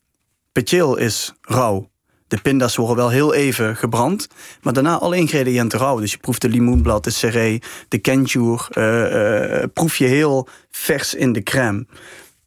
pechil 0.63 0.95
is 0.95 1.33
rauw. 1.41 1.89
De 2.27 2.41
pinda's 2.41 2.75
worden 2.75 2.95
wel 2.95 3.09
heel 3.09 3.33
even 3.33 3.75
gebrand, 3.75 4.27
maar 4.61 4.73
daarna 4.73 4.97
alle 4.97 5.17
ingrediënten 5.17 5.79
rauw. 5.79 5.99
Dus 5.99 6.11
je 6.11 6.17
proeft 6.17 6.41
de 6.41 6.49
limoenblad, 6.49 7.03
de 7.03 7.09
seree, 7.09 7.61
de 7.87 7.97
kenjoer. 7.97 8.67
eh, 8.71 9.61
eh, 9.61 9.69
proef 9.73 9.95
je 9.95 10.05
heel 10.05 10.47
vers 10.71 11.13
in 11.13 11.33
de 11.33 11.43
crème. 11.43 11.85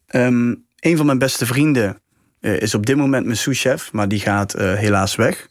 Ehm, 0.06 0.54
een 0.80 0.96
van 0.96 1.06
mijn 1.06 1.18
beste 1.18 1.46
vrienden 1.46 2.00
eh, 2.40 2.60
is 2.60 2.74
op 2.74 2.86
dit 2.86 2.96
moment 2.96 3.24
mijn 3.24 3.36
souschef, 3.36 3.92
maar 3.92 4.08
die 4.08 4.20
gaat 4.20 4.52
helaas 4.52 5.16
weg. 5.16 5.48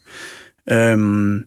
Ehm, 0.64 1.40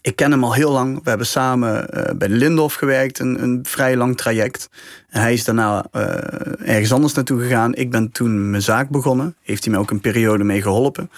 ik 0.00 0.16
ken 0.16 0.30
hem 0.30 0.44
al 0.44 0.54
heel 0.54 0.70
lang. 0.70 1.00
We 1.02 1.08
hebben 1.08 1.26
samen 1.26 1.88
eh, 1.90 2.14
bij 2.14 2.28
Lindhof 2.28 2.74
gewerkt, 2.74 3.18
een, 3.18 3.42
een 3.42 3.60
vrij 3.62 3.96
lang 3.96 4.16
traject. 4.16 4.68
En 5.08 5.20
hij 5.20 5.32
is 5.32 5.44
daarna 5.44 5.86
eh, 5.92 6.02
ergens 6.68 6.92
anders 6.92 7.12
naartoe 7.12 7.40
gegaan. 7.40 7.74
Ik 7.74 7.90
ben 7.90 8.12
toen 8.12 8.50
mijn 8.50 8.62
zaak 8.62 8.88
begonnen. 8.88 9.36
Heeft 9.42 9.64
hij 9.64 9.72
me 9.74 9.80
ook 9.80 9.90
een 9.90 10.00
periode 10.00 10.44
mee 10.44 10.62
geholpen. 10.62 11.10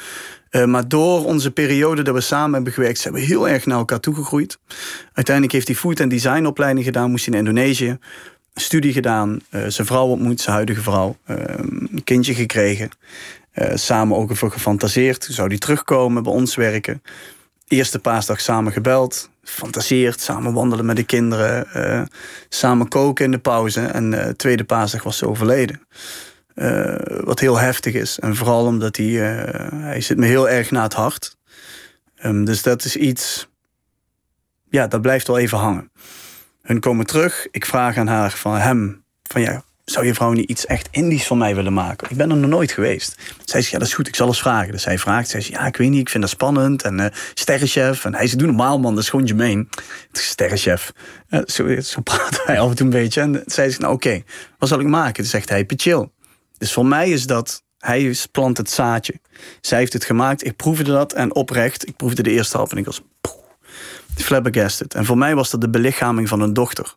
Eh, 0.51 0.65
maar 0.65 0.89
door 0.89 1.25
onze 1.25 1.51
periode 1.51 2.03
dat 2.03 2.15
we 2.15 2.21
samen 2.21 2.55
hebben 2.55 2.73
gewerkt, 2.73 2.99
zijn 2.99 3.15
we 3.15 3.21
heel 3.21 3.49
erg 3.49 3.67
naar 3.67 3.79
elkaar 3.79 4.01
toegegroeid. 4.01 4.59
Uiteindelijk 5.13 5.55
heeft 5.55 5.67
hij 5.67 5.77
food 5.77 6.01
en 6.01 6.09
design 6.09 6.45
opleiding 6.47 6.85
gedaan, 6.85 7.11
moest 7.11 7.27
hij 7.27 7.35
in 7.39 7.47
Indonesië. 7.47 7.99
Studie 8.55 8.93
gedaan, 8.93 9.41
zijn 9.51 9.87
vrouw 9.87 10.07
ontmoet, 10.07 10.41
zijn 10.41 10.55
huidige 10.55 10.83
vrouw. 10.83 11.17
eh, 11.25 11.37
een 11.57 12.05
kindje 12.05 12.35
gekregen. 12.35 12.91
Samen 13.75 14.17
ook 14.17 14.31
ervoor 14.31 14.51
gefantaseerd. 14.51 15.27
Zou 15.31 15.49
hij 15.49 15.59
terugkomen, 15.59 16.23
bij 16.23 16.33
ons 16.33 16.55
werken. 16.55 17.03
Eerste 17.69 17.99
paasdag 17.99 18.41
samen 18.41 18.73
gebeld. 18.73 19.31
Fantaseerd, 19.43 20.21
samen 20.21 20.53
wandelen 20.53 20.87
met 20.87 20.97
de 20.97 21.05
kinderen. 21.05 21.73
eh, 21.73 22.03
samen 22.49 22.89
koken 22.89 23.25
in 23.25 23.31
de 23.31 23.39
pauze. 23.39 23.81
En 23.81 24.15
eh, 24.15 24.29
tweede 24.31 24.65
paasdag 24.65 25.03
was 25.03 25.17
ze 25.19 25.29
overleden. 25.29 25.87
Eh, 26.55 26.95
wat 27.25 27.41
heel 27.41 27.59
heftig 27.59 27.95
is. 27.95 28.19
En 28.19 28.37
vooral 28.37 28.67
omdat 28.67 28.97
hij... 28.97 29.07
hij 29.75 30.01
zit 30.01 30.17
me 30.17 30.27
heel 30.27 30.49
erg 30.49 30.71
na 30.71 30.83
het 30.83 30.93
hart. 30.93 31.37
Ehm, 32.17 32.45
dus 32.45 32.63
dat 32.63 32.85
is 32.85 32.97
iets... 32.97 33.49
Ja, 34.69 34.87
dat 34.87 35.03
blijft 35.03 35.27
wel 35.27 35.39
even 35.39 35.59
hangen. 35.59 35.91
Hun 36.63 36.81
komen 36.81 37.07
terug. 37.07 37.47
Ik 37.51 37.67
vraag 37.67 37.97
aan 37.97 38.07
haar 38.07 38.31
van 38.31 38.57
hem... 38.57 39.05
Van 39.23 39.41
ja, 39.41 39.65
zou 39.91 40.07
je 40.07 40.15
vrouw 40.15 40.33
niet 40.33 40.51
iets 40.51 40.67
echt 40.67 40.89
Indisch 40.91 41.27
van 41.27 41.39
mij 41.39 41.55
willen 41.55 41.73
maken? 41.73 42.11
Ik 42.11 42.17
ben 42.17 42.31
er 42.31 42.37
nog 42.37 42.51
nooit 42.51 42.73
geweest. 42.73 43.15
Zij 43.45 43.61
zegt, 43.61 43.73
ja, 43.73 43.79
dat 43.79 43.87
is 43.87 43.95
goed, 43.95 44.09
ik 44.09 44.15
zal 44.15 44.27
eens 44.27 44.39
vragen. 44.39 44.73
Dus 44.73 44.85
hij 44.85 44.99
vraagt, 44.99 45.29
zij 45.29 45.41
zegt, 45.41 45.53
ja, 45.53 45.67
ik 45.67 45.77
weet 45.77 45.91
niet, 45.91 46.01
ik 46.01 46.09
vind 46.09 46.23
dat 46.23 46.33
spannend. 46.33 46.83
En 46.83 47.01
eh 47.01 47.13
sterrenchef. 47.35 48.05
En 48.05 48.15
hij 48.15 48.27
zegt, 48.27 48.39
doe 48.39 48.47
normaal, 48.47 48.79
man, 48.79 48.95
dat 48.95 49.03
is 49.03 49.11
gewoon 49.11 49.29
gemeen. 49.29 49.69
Sterrenchef. 50.13 50.93
Eh, 51.29 51.41
zo, 51.47 51.81
zo 51.81 52.01
praten 52.01 52.47
wij 52.47 52.61
af 52.61 52.81
een 52.81 52.91
beetje. 52.91 53.21
En 53.21 53.43
zij 53.47 53.69
zegt, 53.69 53.81
nou 53.81 53.95
oké, 53.95 54.23
wat 54.59 54.69
zal 54.69 54.81
ik 54.81 54.87
maken? 54.87 55.15
Toen 55.15 55.25
zegt 55.25 55.49
hij, 55.49 55.65
chill. 55.67 56.09
Dus 56.59 56.73
voor 56.73 56.87
mij 56.87 57.11
is 57.11 57.27
dat, 57.27 57.63
hij 57.79 58.17
plant 58.33 58.57
het 58.57 58.71
zaadje. 58.71 59.21
Zij 59.61 59.79
heeft 59.79 59.93
het 59.93 60.05
gemaakt, 60.05 60.45
ik 60.45 60.57
proefde 60.57 60.93
dat 60.93 61.13
en 61.13 61.35
oprecht, 61.35 61.89
ik 61.89 61.97
proefde 61.97 62.23
de 62.23 62.31
eerste 62.31 62.57
half 62.57 62.71
en 62.71 62.79
ik 62.79 62.85
was 62.85 63.03
poeh, 63.21 63.35
flabbergasted. 64.15 64.95
En 64.95 65.05
voor 65.05 65.19
mij 65.19 65.35
was 65.35 65.51
dat 65.51 65.61
de 65.61 65.71
belichaming 65.71 66.29
van 66.29 66.41
een 66.41 66.53
dochter. 66.53 66.95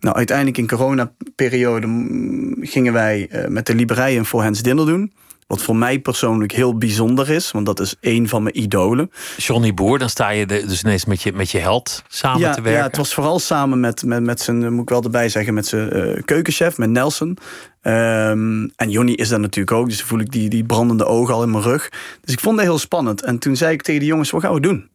Nou, 0.00 0.16
uiteindelijk 0.16 0.58
in 0.58 0.66
coronaperiode 0.66 1.86
mm, 1.86 2.56
gingen 2.60 2.92
wij 2.92 3.28
eh, 3.30 3.48
met 3.48 3.66
de 3.66 3.74
Liberij 3.74 4.16
een 4.16 4.24
voor 4.24 4.42
Hens 4.42 4.62
dinner 4.62 4.86
doen. 4.86 5.12
Wat 5.46 5.62
voor 5.62 5.76
mij 5.76 5.98
persoonlijk 5.98 6.52
heel 6.52 6.78
bijzonder 6.78 7.30
is, 7.30 7.50
want 7.50 7.66
dat 7.66 7.80
is 7.80 7.96
één 8.00 8.28
van 8.28 8.42
mijn 8.42 8.58
idolen. 8.58 9.10
Johnny 9.36 9.74
Boer, 9.74 9.98
dan 9.98 10.08
sta 10.08 10.28
je 10.28 10.46
dus 10.46 10.82
ineens 10.82 11.04
met 11.04 11.22
je, 11.22 11.32
met 11.32 11.50
je 11.50 11.58
held 11.58 12.02
samen 12.08 12.40
ja, 12.40 12.54
te 12.54 12.60
werken. 12.60 12.80
Ja, 12.80 12.86
het 12.86 12.96
was 12.96 13.14
vooral 13.14 13.38
samen 13.38 13.80
met, 13.80 14.04
met, 14.04 14.22
met 14.22 14.40
zijn, 14.40 14.72
moet 14.72 14.82
ik 14.82 14.88
wel 14.88 15.02
erbij 15.02 15.28
zeggen, 15.28 15.54
met 15.54 15.66
zijn 15.66 15.90
eh, 15.90 16.22
keukenchef, 16.24 16.78
met 16.78 16.90
Nelson. 16.90 17.38
Ehm, 17.80 18.68
en 18.76 18.90
Johnny 18.90 19.12
is 19.12 19.28
daar 19.28 19.40
natuurlijk 19.40 19.76
ook, 19.76 19.88
dus 19.88 20.02
voel 20.02 20.20
ik 20.20 20.32
die, 20.32 20.48
die 20.48 20.64
brandende 20.64 21.04
ogen 21.04 21.34
al 21.34 21.42
in 21.42 21.50
mijn 21.50 21.62
rug. 21.62 21.88
Dus 22.20 22.34
ik 22.34 22.40
vond 22.40 22.56
het 22.56 22.66
heel 22.66 22.78
spannend. 22.78 23.22
En 23.22 23.38
toen 23.38 23.56
zei 23.56 23.72
ik 23.72 23.82
tegen 23.82 24.00
de 24.00 24.06
jongens, 24.06 24.30
wat 24.30 24.42
gaan 24.42 24.54
we 24.54 24.60
doen? 24.60 24.88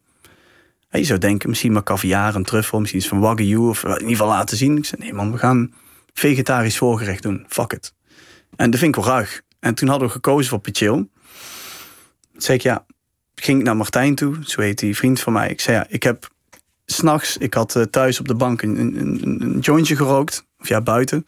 Je 0.98 1.04
zou 1.04 1.20
denken, 1.20 1.50
misschien 1.50 1.72
maar 1.72 1.84
caviar 1.84 2.36
en 2.36 2.44
truffel, 2.44 2.80
misschien 2.80 3.00
iets 3.00 3.10
van 3.10 3.20
wagyu, 3.20 3.56
of 3.56 3.84
in 3.84 3.92
ieder 3.92 4.08
geval 4.08 4.28
laten 4.28 4.58
zien. 4.58 4.78
Ik 4.78 4.86
zei, 4.86 5.02
nee 5.02 5.14
man, 5.14 5.32
we 5.32 5.38
gaan 5.38 5.74
vegetarisch 6.14 6.78
voorgerecht 6.78 7.24
doen. 7.24 7.46
Fuck 7.48 7.74
it. 7.74 7.94
En 8.56 8.70
dat 8.72 8.80
vind 8.80 8.98
ik 8.98 9.04
wel 9.04 9.14
ruig. 9.14 9.42
En 9.60 9.76
toen 9.76 9.90
hadden 9.90 10.08
we 10.08 10.14
gekozen 10.14 10.50
voor 10.50 10.60
Pichil. 10.60 10.96
Toen 10.96 12.42
zei 12.42 12.58
ik, 12.58 12.64
ja, 12.64 12.86
ging 13.36 13.60
ik 13.60 13.66
naar 13.66 13.78
Martijn 13.78 14.16
toe, 14.16 14.36
zo 14.42 14.62
heet 14.62 14.80
die 14.80 14.96
vriend 14.96 15.20
van 15.20 15.34
mij. 15.34 15.50
Ik 15.50 15.62
zei, 15.62 15.78
ja, 15.78 15.86
ik 15.90 16.04
heb 16.04 16.30
s'nachts, 16.86 17.38
ik 17.38 17.54
had 17.54 17.76
eh, 17.76 17.84
thuis 17.84 18.20
op 18.20 18.28
de 18.28 18.36
bank 18.36 18.62
een, 18.62 18.80
een, 18.80 19.00
een, 19.00 19.42
een 19.42 19.60
jointje 19.60 19.96
gerookt. 19.96 20.46
Of 20.60 20.68
ja, 20.68 20.82
buiten. 20.82 21.26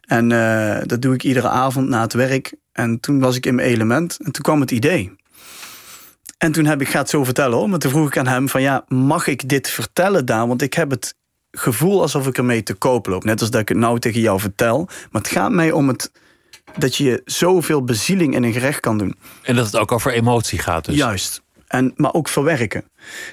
En 0.00 0.32
eh, 0.32 0.82
dat 0.86 1.02
doe 1.02 1.14
ik 1.14 1.22
iedere 1.22 1.48
avond 1.48 1.88
na 1.88 2.00
het 2.00 2.12
werk. 2.12 2.54
En 2.72 3.00
toen 3.00 3.20
was 3.20 3.36
ik 3.36 3.46
in 3.46 3.54
mijn 3.54 3.68
element. 3.68 4.18
En 4.22 4.32
toen 4.32 4.42
kwam 4.42 4.60
het 4.60 4.70
idee. 4.70 5.12
En 6.42 6.52
toen 6.52 6.64
heb 6.64 6.80
ik, 6.80 6.88
ga 6.88 6.98
het 6.98 7.10
zo 7.10 7.24
vertellen 7.24 7.58
hoor. 7.58 7.68
Maar 7.68 7.78
toen 7.78 7.90
vroeg 7.90 8.06
ik 8.06 8.16
aan 8.16 8.26
hem 8.26 8.48
van 8.48 8.62
ja, 8.62 8.84
mag 8.88 9.26
ik 9.26 9.48
dit 9.48 9.68
vertellen 9.68 10.26
Daan? 10.26 10.48
Want 10.48 10.62
ik 10.62 10.74
heb 10.74 10.90
het 10.90 11.14
gevoel 11.50 12.00
alsof 12.00 12.26
ik 12.26 12.36
ermee 12.36 12.62
te 12.62 12.74
koop 12.74 13.06
loop. 13.06 13.24
Net 13.24 13.40
als 13.40 13.50
dat 13.50 13.60
ik 13.60 13.68
het 13.68 13.78
nou 13.78 13.98
tegen 13.98 14.20
jou 14.20 14.40
vertel. 14.40 14.88
Maar 15.10 15.22
het 15.22 15.30
gaat 15.30 15.50
mij 15.50 15.72
om 15.72 15.88
het 15.88 16.12
dat 16.76 16.96
je 16.96 17.22
zoveel 17.24 17.84
bezieling 17.84 18.34
in 18.34 18.42
een 18.42 18.52
gerecht 18.52 18.80
kan 18.80 18.98
doen. 18.98 19.16
En 19.42 19.56
dat 19.56 19.66
het 19.66 19.76
ook 19.76 19.92
over 19.92 20.12
emotie 20.12 20.58
gaat 20.58 20.84
dus. 20.84 20.96
Juist. 20.96 21.42
En, 21.66 21.92
maar 21.96 22.12
ook 22.12 22.28
verwerken. 22.28 22.84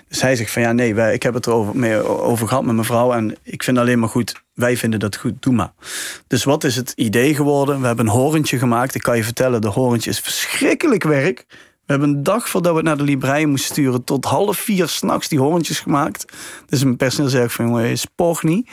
Dus 0.08 0.22
hij 0.22 0.36
zegt 0.36 0.52
van 0.52 0.62
ja, 0.62 0.72
nee, 0.72 0.96
wij, 0.96 1.14
ik 1.14 1.24
heb 1.24 1.34
het 1.34 1.48
erover 1.48 1.76
mee, 1.76 2.08
over 2.08 2.48
gehad 2.48 2.64
met 2.64 2.74
mijn 2.74 2.88
vrouw. 2.88 3.14
En 3.14 3.36
ik 3.44 3.64
vind 3.64 3.78
alleen 3.78 4.00
maar 4.00 4.10
goed, 4.10 4.44
wij 4.54 4.78
vinden 4.78 5.00
dat 5.00 5.16
goed, 5.16 5.34
doe 5.40 5.54
maar. 5.54 5.72
Dus 6.28 6.44
wat 6.44 6.64
is 6.64 6.76
het 6.76 6.94
idee 6.96 7.36
geworden? 7.36 7.82
We 7.82 7.88
hebben 7.88 8.06
een 8.06 8.12
horentje 8.12 8.58
gemaakt. 8.58 8.96
Ik 8.96 9.02
kan 9.02 9.18
je 9.18 9.24
vertellen, 9.24 9.62
de 9.62 9.68
horentje 9.68 10.10
is 10.10 10.20
verschrikkelijk 10.20 11.04
werk. 11.04 11.46
We 11.90 11.96
hebben 11.96 12.16
een 12.16 12.24
dag 12.24 12.50
voordat 12.50 12.72
we 12.72 12.78
het 12.78 12.88
naar 12.88 12.98
de 12.98 13.04
Librei 13.04 13.46
moesten 13.46 13.72
sturen... 13.72 14.04
tot 14.04 14.26
half 14.26 14.58
vier 14.58 14.88
s'nachts 14.88 15.28
die 15.28 15.40
horentjes 15.40 15.80
gemaakt. 15.80 16.34
Dus 16.66 16.84
mijn 16.84 16.98
personeel 16.98 17.30
zei 17.30 17.50
van, 17.50 17.66
jongen, 17.66 17.98
spog 17.98 18.44
niet. 18.44 18.70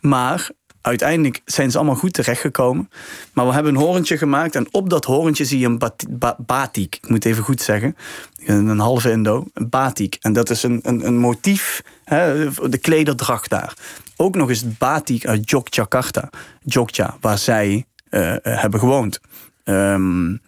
Maar 0.00 0.50
uiteindelijk 0.80 1.42
zijn 1.44 1.70
ze 1.70 1.76
allemaal 1.76 1.96
goed 1.96 2.12
terechtgekomen. 2.12 2.90
Maar 3.32 3.46
we 3.46 3.52
hebben 3.52 3.74
een 3.74 3.80
horentje 3.80 4.18
gemaakt 4.18 4.54
en 4.54 4.66
op 4.70 4.90
dat 4.90 5.04
horentje 5.04 5.44
zie 5.44 5.58
je 5.58 5.66
een 5.66 5.78
bat 5.78 6.04
ba 6.08 6.36
batik. 6.46 6.96
Ik 6.96 7.08
moet 7.08 7.24
even 7.24 7.44
goed 7.44 7.62
zeggen. 7.62 7.96
Een 8.44 8.78
halve 8.78 9.10
Indo, 9.10 9.46
een 9.52 9.68
batik. 9.68 10.16
En 10.20 10.32
dat 10.32 10.50
is 10.50 10.62
een, 10.62 10.80
een, 10.82 11.06
een 11.06 11.18
motief, 11.18 11.82
hè, 12.04 12.50
de 12.68 12.78
klederdracht 12.78 13.50
daar. 13.50 13.76
Ook 14.16 14.34
nog 14.34 14.48
eens 14.48 14.76
batik 14.76 15.26
uit 15.26 15.50
Yogyakarta, 15.50 16.30
Jogja, 16.64 17.16
waar 17.20 17.38
zij 17.38 17.86
uh, 18.10 18.36
hebben 18.42 18.80
gewoond. 18.80 19.20
Um, 19.64 20.40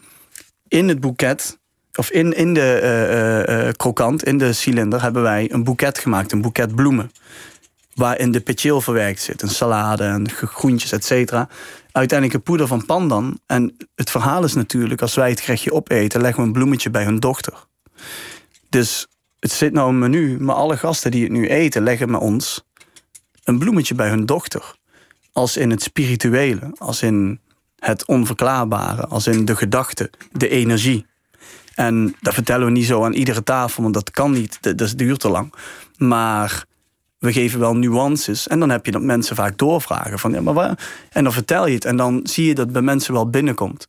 in 0.68 0.88
het 0.88 1.00
boeket, 1.00 1.58
of 1.95 2.11
in, 2.11 2.32
in 2.32 2.55
de 2.55 3.45
uh, 3.49 3.72
krokant, 3.76 4.24
in 4.24 4.38
de 4.38 4.53
cilinder, 4.53 5.03
hebben 5.03 5.22
wij 5.22 5.53
een 5.53 5.64
boeket 5.64 5.99
gemaakt, 5.99 6.32
een 6.32 6.41
boeket 6.41 6.74
bloemen 6.74 7.11
waarin 7.95 8.32
de 8.32 8.41
pechil 8.41 8.80
verwerkt 8.80 9.20
zit. 9.20 9.43
Een 9.43 9.49
salade 9.49 10.05
en 10.05 10.30
groentjes, 10.30 10.93
et 10.93 11.05
cetera. 11.05 11.49
Uiteindelijk 11.93 12.38
een 12.38 12.45
poeder 12.45 12.66
van 12.66 12.86
pandan. 12.86 13.41
En 13.47 13.76
het 13.95 14.11
verhaal 14.11 14.45
is 14.45 14.55
natuurlijk, 14.55 15.03
als 15.03 15.14
wij 15.14 15.30
het 15.30 15.41
gerechtje 15.41 15.72
opeten... 15.72 16.20
leggen 16.20 16.41
we 16.41 16.47
een 16.47 16.53
bloemetje 16.53 16.91
bij 16.91 17.05
hun 17.05 17.20
dochter. 17.20 17.55
Dus 18.68 19.07
het 19.38 19.53
zit 19.53 19.72
nou 19.72 19.88
een 19.88 19.99
menu, 19.99 20.41
maar 20.41 20.55
alle 20.55 20.76
gasten 20.76 21.11
die 21.11 21.22
het 21.22 21.32
nu 21.32 21.49
eten... 21.49 21.82
leggen 21.82 22.11
met 22.11 22.20
ons 22.20 22.64
een 23.45 23.59
bloemetje 23.59 23.95
bij 23.95 24.09
hun 24.09 24.26
dochter. 24.26 24.74
Als 25.32 25.57
in 25.57 25.70
het 25.70 25.82
spirituele, 25.82 26.72
als 26.78 27.03
in 27.03 27.41
het 27.78 28.05
onverklaarbare... 28.05 29.07
als 29.07 29.26
in 29.26 29.45
de 29.45 29.57
gedachte, 29.57 30.11
de 30.32 30.49
energie. 30.49 31.07
En 31.74 32.14
dat 32.20 32.34
vertellen 32.34 32.66
we 32.66 32.72
niet 32.72 32.86
zo 32.86 33.04
aan 33.04 33.12
iedere 33.12 33.42
tafel, 33.42 33.82
want 33.82 33.94
dat 33.94 34.10
kan 34.10 34.32
niet. 34.32 34.76
Dat, 34.76 34.92
duurt 34.96 35.20
te 35.20 35.28
lang. 35.28 35.54
Maar 35.96 36.64
we 37.18 37.32
geven 37.32 37.60
wel 37.60 37.76
nuances. 37.76 38.48
En 38.48 38.60
dan 38.60 38.70
heb 38.70 38.86
je 38.86 38.92
dat 38.92 39.02
mensen 39.02 39.36
vaak 39.36 39.58
doorvragen. 39.58 40.18
Van, 40.18 40.32
ja, 40.32 40.40
maar 40.40 40.54
waar? 40.54 41.06
En 41.10 41.24
dan 41.24 41.32
vertel 41.32 41.66
je 41.66 41.74
het. 41.74 41.84
En 41.84 41.96
dan 41.96 42.20
zie 42.22 42.46
je 42.46 42.54
dat 42.54 42.72
bij 42.72 42.82
mensen 42.82 43.12
wel 43.12 43.30
binnenkomt. 43.30 43.88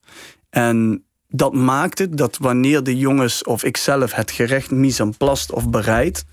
En 0.49 1.03
dat 1.27 1.53
maakt 1.53 1.99
het 1.99 2.17
dat 2.17 2.37
wanneer 2.37 2.83
de 2.83 2.97
jongens 2.97 3.43
of 3.43 3.63
ikzelf 3.63 4.13
het 4.13 4.31
gerecht 4.31 4.71
mise 4.71 5.03
en 5.03 5.17
plast 5.17 5.51
of 5.51 5.69
bereidt... 5.69 6.25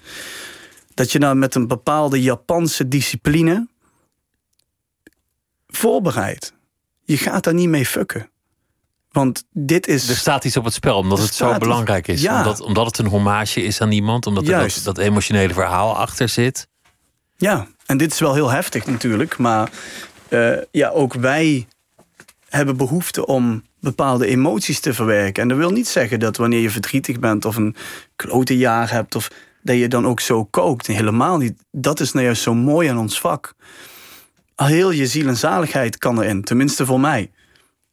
dat 0.94 1.12
je 1.12 1.18
dan 1.18 1.38
met 1.38 1.54
een 1.54 1.66
bepaalde 1.66 2.22
Japanse 2.22 2.88
discipline 2.88 3.68
voorbereidt. 5.66 6.52
Je 7.04 7.16
gaat 7.16 7.44
daar 7.44 7.54
niet 7.54 7.68
mee 7.68 7.86
fucken. 7.86 8.30
Want 9.18 9.44
dit 9.52 9.86
is... 9.86 10.08
Er 10.08 10.16
staat 10.16 10.44
iets 10.44 10.56
op 10.56 10.64
het 10.64 10.74
spel, 10.74 10.96
omdat 10.96 11.18
het 11.18 11.34
zo 11.34 11.58
belangrijk 11.58 12.08
is. 12.08 12.22
Ja. 12.22 12.38
Omdat, 12.38 12.60
omdat 12.60 12.86
het 12.86 12.98
een 12.98 13.06
hommage 13.06 13.62
is 13.62 13.80
aan 13.80 13.92
iemand. 13.92 14.26
Omdat 14.26 14.48
er 14.48 14.58
dat, 14.58 14.80
dat 14.84 14.98
emotionele 14.98 15.52
verhaal 15.52 15.96
achter 15.96 16.28
zit. 16.28 16.68
Ja, 17.36 17.66
en 17.86 17.96
dit 17.96 18.12
is 18.12 18.18
wel 18.18 18.34
heel 18.34 18.50
heftig 18.50 18.86
natuurlijk. 18.86 19.38
Maar 19.38 19.70
eh, 20.28 20.52
ja, 20.70 20.88
ook 20.88 21.14
wij 21.14 21.66
hebben 22.48 22.76
behoefte 22.76 23.26
om 23.26 23.62
bepaalde 23.80 24.26
emoties 24.26 24.80
te 24.80 24.94
verwerken. 24.94 25.42
En 25.42 25.48
dat 25.48 25.58
wil 25.58 25.70
niet 25.70 25.88
zeggen 25.88 26.20
dat 26.20 26.36
wanneer 26.36 26.60
je 26.60 26.70
verdrietig 26.70 27.18
bent 27.18 27.44
of 27.44 27.56
een 27.56 27.76
klote 28.16 28.56
jaar 28.56 28.90
hebt... 28.90 29.14
of 29.14 29.30
dat 29.62 29.76
je 29.76 29.88
dan 29.88 30.06
ook 30.06 30.20
zo 30.20 30.44
kookt. 30.44 30.86
Helemaal 30.86 31.36
niet. 31.36 31.62
Dat 31.70 32.00
is 32.00 32.12
nou 32.12 32.24
juist 32.24 32.42
zo 32.42 32.54
mooi 32.54 32.88
aan 32.88 32.98
ons 32.98 33.20
vak. 33.20 33.54
Heel 34.56 34.90
je 34.90 35.06
ziel 35.06 35.26
en 35.26 35.36
zaligheid 35.36 35.98
kan 35.98 36.22
erin. 36.22 36.42
Tenminste 36.42 36.86
voor 36.86 37.00
mij. 37.00 37.30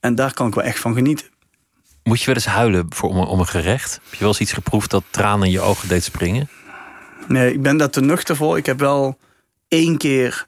En 0.05 0.15
daar 0.15 0.33
kan 0.33 0.47
ik 0.47 0.53
wel 0.55 0.63
echt 0.63 0.79
van 0.79 0.93
genieten. 0.93 1.25
Moet 2.03 2.19
je 2.19 2.25
wel 2.25 2.35
eens 2.35 2.45
huilen 2.45 2.85
voor, 2.89 3.09
om, 3.09 3.17
een- 3.17 3.27
om 3.27 3.39
een 3.39 3.47
gerecht? 3.47 3.93
Heb 4.03 4.13
je 4.13 4.19
wel 4.19 4.27
eens 4.27 4.39
iets 4.39 4.53
geproefd 4.53 4.89
dat 4.89 5.03
tranen 5.09 5.45
in 5.45 5.51
je 5.51 5.61
ogen 5.61 5.87
deed 5.87 6.03
springen? 6.03 6.49
Nee, 7.27 7.53
ik 7.53 7.61
ben 7.61 7.77
daar 7.77 7.89
te 7.89 8.01
nuchter 8.01 8.35
voor. 8.35 8.57
Ik 8.57 8.65
heb 8.65 8.79
wel 8.79 9.17
één 9.67 9.97
keer... 9.97 10.47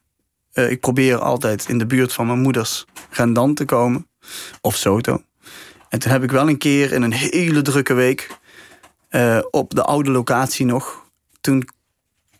eh, 0.53 0.72
ik 0.72 0.80
probeer 0.80 1.18
altijd 1.18 1.66
in 1.70 1.78
de 1.78 1.86
buurt 1.86 2.14
van 2.14 2.28
mijn 2.28 2.39
moeders 2.39 2.86
rendant 3.10 3.58
te 3.58 3.66
komen. 3.66 4.08
Of 4.62 4.76
Soto. 4.76 5.22
En 5.89 5.99
toen 5.99 6.12
heb 6.12 6.24
ik 6.24 6.32
wel 6.32 6.49
een 6.49 6.58
keer 6.58 6.91
in 6.91 7.01
een 7.01 7.14
hele 7.14 7.62
drukke 7.62 7.93
week... 7.93 8.38
eh, 9.10 9.39
op 9.51 9.76
de 9.76 9.84
oude 9.84 10.12
locatie 10.12 10.66
nog... 10.66 11.05
Toen 11.41 11.68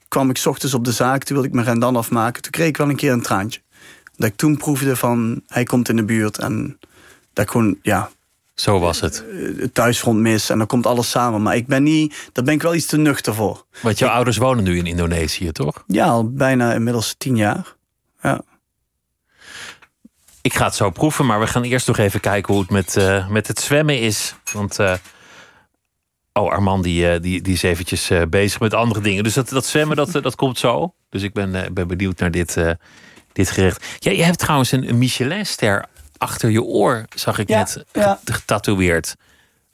kwam 0.08 0.30
ik 0.30 0.38
's 0.38 0.46
ochtends 0.46 0.74
op 0.76 0.86
de 0.86 0.92
zaak. 0.92 1.24
Toen 1.24 1.34
wilde 1.36 1.48
ik 1.50 1.56
mijn 1.56 1.68
rendant 1.68 1.98
afmaken. 1.98 2.42
Toen 2.42 2.52
kreeg 2.52 2.68
ik 2.68 2.78
wel 2.78 2.90
een 2.90 2.96
keer 2.96 3.12
een 3.12 3.22
traantje. 3.22 3.62
Dat 4.16 4.28
ik 4.30 4.36
toen 4.36 4.58
proefde 4.58 4.96
van... 4.96 5.42
Hij 5.48 5.64
komt 5.64 5.90
in 5.90 5.96
de 5.96 6.06
buurt. 6.06 6.38
En 6.38 6.80
dat 7.38 7.46
ik 7.46 7.52
gewoon... 7.52 7.78
Ja, 7.82 8.10
Zo 8.54 8.80
was 8.80 9.00
het. 9.02 9.24
het 9.58 9.74
thuisfront 9.74 10.20
mis. 10.20 10.50
En 10.50 10.58
dan 10.58 10.68
komt 10.68 10.86
alles 10.86 11.10
samen. 11.10 11.42
Maar 11.42 11.56
ik 11.56 11.68
ben 11.68 11.84
niet... 11.84 12.30
Daar 12.34 12.44
ben 12.44 12.54
ik 12.54 12.62
wel 12.62 12.76
iets 12.76 12.86
te 12.86 12.98
nuchter 12.98 13.34
voor. 13.34 13.66
Want 13.82 13.98
jouw 14.00 14.10
ouders 14.10 14.38
wonen 14.38 14.64
nu 14.64 14.78
in 14.78 14.86
Indonesië, 14.86 15.52
toch? 15.52 15.84
Ja, 15.88 16.06
al 16.06 16.32
bijna 16.32 16.74
inmiddels 16.74 17.16
tien 17.18 17.36
jaar. 17.36 17.76
Ja. 18.22 18.42
Ik 20.42 20.54
ga 20.54 20.66
het 20.66 20.76
zo 20.76 20.90
proeven, 20.90 21.26
maar 21.26 21.40
we 21.40 21.48
gaan 21.48 21.64
eerst 21.64 21.88
nog 21.88 21.98
even 21.98 22.20
kijken 22.20 22.54
hoe 22.54 22.62
het 22.62 22.72
met, 22.72 22.96
eh, 22.98 23.28
met 23.30 23.48
het 23.48 23.60
zwemmen 23.60 24.00
is. 24.00 24.36
Want. 24.54 24.80
eh, 24.80 24.94
oh, 26.34 26.52
Armand 26.52 26.84
die, 26.84 27.10
eh, 27.10 27.22
die, 27.22 27.42
die 27.42 27.54
is 27.54 27.64
eventjes 27.64 28.10
eh, 28.10 28.22
bezig 28.30 28.60
met 28.60 28.74
andere 28.74 29.02
dingen. 29.02 29.24
Dus 29.24 29.34
dat, 29.34 29.50
dat 29.50 29.66
zwemmen, 29.66 29.96
dat, 29.98 30.16
eh, 30.16 30.22
dat 30.22 30.36
komt 30.36 30.60
zo. 30.60 30.94
Dus 31.10 31.22
ik 31.24 31.34
ben, 31.34 31.64
eh, 31.64 31.72
ben 31.72 31.88
benieuwd 31.88 32.20
naar 32.20 32.32
dit, 32.32 32.58
eh, 32.58 32.72
dit 33.34 33.50
gerecht. 33.52 33.86
Ja, 34.00 34.12
je 34.12 34.24
hebt 34.24 34.38
trouwens 34.40 34.72
een, 34.72 34.90
een 34.90 34.98
Michelinster 34.98 35.86
achter 36.18 36.50
je 36.50 36.64
oor, 36.64 37.06
zag 37.16 37.40
ik 37.40 37.50
Ja, 37.50 37.58
net, 37.58 37.84
ja. 37.92 38.20
get- 38.24 38.36
getatoeëerd. 38.36 39.16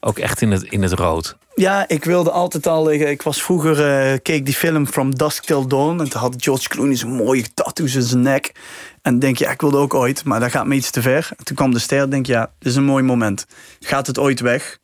Ook 0.00 0.18
echt 0.18 0.40
in 0.40 0.50
het, 0.50 0.62
in 0.62 0.82
het 0.82 0.92
rood. 0.92 1.36
Ja, 1.54 1.88
ik 1.88 2.04
wilde 2.04 2.30
altijd 2.30 2.66
al. 2.66 2.90
Ik, 2.92 3.00
ik 3.00 3.22
was 3.22 3.42
vroeger. 3.42 3.86
eh, 4.12 4.18
keek 4.22 4.44
die 4.44 4.54
film 4.54 4.86
From 4.86 5.14
Dusk 5.14 5.44
Till 5.44 5.66
Dawn. 5.66 6.00
En 6.00 6.08
toen 6.08 6.20
had 6.20 6.34
George 6.38 6.68
Clooney 6.68 6.96
zo'n 6.96 7.12
mooie 7.14 7.54
tattoos 7.54 7.94
in 7.94 8.02
zijn 8.02 8.22
nek. 8.22 8.52
En 9.02 9.18
denk 9.18 9.38
je, 9.38 9.44
ja, 9.44 9.50
ik 9.50 9.60
wilde 9.60 9.76
ook 9.76 9.94
ooit. 9.94 10.24
Maar 10.24 10.40
dat 10.40 10.50
gaat 10.50 10.66
me 10.66 10.74
iets 10.74 10.90
te 10.90 11.02
ver. 11.02 11.28
En 11.36 11.44
toen 11.44 11.56
kwam 11.56 11.72
de 11.72 11.78
ster. 11.78 12.10
Denk 12.10 12.26
je, 12.26 12.32
ja, 12.32 12.50
dit 12.58 12.68
is 12.72 12.76
een 12.76 12.84
mooi 12.84 13.02
moment. 13.02 13.46
Gaat 13.80 14.06
het 14.06 14.18
ooit 14.18 14.40
weg? 14.40 14.78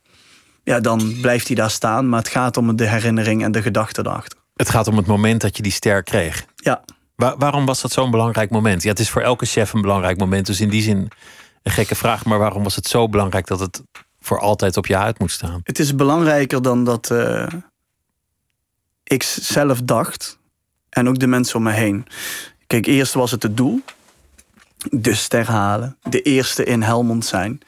Ja, 0.65 0.81
dan 0.81 1.21
blijft 1.21 1.47
hij 1.47 1.57
daar 1.57 1.71
staan. 1.71 2.09
Maar 2.09 2.19
het 2.19 2.29
gaat 2.29 2.57
om 2.57 2.77
de 2.77 2.87
herinnering 2.89 3.43
en 3.45 3.53
de 3.53 3.63
gedachte 3.63 4.01
erachter. 4.07 4.39
Het 4.57 4.71
gaat 4.71 4.87
om 4.87 4.97
het 4.97 5.07
moment 5.07 5.41
dat 5.41 5.57
je 5.57 5.63
die 5.63 5.73
ster 5.73 6.03
kreeg. 6.03 6.45
Ja, 6.57 6.85
Wa- 7.15 7.37
waarom 7.39 7.67
was 7.67 7.81
dat 7.81 7.93
zo'n 7.93 8.11
belangrijk 8.11 8.51
moment? 8.51 8.83
Ja, 8.83 8.89
het 8.91 8.99
is 8.99 9.11
voor 9.11 9.23
elke 9.23 9.47
chef 9.47 9.73
een 9.73 9.81
belangrijk 9.81 10.19
moment. 10.19 10.47
Dus 10.47 10.61
in 10.61 10.69
die 10.69 10.83
zin 10.83 11.09
een 11.63 11.73
gekke 11.73 11.95
vraag. 11.95 12.25
Maar 12.25 12.39
waarom 12.39 12.63
was 12.63 12.77
het 12.77 12.87
zo 12.87 13.09
belangrijk 13.09 13.47
dat 13.47 13.61
het 13.61 13.83
voor 14.21 14.41
altijd 14.41 14.77
op 14.77 14.87
je 14.87 14.97
huid 14.97 15.19
moet 15.19 15.31
staan? 15.31 15.61
het 15.63 15.79
is 15.79 15.95
belangrijker 15.95 16.63
dan 16.63 16.85
dat 16.85 17.11
eh, 17.11 17.47
ik 19.05 19.23
zelf 19.23 19.81
dacht. 19.83 20.39
En 20.89 21.09
ook 21.09 21.19
de 21.19 21.27
mensen 21.27 21.57
om 21.57 21.63
me 21.63 21.73
heen. 21.73 22.07
Kijk, 22.67 22.87
eerst 22.87 23.15
was 23.15 23.31
het 23.31 23.43
het 23.43 23.57
doel. 23.57 23.81
De 24.91 25.15
ster 25.15 25.47
halen. 25.47 25.97
De 26.03 26.23
eerste 26.23 26.65
in 26.65 26.83
Helmond 26.83 27.25
zijn. 27.25 27.61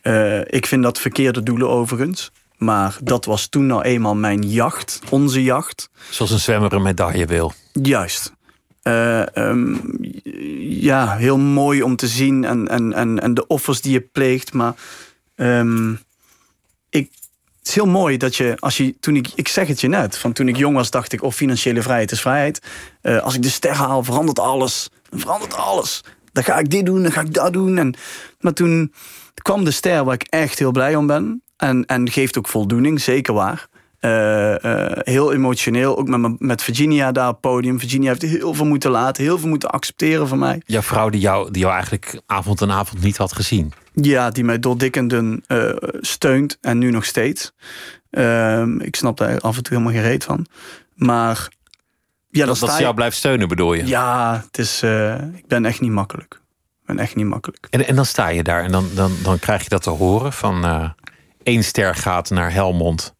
Eh, 0.00 0.40
ik 0.40 0.66
vind 0.66 0.82
dat 0.82 0.98
verkeerde 0.98 1.42
doelen 1.42 1.68
overigens. 1.68 2.30
Maar 2.56 2.96
dat 3.02 3.24
was 3.24 3.46
toen 3.46 3.66
nou 3.66 3.82
eenmaal 3.82 4.14
mijn 4.14 4.42
jacht, 4.42 5.00
onze 5.10 5.42
jacht. 5.42 5.90
Zoals 6.10 6.30
een 6.30 6.38
zwemmer 6.38 6.72
een 6.72 6.82
medaille 6.82 7.26
wil. 7.26 7.52
Juist. 7.72 8.32
Uh, 8.88 9.22
um, 9.34 9.98
ja, 10.58 11.16
heel 11.16 11.38
mooi 11.38 11.82
om 11.82 11.96
te 11.96 12.06
zien 12.06 12.44
en, 12.44 12.68
en, 12.68 12.92
en, 12.92 13.20
en 13.20 13.34
de 13.34 13.46
offers 13.46 13.80
die 13.80 13.92
je 13.92 14.00
pleegt. 14.00 14.52
Maar 14.52 14.74
um, 15.36 16.00
ik, 16.90 17.10
het 17.58 17.68
is 17.68 17.74
heel 17.74 17.86
mooi 17.86 18.16
dat 18.16 18.36
je, 18.36 18.56
als 18.58 18.76
je, 18.76 18.98
toen 19.00 19.16
ik, 19.16 19.28
ik 19.34 19.48
zeg 19.48 19.68
het 19.68 19.80
je 19.80 19.88
net, 19.88 20.18
van 20.18 20.32
toen 20.32 20.48
ik 20.48 20.56
jong 20.56 20.74
was, 20.74 20.90
dacht 20.90 21.12
ik, 21.12 21.22
oh, 21.22 21.32
financiële 21.32 21.82
vrijheid 21.82 22.12
is 22.12 22.20
vrijheid. 22.20 22.62
Uh, 23.02 23.18
als 23.18 23.34
ik 23.34 23.42
de 23.42 23.48
ster 23.48 23.74
haal, 23.74 24.04
verandert 24.04 24.38
alles. 24.38 24.90
Verandert 25.10 25.54
alles. 25.54 26.04
Dan 26.32 26.44
ga 26.44 26.58
ik 26.58 26.70
dit 26.70 26.86
doen, 26.86 27.02
dan 27.02 27.12
ga 27.12 27.20
ik 27.20 27.34
dat 27.34 27.52
doen. 27.52 27.78
En, 27.78 27.94
maar 28.40 28.52
toen 28.52 28.92
kwam 29.42 29.64
de 29.64 29.70
ster 29.70 30.04
waar 30.04 30.14
ik 30.14 30.26
echt 30.28 30.58
heel 30.58 30.72
blij 30.72 30.96
om 30.96 31.06
ben. 31.06 31.42
En, 31.56 31.86
en 31.86 32.10
geeft 32.10 32.38
ook 32.38 32.48
voldoening, 32.48 33.00
zeker 33.00 33.34
waar. 33.34 33.68
Uh, 34.00 34.54
uh, 34.62 34.86
heel 34.94 35.32
emotioneel, 35.32 35.98
ook 35.98 36.08
met, 36.08 36.40
met 36.40 36.62
Virginia 36.62 37.12
daar 37.12 37.28
op 37.28 37.32
het 37.32 37.40
podium. 37.40 37.80
Virginia 37.80 38.08
heeft 38.08 38.22
heel 38.22 38.54
veel 38.54 38.66
moeten 38.66 38.90
laten, 38.90 39.22
heel 39.22 39.38
veel 39.38 39.48
moeten 39.48 39.70
accepteren 39.70 40.28
van 40.28 40.38
mij. 40.38 40.62
Jouw 40.66 40.82
vrouw 40.82 41.08
die 41.08 41.20
jou, 41.20 41.50
die 41.50 41.60
jou 41.60 41.72
eigenlijk 41.72 42.20
avond 42.26 42.60
en 42.60 42.70
avond 42.70 43.02
niet 43.02 43.16
had 43.16 43.32
gezien. 43.32 43.72
Ja, 43.92 44.30
die 44.30 44.44
mij 44.44 44.58
door 44.58 44.78
dik 44.78 44.96
en 44.96 45.08
dun 45.08 45.44
uh, 45.48 45.76
steunt 46.00 46.58
en 46.60 46.78
nu 46.78 46.90
nog 46.90 47.04
steeds. 47.04 47.52
Ehm, 48.10 48.80
ik 48.80 48.96
snap 48.96 49.16
daar 49.16 49.40
af 49.40 49.56
en 49.56 49.62
toe 49.62 49.76
helemaal 49.76 50.00
geen 50.00 50.10
reet 50.10 50.24
van. 50.24 50.46
Maar 50.94 51.48
ja, 52.30 52.46
dat, 52.46 52.58
dat 52.58 52.72
ze 52.72 52.82
jou 52.82 52.94
blijft 52.94 53.16
steunen, 53.16 53.48
bedoel 53.48 53.74
je? 53.74 53.86
Ja, 53.86 54.44
het 54.46 54.58
is, 54.58 54.82
ik 55.34 55.46
ben 55.46 55.64
echt 55.64 55.80
niet 55.80 55.90
makkelijk. 55.90 56.40
Ik 56.80 56.86
ben 56.86 56.98
echt 56.98 57.16
niet 57.16 57.26
makkelijk. 57.26 57.66
En, 57.70 57.86
en 57.86 57.96
dan 57.96 58.06
sta 58.06 58.28
je 58.28 58.42
daar 58.42 58.62
en 58.64 58.72
dan, 58.72 58.88
dan, 58.94 59.12
dan 59.22 59.38
krijg 59.38 59.62
je 59.62 59.68
dat 59.68 59.82
te 59.82 59.90
horen 59.90 60.32
van 60.32 60.94
één 61.42 61.64
ster 61.64 61.94
gaat 61.94 62.30
naar 62.30 62.52
Helmond 62.52 63.16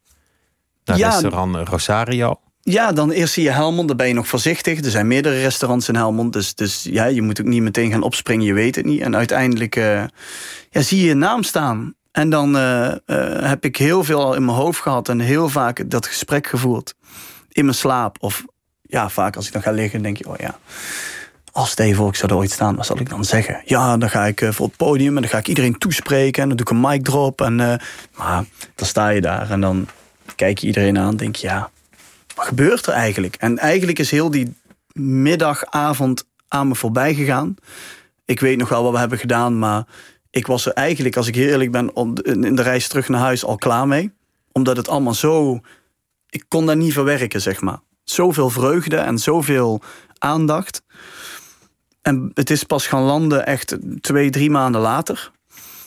naar 0.89 0.97
ja, 0.97 1.09
restaurant 1.09 1.67
Rosario. 1.67 2.39
Ja, 2.61 2.91
dan 2.91 3.11
eerst 3.11 3.33
zie 3.33 3.43
je 3.43 3.51
Helmond, 3.51 3.87
dan 3.87 3.97
ben 3.97 4.07
je 4.07 4.13
nog 4.13 4.27
voorzichtig. 4.27 4.83
Er 4.83 4.91
zijn 4.91 5.07
meerdere 5.07 5.41
restaurants 5.41 5.87
in 5.87 5.95
Helmond, 5.95 6.33
dus, 6.33 6.55
dus 6.55 6.83
ja, 6.83 7.05
je 7.05 7.21
moet 7.21 7.39
ook 7.39 7.47
niet 7.47 7.61
meteen 7.61 7.91
gaan 7.91 8.01
opspringen, 8.01 8.45
je 8.45 8.53
weet 8.53 8.75
het 8.75 8.85
niet. 8.85 9.01
En 9.01 9.15
uiteindelijk 9.15 9.75
uh, 9.75 10.03
ja, 10.69 10.81
zie 10.81 11.01
je 11.01 11.07
je 11.07 11.13
naam 11.13 11.43
staan. 11.43 11.93
En 12.11 12.29
dan 12.29 12.55
uh, 12.55 12.91
uh, 13.05 13.49
heb 13.49 13.65
ik 13.65 13.77
heel 13.77 14.03
veel 14.03 14.23
al 14.23 14.33
in 14.33 14.45
mijn 14.45 14.57
hoofd 14.57 14.81
gehad 14.81 15.09
en 15.09 15.19
heel 15.19 15.49
vaak 15.49 15.89
dat 15.89 16.07
gesprek 16.07 16.47
gevoerd. 16.47 16.95
In 17.49 17.65
mijn 17.65 17.77
slaap. 17.77 18.17
Of 18.19 18.43
ja, 18.81 19.09
vaak 19.09 19.35
als 19.35 19.47
ik 19.47 19.53
dan 19.53 19.61
ga 19.61 19.71
liggen, 19.71 20.01
denk 20.01 20.17
je, 20.17 20.29
oh 20.29 20.37
ja. 20.37 20.59
Als 21.51 21.69
het 21.69 21.79
even 21.79 22.07
ik 22.07 22.15
zou 22.15 22.31
er 22.31 22.37
ooit 22.37 22.51
staan, 22.51 22.75
wat 22.75 22.85
zal 22.85 22.99
ik 22.99 23.09
dan 23.09 23.25
zeggen? 23.25 23.61
Ja, 23.65 23.97
dan 23.97 24.09
ga 24.09 24.25
ik 24.25 24.47
voor 24.49 24.65
het 24.65 24.77
podium 24.77 25.15
en 25.15 25.21
dan 25.21 25.31
ga 25.31 25.37
ik 25.37 25.47
iedereen 25.47 25.77
toespreken. 25.77 26.41
En 26.41 26.47
dan 26.47 26.57
doe 26.57 26.65
ik 26.65 26.71
een 26.71 26.89
mic 26.89 27.03
drop. 27.03 27.41
En, 27.41 27.55
maar 28.15 28.43
dan 28.75 28.87
sta 28.87 29.09
je 29.09 29.21
daar 29.21 29.51
en 29.51 29.61
dan 29.61 29.87
kijk 30.39 30.57
je 30.57 30.67
iedereen 30.67 30.97
aan 30.97 31.15
denk 31.15 31.35
je, 31.35 31.47
ja, 31.47 31.71
wat 32.35 32.45
gebeurt 32.45 32.85
er 32.85 32.93
eigenlijk? 32.93 33.35
En 33.35 33.57
eigenlijk 33.57 33.99
is 33.99 34.11
heel 34.11 34.31
die 34.31 34.53
middagavond 34.93 36.27
aan 36.47 36.67
me 36.67 36.75
voorbij 36.75 37.13
gegaan. 37.13 37.55
Ik 38.25 38.39
weet 38.39 38.57
nog 38.57 38.69
wel 38.69 38.83
wat 38.83 38.91
we 38.91 38.99
hebben 38.99 39.17
gedaan, 39.17 39.59
maar 39.59 39.83
ik 40.29 40.47
was 40.47 40.65
er 40.65 40.73
eigenlijk, 40.73 41.17
als 41.17 41.27
ik 41.27 41.35
heel 41.35 41.47
eerlijk 41.47 41.71
ben, 41.71 41.93
in 42.23 42.55
de 42.55 42.61
reis 42.61 42.87
terug 42.87 43.09
naar 43.09 43.19
huis 43.19 43.45
al 43.45 43.57
klaar 43.57 43.87
mee. 43.87 44.11
Omdat 44.51 44.77
het 44.77 44.87
allemaal 44.87 45.13
zo. 45.13 45.59
Ik 46.29 46.45
kon 46.47 46.65
daar 46.65 46.77
niet 46.77 46.93
verwerken, 46.93 47.41
zeg 47.41 47.61
maar. 47.61 47.79
Zoveel 48.03 48.49
vreugde 48.49 48.97
en 48.97 49.17
zoveel 49.17 49.81
aandacht. 50.17 50.81
En 52.01 52.31
het 52.33 52.49
is 52.49 52.63
pas 52.63 52.87
gaan 52.87 53.03
landen 53.03 53.45
echt 53.45 53.77
twee, 54.01 54.29
drie 54.29 54.49
maanden 54.49 54.81
later. 54.81 55.31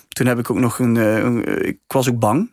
Toen 0.09 0.27
heb 0.27 0.39
ik 0.39 0.51
ook 0.51 0.59
nog 0.59 0.79
een. 0.79 0.97
Eh, 0.97 1.17
een 1.17 1.67
ik 1.67 1.79
was 1.87 2.09
ook 2.09 2.19
bang 2.19 2.51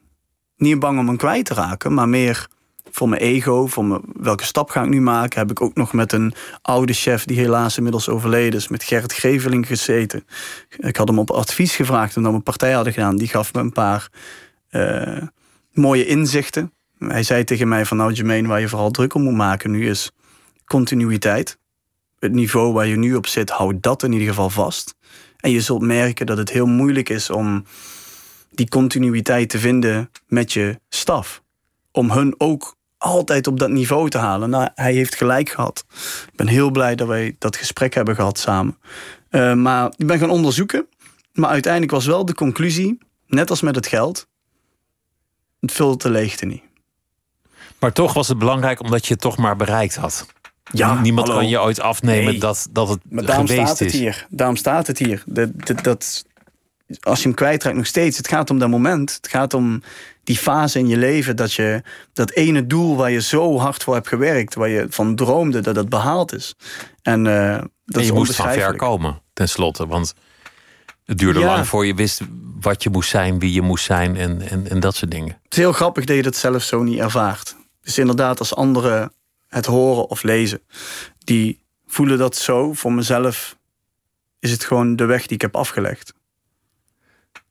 niet 0.59 0.79
bang 0.79 0.99
om 0.99 1.07
hem 1.07 1.17
kwijt 1.17 1.45
te 1.45 1.53
raken, 1.53 1.93
maar 1.93 2.09
meer 2.09 2.47
voor 2.91 3.09
mijn 3.09 3.21
ego, 3.21 3.67
voor 3.67 3.85
mijn, 3.85 4.01
welke 4.15 4.43
stap 4.43 4.69
ga 4.69 4.83
ik 4.83 4.89
nu 4.89 5.01
maken. 5.01 5.39
Heb 5.39 5.51
ik 5.51 5.61
ook 5.61 5.75
nog 5.75 5.93
met 5.93 6.11
een 6.11 6.33
oude 6.61 6.93
chef 6.93 7.25
die 7.25 7.39
helaas 7.39 7.77
inmiddels 7.77 8.09
overleden 8.09 8.59
is, 8.59 8.67
met 8.67 8.83
Gert 8.83 9.13
Geveling 9.13 9.67
gezeten. 9.67 10.25
Ik 10.77 10.95
had 10.95 11.07
hem 11.07 11.19
op 11.19 11.31
advies 11.31 11.75
gevraagd 11.75 12.17
omdat 12.17 12.31
we 12.31 12.37
een 12.37 12.43
partij 12.43 12.71
hadden 12.71 12.93
gedaan. 12.93 13.15
Die 13.15 13.27
gaf 13.27 13.53
me 13.53 13.59
een 13.59 13.71
paar 13.71 14.09
uh, 14.71 15.21
mooie 15.71 16.05
inzichten. 16.05 16.73
Hij 16.97 17.23
zei 17.23 17.43
tegen 17.43 17.67
mij 17.67 17.85
van 17.85 17.97
nou 17.97 18.13
Jermaine, 18.13 18.47
waar 18.47 18.59
je 18.59 18.69
vooral 18.69 18.91
druk 18.91 19.13
om 19.13 19.21
moet 19.21 19.33
maken 19.33 19.71
nu 19.71 19.89
is 19.89 20.11
continuïteit. 20.65 21.57
Het 22.19 22.31
niveau 22.31 22.73
waar 22.73 22.87
je 22.87 22.95
nu 22.95 23.15
op 23.15 23.27
zit, 23.27 23.49
houd 23.49 23.83
dat 23.83 24.03
in 24.03 24.11
ieder 24.11 24.27
geval 24.27 24.49
vast. 24.49 24.95
En 25.37 25.51
je 25.51 25.61
zult 25.61 25.81
merken 25.81 26.25
dat 26.25 26.37
het 26.37 26.49
heel 26.49 26.65
moeilijk 26.65 27.09
is 27.09 27.29
om 27.29 27.63
die 28.59 28.69
continuïteit 28.69 29.49
te 29.49 29.59
vinden 29.59 30.11
met 30.27 30.53
je 30.53 30.79
staf. 30.89 31.41
Om 31.91 32.11
hun 32.11 32.35
ook 32.37 32.75
altijd 32.97 33.47
op 33.47 33.59
dat 33.59 33.69
niveau 33.69 34.09
te 34.09 34.17
halen. 34.17 34.49
Nou, 34.49 34.69
hij 34.75 34.93
heeft 34.93 35.15
gelijk 35.15 35.49
gehad. 35.49 35.85
Ik 36.31 36.35
ben 36.35 36.47
heel 36.47 36.71
blij 36.71 36.95
dat 36.95 37.07
wij 37.07 37.35
dat 37.37 37.55
gesprek 37.55 37.93
hebben 37.93 38.15
gehad 38.15 38.39
samen. 38.39 38.77
Uh, 39.31 39.53
maar 39.53 39.93
ik 39.97 40.07
ben 40.07 40.19
gaan 40.19 40.29
onderzoeken. 40.29 40.87
Maar 41.33 41.49
uiteindelijk 41.49 41.91
was 41.91 42.05
wel 42.05 42.25
de 42.25 42.33
conclusie, 42.33 42.97
net 43.27 43.49
als 43.49 43.61
met 43.61 43.75
het 43.75 43.87
geld, 43.87 44.27
het 45.59 45.71
vult 45.71 46.01
de 46.01 46.09
leegte 46.09 46.45
niet. 46.45 46.63
Maar 47.79 47.93
toch 47.93 48.13
was 48.13 48.27
het 48.27 48.37
belangrijk 48.37 48.79
omdat 48.79 49.05
je 49.05 49.13
het 49.13 49.21
toch 49.21 49.37
maar 49.37 49.55
bereikt 49.55 49.95
had. 49.95 50.27
Ja, 50.71 51.01
Niemand 51.01 51.29
kan 51.29 51.49
je 51.49 51.61
ooit 51.61 51.79
afnemen 51.79 52.39
dat, 52.39 52.67
dat 52.71 52.89
het 52.89 52.99
maar 53.09 53.25
daarom 53.25 53.47
geweest 53.47 53.67
staat 53.67 53.79
het 53.79 53.93
is. 53.93 53.99
Hier. 53.99 54.27
Daarom 54.29 54.55
staat 54.55 54.87
het 54.87 54.97
hier. 54.97 55.23
Dat, 55.25 55.49
dat, 55.65 55.83
dat, 55.83 56.25
als 56.99 57.17
je 57.17 57.27
hem 57.27 57.33
kwijtraakt 57.33 57.75
nog 57.75 57.85
steeds. 57.85 58.17
Het 58.17 58.27
gaat 58.27 58.49
om 58.49 58.59
dat 58.59 58.69
moment. 58.69 59.15
Het 59.15 59.27
gaat 59.27 59.53
om 59.53 59.81
die 60.23 60.37
fase 60.37 60.79
in 60.79 60.87
je 60.87 60.97
leven 60.97 61.35
dat 61.35 61.53
je 61.53 61.81
dat 62.13 62.31
ene 62.31 62.67
doel 62.67 62.95
waar 62.95 63.11
je 63.11 63.21
zo 63.21 63.57
hard 63.57 63.83
voor 63.83 63.93
hebt 63.93 64.07
gewerkt, 64.07 64.55
waar 64.55 64.69
je 64.69 64.85
van 64.89 65.15
droomde 65.15 65.59
dat 65.59 65.75
dat 65.75 65.89
behaald 65.89 66.33
is. 66.33 66.55
En, 67.01 67.25
uh, 67.25 67.57
dat 67.85 68.01
en 68.01 68.05
je 68.05 68.13
moest 68.13 68.35
van 68.35 68.51
ver 68.51 68.75
komen, 68.75 69.21
tenslotte. 69.33 69.87
Want 69.87 70.13
het 71.05 71.17
duurde 71.17 71.39
lang 71.39 71.67
voor 71.67 71.85
je 71.85 71.93
wist 71.93 72.21
wat 72.59 72.83
je 72.83 72.89
moest 72.89 73.09
zijn, 73.09 73.39
wie 73.39 73.53
je 73.53 73.61
moest 73.61 73.85
zijn 73.85 74.15
en, 74.15 74.41
en, 74.49 74.69
en 74.69 74.79
dat 74.79 74.95
soort 74.95 75.11
dingen. 75.11 75.39
Het 75.43 75.53
is 75.53 75.57
heel 75.57 75.73
grappig 75.73 76.05
dat 76.05 76.15
je 76.15 76.21
dat 76.21 76.35
zelf 76.35 76.63
zo 76.63 76.83
niet 76.83 76.99
ervaart. 76.99 77.55
Dus 77.81 77.97
inderdaad, 77.97 78.39
als 78.39 78.55
anderen 78.55 79.13
het 79.47 79.65
horen 79.65 80.09
of 80.09 80.23
lezen, 80.23 80.61
die 81.23 81.59
voelen 81.87 82.17
dat 82.17 82.35
zo. 82.35 82.73
Voor 82.73 82.93
mezelf 82.93 83.57
is 84.39 84.51
het 84.51 84.63
gewoon 84.63 84.95
de 84.95 85.05
weg 85.05 85.21
die 85.21 85.35
ik 85.35 85.41
heb 85.41 85.55
afgelegd. 85.55 86.13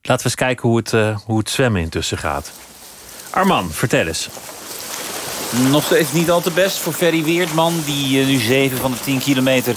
Laten 0.03 0.25
we 0.25 0.31
eens 0.31 0.35
kijken 0.35 0.69
hoe 0.69 0.79
het, 0.79 0.93
uh, 0.93 1.19
hoe 1.25 1.39
het 1.39 1.51
zwemmen 1.51 1.81
intussen 1.81 2.19
gaat. 2.19 2.53
Arman, 3.31 3.71
vertel 3.71 4.07
eens. 4.07 4.29
Nog 5.71 5.85
steeds 5.85 6.13
niet 6.13 6.31
al 6.31 6.41
te 6.41 6.51
best 6.51 6.79
voor 6.79 6.93
Ferry 6.93 7.25
Weertman... 7.25 7.83
die 7.85 8.21
uh, 8.21 8.27
nu 8.27 8.39
7 8.39 8.79
van 8.79 8.91
de 8.91 9.01
10 9.01 9.19
kilometer 9.19 9.75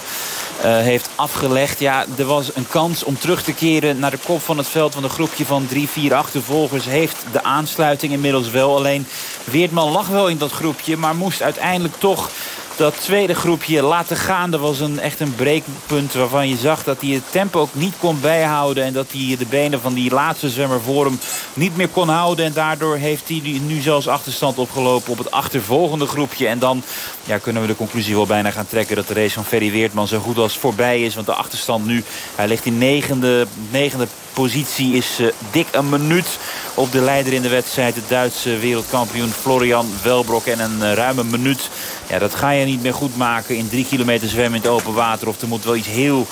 uh, 0.66 0.78
heeft 0.78 1.10
afgelegd. 1.16 1.80
Ja, 1.80 2.06
er 2.18 2.26
was 2.26 2.56
een 2.56 2.68
kans 2.68 3.04
om 3.04 3.20
terug 3.20 3.44
te 3.44 3.54
keren 3.54 4.00
naar 4.00 4.12
de 4.12 4.18
kop 4.26 4.42
van 4.42 4.58
het 4.58 4.68
veld... 4.68 4.94
van 4.94 5.04
een 5.04 5.10
groepje 5.10 5.46
van 5.46 5.68
drie, 5.68 5.88
vier 5.88 6.14
achtervolgers 6.14 6.86
heeft 6.86 7.18
de 7.32 7.44
aansluiting 7.44 8.14
inmiddels 8.14 8.50
wel. 8.50 8.76
Alleen 8.76 9.08
Weertman 9.44 9.92
lag 9.92 10.08
wel 10.08 10.28
in 10.28 10.38
dat 10.38 10.52
groepje... 10.52 10.98
maar 10.98 11.16
moest 11.16 11.42
uiteindelijk 11.42 11.96
toch 11.98 12.30
dat 12.76 13.02
tweede 13.02 13.36
groepje 13.36 13.82
laten 13.82 14.18
gaan. 14.18 14.52
Dat 14.52 14.60
was 14.60 14.80
een, 14.80 15.00
echt 15.00 15.20
een 15.20 15.36
breekpunt 15.36 16.14
waarvan 16.14 16.50
je 16.50 16.56
zag 16.56 16.84
dat 16.84 17.02
hij 17.02 17.10
het 17.10 17.32
tempo 17.32 17.60
ook 17.60 17.74
niet 17.74 17.94
kon 18.00 18.20
bijhouden. 18.22 18.84
En 18.84 18.94
dat 18.94 19.08
hij 19.12 19.36
de 19.38 19.46
benen 19.46 19.82
van 19.82 19.94
die 19.94 20.14
laatste 20.14 20.50
zwemmer 20.50 20.82
voor 20.82 21.06
hem 21.06 21.20
niet 21.54 21.78
meer 21.78 21.88
kon 21.88 22.10
houden. 22.10 22.46
En 22.46 22.54
daardoor 22.54 22.96
heeft 22.96 23.28
hij 23.28 23.62
nu 23.66 23.82
zelfs 23.82 24.08
achterstand 24.08 24.58
opgelopen 24.58 25.12
op 25.12 25.18
het 25.18 25.32
achtervolgende 25.32 26.06
groepje. 26.06 26.48
En 26.48 26.60
dan 26.60 26.84
ja, 27.26 27.38
kunnen 27.38 27.62
we 27.62 27.68
de 27.68 27.76
conclusie 27.76 28.16
wel 28.16 28.26
bijna 28.26 28.52
gaan 28.52 28.68
trekken 28.68 28.96
dat 28.96 29.08
de 29.08 29.14
race 29.14 29.34
van 29.34 29.46
Ferry 29.46 29.72
Weertman 29.72 30.08
zo 30.08 30.20
goed 30.20 30.38
als 30.38 30.58
voorbij 30.58 31.04
is. 31.04 31.16
Want 31.16 31.28
de 31.28 31.34
achterstand 31.34 31.86
nu, 31.86 32.04
hij 32.36 32.48
ligt 32.48 32.66
in 32.66 32.78
negende, 32.78 33.48
negende 33.72 34.08
positie, 34.34 34.94
is 34.94 35.20
uh, 35.20 35.28
dik 35.52 35.68
een 35.72 35.90
minuut 35.90 36.40
op 36.74 36.92
de 36.92 37.02
leider 37.02 37.34
in 37.34 37.42
de 37.42 37.50
wedstrijd. 37.50 37.96
De 37.96 38.02
Duitse 38.08 38.58
wereldkampioen 38.58 39.30
Florian 39.30 39.90
Welbrok 40.04 40.46
en 40.46 40.60
een 40.60 40.78
uh, 40.80 40.94
ruime 40.94 41.24
minuut. 41.24 41.70
Ja, 42.10 42.20
dat 42.20 42.36
ga 42.36 42.50
je 42.50 42.66
niet 42.66 42.82
meer 42.82 42.94
goed 42.94 43.18
maken 43.18 43.58
in 43.58 43.70
drie 43.70 43.86
kilometer 43.86 44.28
zwemmen 44.28 44.56
in 44.56 44.62
het 44.62 44.72
open 44.72 44.94
water. 44.94 45.28
Of 45.28 45.42
er 45.42 45.48
moet 45.48 45.64
wel 45.64 45.76
iets 45.76 45.88
heel 45.88 46.28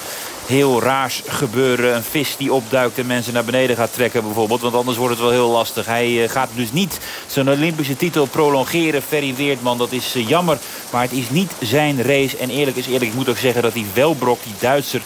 heel 0.50 0.82
raars 0.82 1.22
gebeuren. 1.28 1.96
Een 1.96 2.04
vis 2.04 2.36
die 2.38 2.54
opduikt 2.54 2.98
en 2.98 3.06
mensen 3.06 3.34
naar 3.34 3.44
beneden 3.44 3.76
gaat 3.76 3.94
trekken 3.94 4.24
bijvoorbeeld. 4.24 4.62
Want 4.62 4.76
anders 4.76 4.98
wordt 4.98 5.14
het 5.14 5.22
wel 5.22 5.32
heel 5.32 5.50
lastig. 5.50 5.86
Hij 5.86 6.10
uh, 6.10 6.30
gaat 6.30 6.50
dus 6.56 6.72
niet 6.72 7.00
zijn 7.28 7.50
Olympische 7.50 7.96
titel 7.96 8.26
prolongeren. 8.26 9.02
Ferry 9.02 9.36
Weertman, 9.36 9.78
dat 9.78 9.92
is 9.92 10.14
jammer. 10.14 10.58
Maar 10.92 11.02
het 11.02 11.12
is 11.12 11.30
niet 11.30 11.52
zijn 11.60 12.02
race. 12.02 12.38
En 12.38 12.50
eerlijk 12.50 12.78
is 12.78 12.86
eerlijk, 12.86 13.12
ik 13.12 13.14
moet 13.14 13.30
ook 13.30 13.38
zeggen 13.38 13.62
dat 13.62 13.74
die 13.74 13.86
Welbrok, 13.94 14.44
die 14.44 14.54
Duitser... 14.60 15.02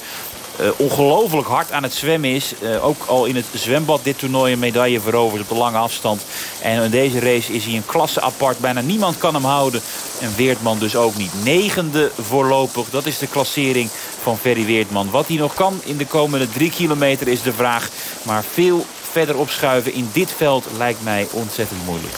Uh, 0.59 0.67
ongelooflijk 0.77 1.47
hard 1.47 1.71
aan 1.71 1.83
het 1.83 1.93
zwemmen 1.93 2.29
is. 2.29 2.53
Uh, 2.61 2.85
ook 2.85 3.03
al 3.05 3.25
in 3.25 3.35
het 3.35 3.45
zwembad 3.53 4.03
dit 4.03 4.19
toernooi 4.19 4.53
een 4.53 4.59
medaille 4.59 4.99
veroverd 4.99 5.41
op 5.41 5.47
de 5.47 5.55
lange 5.55 5.77
afstand. 5.77 6.21
En 6.61 6.83
in 6.83 6.91
deze 6.91 7.19
race 7.19 7.53
is 7.53 7.65
hij 7.65 7.75
een 7.75 7.85
klasse 7.85 8.21
apart. 8.21 8.59
Bijna 8.59 8.81
niemand 8.81 9.17
kan 9.17 9.33
hem 9.33 9.43
houden. 9.43 9.81
En 10.21 10.35
Weertman 10.35 10.79
dus 10.79 10.95
ook 10.95 11.15
niet. 11.15 11.43
Negende 11.43 12.11
voorlopig, 12.21 12.89
dat 12.89 13.05
is 13.05 13.17
de 13.17 13.27
klassering 13.27 13.89
van 14.21 14.37
Ferry 14.37 14.65
Weertman. 14.65 15.09
Wat 15.09 15.27
hij 15.27 15.37
nog 15.37 15.53
kan 15.53 15.81
in 15.83 15.97
de 15.97 16.05
komende 16.05 16.49
drie 16.49 16.71
kilometer 16.71 17.27
is 17.27 17.41
de 17.41 17.53
vraag. 17.53 17.89
Maar 18.23 18.43
veel 18.53 18.85
verder 19.11 19.37
opschuiven 19.37 19.93
in 19.93 20.09
dit 20.13 20.33
veld 20.37 20.65
lijkt 20.77 21.03
mij 21.03 21.27
ontzettend 21.31 21.85
moeilijk. 21.85 22.13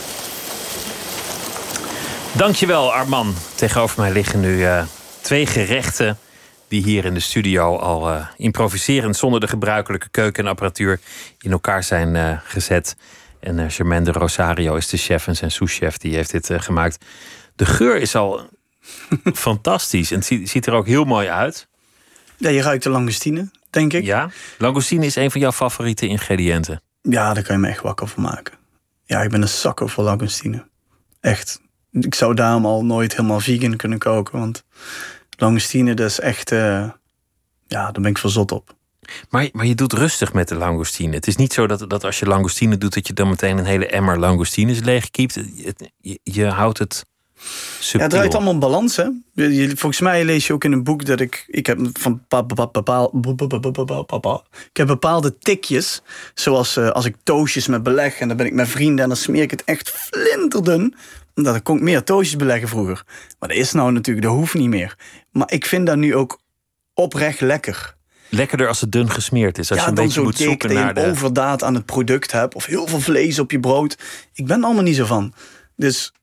Dankjewel, 2.31 2.93
Arman. 2.93 3.35
Tegenover 3.55 4.01
mij 4.01 4.11
liggen 4.11 4.39
nu 4.39 4.57
uh, 4.57 4.83
twee 5.21 5.45
gerechten 5.45 6.17
die 6.67 6.83
hier 6.83 7.05
in 7.05 7.13
de 7.13 7.19
studio 7.19 7.77
al 7.77 8.11
uh, 8.11 8.27
improviserend 8.37 9.17
zonder 9.17 9.39
de 9.39 9.47
gebruikelijke 9.47 10.09
keuken 10.09 10.43
en 10.43 10.49
apparatuur 10.49 10.99
in 11.41 11.51
elkaar 11.51 11.83
zijn 11.83 12.15
uh, 12.15 12.37
gezet. 12.43 12.95
En 13.39 13.57
uh, 13.57 13.65
Germaine 13.67 14.05
de 14.05 14.11
Rosario 14.11 14.75
is 14.75 14.89
de 14.89 14.97
chef 14.97 15.27
en 15.27 15.35
zijn 15.35 15.51
souschef 15.51 15.97
die 15.97 16.15
heeft 16.15 16.31
dit 16.31 16.49
gemaakt. 16.51 17.05
De 17.55 17.65
geur 17.65 17.95
is 17.95 18.15
al 18.15 18.49
fantastisch 19.47 20.11
en 20.11 20.17
het 20.17 20.25
ziet, 20.25 20.49
ziet, 20.49 20.65
er 20.65 20.73
ook 20.73 20.87
heel 20.87 21.03
mooi 21.03 21.27
uit. 21.27 21.67
Ja, 22.37 22.49
je 22.49 22.61
ruikt 22.61 22.83
de 22.83 22.89
langoustine, 22.89 23.51
denk 23.69 23.93
ik. 23.93 24.03
Ja, 24.03 24.29
langoustine 24.57 25.05
is 25.05 25.15
een 25.15 25.31
van 25.31 25.41
jouw 25.41 25.51
favoriete 25.51 26.07
ingrediënten. 26.07 26.81
Ja, 27.01 27.33
daar 27.33 27.43
kan 27.43 27.55
je 27.55 27.61
me 27.61 27.67
echt 27.67 27.81
wakker 27.81 28.07
van 28.07 28.23
maken. 28.23 28.53
Ja, 29.03 29.21
ik 29.21 29.29
ben 29.29 29.41
een 29.41 29.47
zakker 29.47 29.89
voor 29.89 30.03
langoustine. 30.03 30.67
Echt. 31.19 31.61
Ik 31.91 32.15
zou 32.15 32.33
daarom 32.33 32.65
al 32.65 32.85
nooit 32.85 33.15
helemaal 33.15 33.39
vegan 33.39 33.75
kunnen 33.75 33.97
koken, 33.97 34.39
want 34.39 34.63
langoustine, 35.37 35.93
dat 35.93 36.09
is 36.09 36.19
echt... 36.19 36.51
Uh, 36.51 36.89
ja, 37.67 37.83
daar 37.91 38.01
ben 38.01 38.05
ik 38.05 38.17
verzot 38.17 38.51
op. 38.51 38.75
Maar, 39.29 39.49
maar 39.51 39.65
je 39.65 39.75
doet 39.75 39.93
rustig 39.93 40.33
met 40.33 40.47
de 40.47 40.55
langoustine. 40.55 41.15
Het 41.15 41.27
is 41.27 41.35
niet 41.35 41.53
zo 41.53 41.67
dat, 41.67 41.89
dat 41.89 42.03
als 42.03 42.19
je 42.19 42.25
langoustine 42.25 42.77
doet... 42.77 42.93
dat 42.93 43.07
je 43.07 43.13
dan 43.13 43.29
meteen 43.29 43.57
een 43.57 43.65
hele 43.65 43.87
emmer 43.87 44.19
langoustines 44.19 44.79
leegkiept. 44.79 45.39
Je, 46.01 46.19
je 46.23 46.45
houdt 46.45 46.79
het 46.79 47.05
subtiel. 47.79 47.99
Ja, 47.99 48.05
het 48.05 48.09
draait 48.09 48.35
allemaal 48.35 48.57
balans, 48.57 48.95
hè. 48.95 49.09
Volgens 49.67 49.99
mij 49.99 50.25
lees 50.25 50.47
je 50.47 50.53
ook 50.53 50.63
in 50.63 50.71
een 50.71 50.83
boek 50.83 51.05
dat 51.05 51.19
ik... 51.19 51.45
Ik 51.47 51.65
heb 51.65 51.79
van 51.93 52.21
ik 54.69 54.77
heb 54.77 54.87
bepaalde 54.87 55.37
tikjes. 55.37 56.01
Zoals 56.33 56.77
uh, 56.77 56.89
als 56.89 57.05
ik 57.05 57.15
toastjes 57.23 57.67
met 57.67 57.83
beleg... 57.83 58.19
en 58.19 58.27
dan 58.27 58.37
ben 58.37 58.45
ik 58.45 58.53
met 58.53 58.67
vrienden... 58.67 59.03
en 59.03 59.09
dan 59.09 59.17
smeer 59.17 59.41
ik 59.41 59.51
het 59.51 59.63
echt 59.63 59.89
flinterdun 59.89 60.95
dat 61.43 61.61
kon 61.63 61.77
ik 61.77 61.83
meer 61.83 62.03
toosjes 62.03 62.35
beleggen 62.35 62.67
vroeger. 62.67 63.03
Maar 63.39 63.49
dat 63.49 63.57
is 63.57 63.71
nou 63.71 63.91
natuurlijk, 63.91 64.25
dat 64.25 64.35
hoeft 64.35 64.53
niet 64.53 64.69
meer. 64.69 64.97
Maar 65.31 65.51
ik 65.51 65.65
vind 65.65 65.87
dat 65.87 65.97
nu 65.97 66.15
ook 66.15 66.39
oprecht 66.93 67.41
lekker. 67.41 67.95
Lekkerder 68.29 68.67
als 68.67 68.81
het 68.81 68.91
dun 68.91 69.09
gesmeerd 69.09 69.57
is. 69.57 69.71
Als 69.71 69.81
je 69.81 69.87
een 69.87 69.93
beetje 69.93 70.21
moet 70.21 70.37
zoeken 70.37 70.73
naar 70.73 70.93
de... 70.93 71.05
overdaad 71.05 71.63
aan 71.63 71.73
het 71.73 71.85
product 71.85 72.31
hebt. 72.31 72.55
Of 72.55 72.65
heel 72.65 72.87
veel 72.87 72.99
vlees 72.99 73.39
op 73.39 73.51
je 73.51 73.59
brood. 73.59 73.97
Ik 74.33 74.45
ben 74.45 74.57
er 74.57 74.63
allemaal 74.63 74.83
niet 74.83 74.95
zo 74.95 75.05
van. 75.05 75.33
Dus 75.75 76.13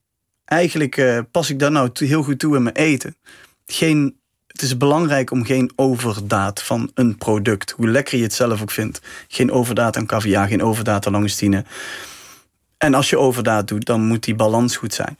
eigenlijk 0.45 0.97
uh, 0.97 1.19
pas 1.31 1.51
ik 1.51 1.59
daar 1.59 1.71
nou 1.71 1.91
heel 1.95 2.23
goed 2.23 2.39
toe 2.39 2.57
in 2.57 2.63
mijn 2.63 2.75
eten. 2.75 3.17
Geen, 3.67 4.17
het 4.47 4.63
is 4.63 4.77
belangrijk 4.77 5.31
om 5.31 5.45
geen 5.45 5.73
overdaad 5.77 6.63
van 6.63 6.91
een 6.95 7.17
product. 7.17 7.71
Hoe 7.71 7.89
lekker 7.89 8.17
je 8.17 8.23
het 8.23 8.35
zelf 8.35 8.63
ook 8.63 8.71
vindt. 8.71 9.01
Geen 9.29 9.51
overdaad 9.51 9.97
aan 9.97 10.07
caviar, 10.07 10.49
geen 10.49 10.63
overdaad 10.63 11.07
aan 11.07 11.13
langustine. 11.13 11.65
En 12.83 12.95
als 12.95 13.11
je 13.11 13.19
overdaad 13.19 13.69
doet, 13.69 13.85
dan 13.85 14.01
moet 14.01 14.25
die 14.25 14.35
balans 14.35 14.77
goed 14.77 14.95
zijn. 14.95 15.19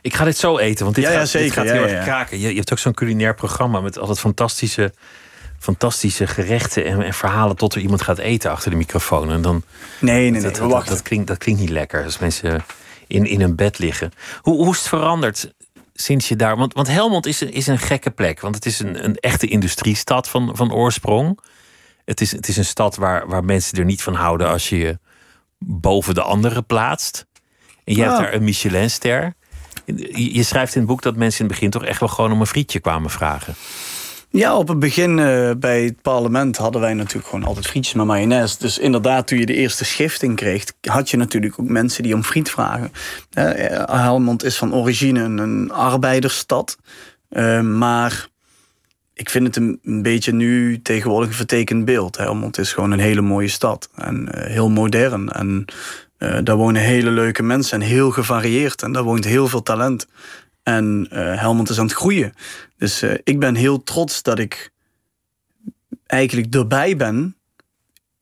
Ik 0.00 0.14
ga 0.14 0.24
dit 0.24 0.36
zo 0.36 0.58
eten, 0.58 0.84
want 0.84 0.96
dit 0.96 1.04
ja, 1.04 1.10
gaat, 1.10 1.28
zeker. 1.28 1.46
Dit 1.46 1.56
gaat 1.56 1.76
heel 1.76 1.86
erg 1.86 2.04
kraken. 2.04 2.38
Je, 2.38 2.48
je, 2.48 2.56
hebt 2.56 2.72
ook 2.72 2.78
zo'n 2.78 2.94
culinair 2.94 3.34
programma 3.34 3.80
met 3.80 3.98
altijd 3.98 4.18
fantastische, 4.18 4.92
fantastische 5.58 6.26
gerechten 6.26 6.84
en, 6.84 7.02
en, 7.02 7.14
verhalen 7.14 7.56
tot 7.56 7.74
er 7.74 7.80
iemand 7.80 8.02
gaat 8.02 8.18
eten 8.18 8.50
achter 8.50 8.70
de 8.70 8.76
microfoon. 8.76 9.30
En 9.30 9.42
dan, 9.42 9.62
nee, 10.00 10.30
nee, 10.30 10.42
dat, 10.42 10.60
nee, 10.60 10.68
dat, 10.68 10.86
dat, 10.86 11.02
klinkt, 11.02 11.26
dat 11.26 11.38
klinkt 11.38 11.60
niet 11.60 11.70
lekker 11.70 12.04
als 12.04 12.18
mensen 12.18 12.64
in, 13.06 13.26
in 13.26 13.40
een 13.40 13.56
bed 13.56 13.78
liggen. 13.78 14.12
Hoe, 14.40 14.56
hoe 14.56 14.72
is 14.72 14.78
het 14.78 14.88
veranderd 14.88 15.52
sinds 15.94 16.28
je 16.28 16.36
daar... 16.36 16.56
Want, 16.56 16.74
want 16.74 16.88
Helmond 16.88 17.26
is, 17.26 17.42
is 17.42 17.66
een 17.66 17.78
gekke 17.78 18.10
plek, 18.10 18.40
want 18.40 18.54
het 18.54 18.66
is 18.66 18.78
een, 18.78 19.04
een 19.04 19.16
echte 19.16 19.46
industriestad 19.46 20.28
van, 20.28 20.56
van 20.56 20.72
oorsprong. 20.72 21.38
Het 22.04 22.20
is, 22.20 22.32
het 22.32 22.48
is 22.48 22.56
een 22.56 22.64
stad 22.64 22.96
waar, 22.96 23.28
waar 23.28 23.44
mensen 23.44 23.78
er 23.78 23.84
niet 23.84 24.02
van 24.02 24.14
houden 24.14 24.48
als 24.48 24.68
je 24.68 24.78
je 24.78 24.98
boven 25.58 26.14
de 26.14 26.22
anderen 26.22 26.66
plaatst. 26.66 27.26
En 27.84 27.94
je 27.94 28.02
hebt 28.02 28.18
daar 28.18 28.34
een 28.34 28.44
Michelinster. 28.44 29.34
Je 30.12 30.42
schrijft 30.42 30.74
in 30.74 30.80
het 30.80 30.90
boek 30.90 31.02
dat 31.02 31.16
mensen 31.16 31.40
in 31.40 31.46
het 31.46 31.54
begin 31.54 31.70
toch 31.70 31.84
echt 31.84 32.00
wel 32.00 32.08
gewoon 32.08 32.32
om 32.32 32.40
een 32.40 32.46
frietje 32.46 32.80
kwamen 32.80 33.10
vragen. 33.10 33.54
Ja, 34.30 34.56
op 34.56 34.68
het 34.68 34.78
begin 34.78 35.18
uh, 35.18 35.50
bij 35.56 35.84
het 35.84 36.02
parlement 36.02 36.56
hadden 36.56 36.80
wij 36.80 36.94
natuurlijk 36.94 37.28
gewoon 37.28 37.44
altijd 37.44 37.66
frietjes 37.66 37.94
met 37.94 38.06
mayonaise. 38.06 38.56
Dus 38.58 38.78
inderdaad, 38.78 39.26
toen 39.26 39.38
je 39.38 39.46
de 39.46 39.54
eerste 39.54 39.84
schifting 39.84 40.36
kreeg, 40.36 40.64
had 40.80 41.10
je 41.10 41.16
natuurlijk 41.16 41.60
ook 41.60 41.68
mensen 41.68 42.02
die 42.02 42.14
om 42.14 42.22
friet 42.22 42.50
vragen. 42.50 42.92
Uh, 43.38 43.84
Helmond 43.84 44.44
is 44.44 44.56
van 44.56 44.74
origine 44.74 45.20
een 45.20 45.72
arbeidersstad. 45.72 46.76
Uh, 47.30 47.60
maar 47.60 48.28
ik 49.18 49.30
vind 49.30 49.46
het 49.46 49.56
een, 49.56 50.02
beetje 50.02 50.32
nu 50.32 50.82
tegenwoordig 50.82 51.28
een 51.28 51.34
vertekend 51.34 51.84
beeld. 51.84 52.16
Helmond 52.16 52.58
is 52.58 52.72
gewoon 52.72 52.90
een 52.90 52.98
hele 52.98 53.20
mooie 53.20 53.48
stad 53.48 53.90
en 53.94 54.28
uh, 54.34 54.44
heel 54.44 54.70
modern. 54.70 55.28
En 55.28 55.64
uh, 56.18 56.38
daar 56.42 56.56
wonen 56.56 56.82
hele 56.82 57.10
leuke 57.10 57.42
mensen 57.42 57.80
en 57.80 57.86
heel 57.86 58.10
gevarieerd. 58.10 58.82
En 58.82 58.92
daar 58.92 59.02
woont 59.02 59.24
heel 59.24 59.48
veel 59.48 59.62
talent. 59.62 60.06
En 60.62 61.08
uh, 61.12 61.40
Helmond 61.40 61.70
is 61.70 61.78
aan 61.78 61.86
het 61.86 61.94
groeien. 61.94 62.32
Dus 62.76 63.02
ik 63.24 63.38
ben 63.38 63.54
heel 63.54 63.82
trots 63.82 64.22
dat 64.22 64.38
ik 64.38 64.72
eigenlijk 66.06 66.54
erbij 66.54 66.96
ben 66.96 67.36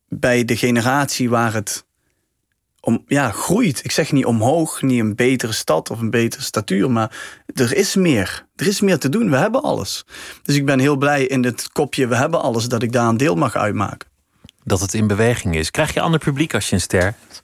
bij 0.09 0.44
de 0.44 0.57
generatie 0.57 1.30
waar 1.30 1.53
het 1.53 1.84
om, 2.87 3.03
ja, 3.07 3.30
groeit. 3.30 3.84
Ik 3.84 3.91
zeg 3.91 4.12
niet 4.12 4.24
omhoog, 4.24 4.82
niet 4.82 5.01
een 5.01 5.14
betere 5.14 5.53
stad 5.53 5.91
of 5.91 6.01
een 6.01 6.11
betere 6.11 6.43
statuur, 6.43 6.91
maar 6.91 7.16
er 7.55 7.74
is 7.74 7.95
meer. 7.95 8.47
Er 8.57 8.66
is 8.66 8.80
meer 8.80 8.99
te 8.99 9.09
doen. 9.09 9.30
We 9.30 9.37
hebben 9.37 9.62
alles. 9.62 10.05
Dus 10.43 10.57
ik 10.57 10.64
ben 10.66 10.78
heel 10.78 10.97
blij 10.97 11.24
in 11.24 11.45
het 11.45 11.68
kopje 11.72 12.07
we 12.07 12.16
hebben 12.16 12.43
alles 12.43 12.68
dat 12.68 12.82
ik 12.82 12.93
daar 12.93 13.09
een 13.09 13.16
deel 13.16 13.34
mag 13.34 13.57
uitmaken. 13.57 14.09
Dat 14.64 14.80
het 14.80 14.95
in 14.95 15.07
beweging 15.07 15.57
is. 15.57 15.70
Krijg 15.70 15.95
je 15.95 16.01
ander 16.01 16.20
publiek 16.20 16.55
als 16.55 16.68
je 16.68 16.74
een 16.74 16.80
ster 16.80 17.03
hebt? 17.03 17.43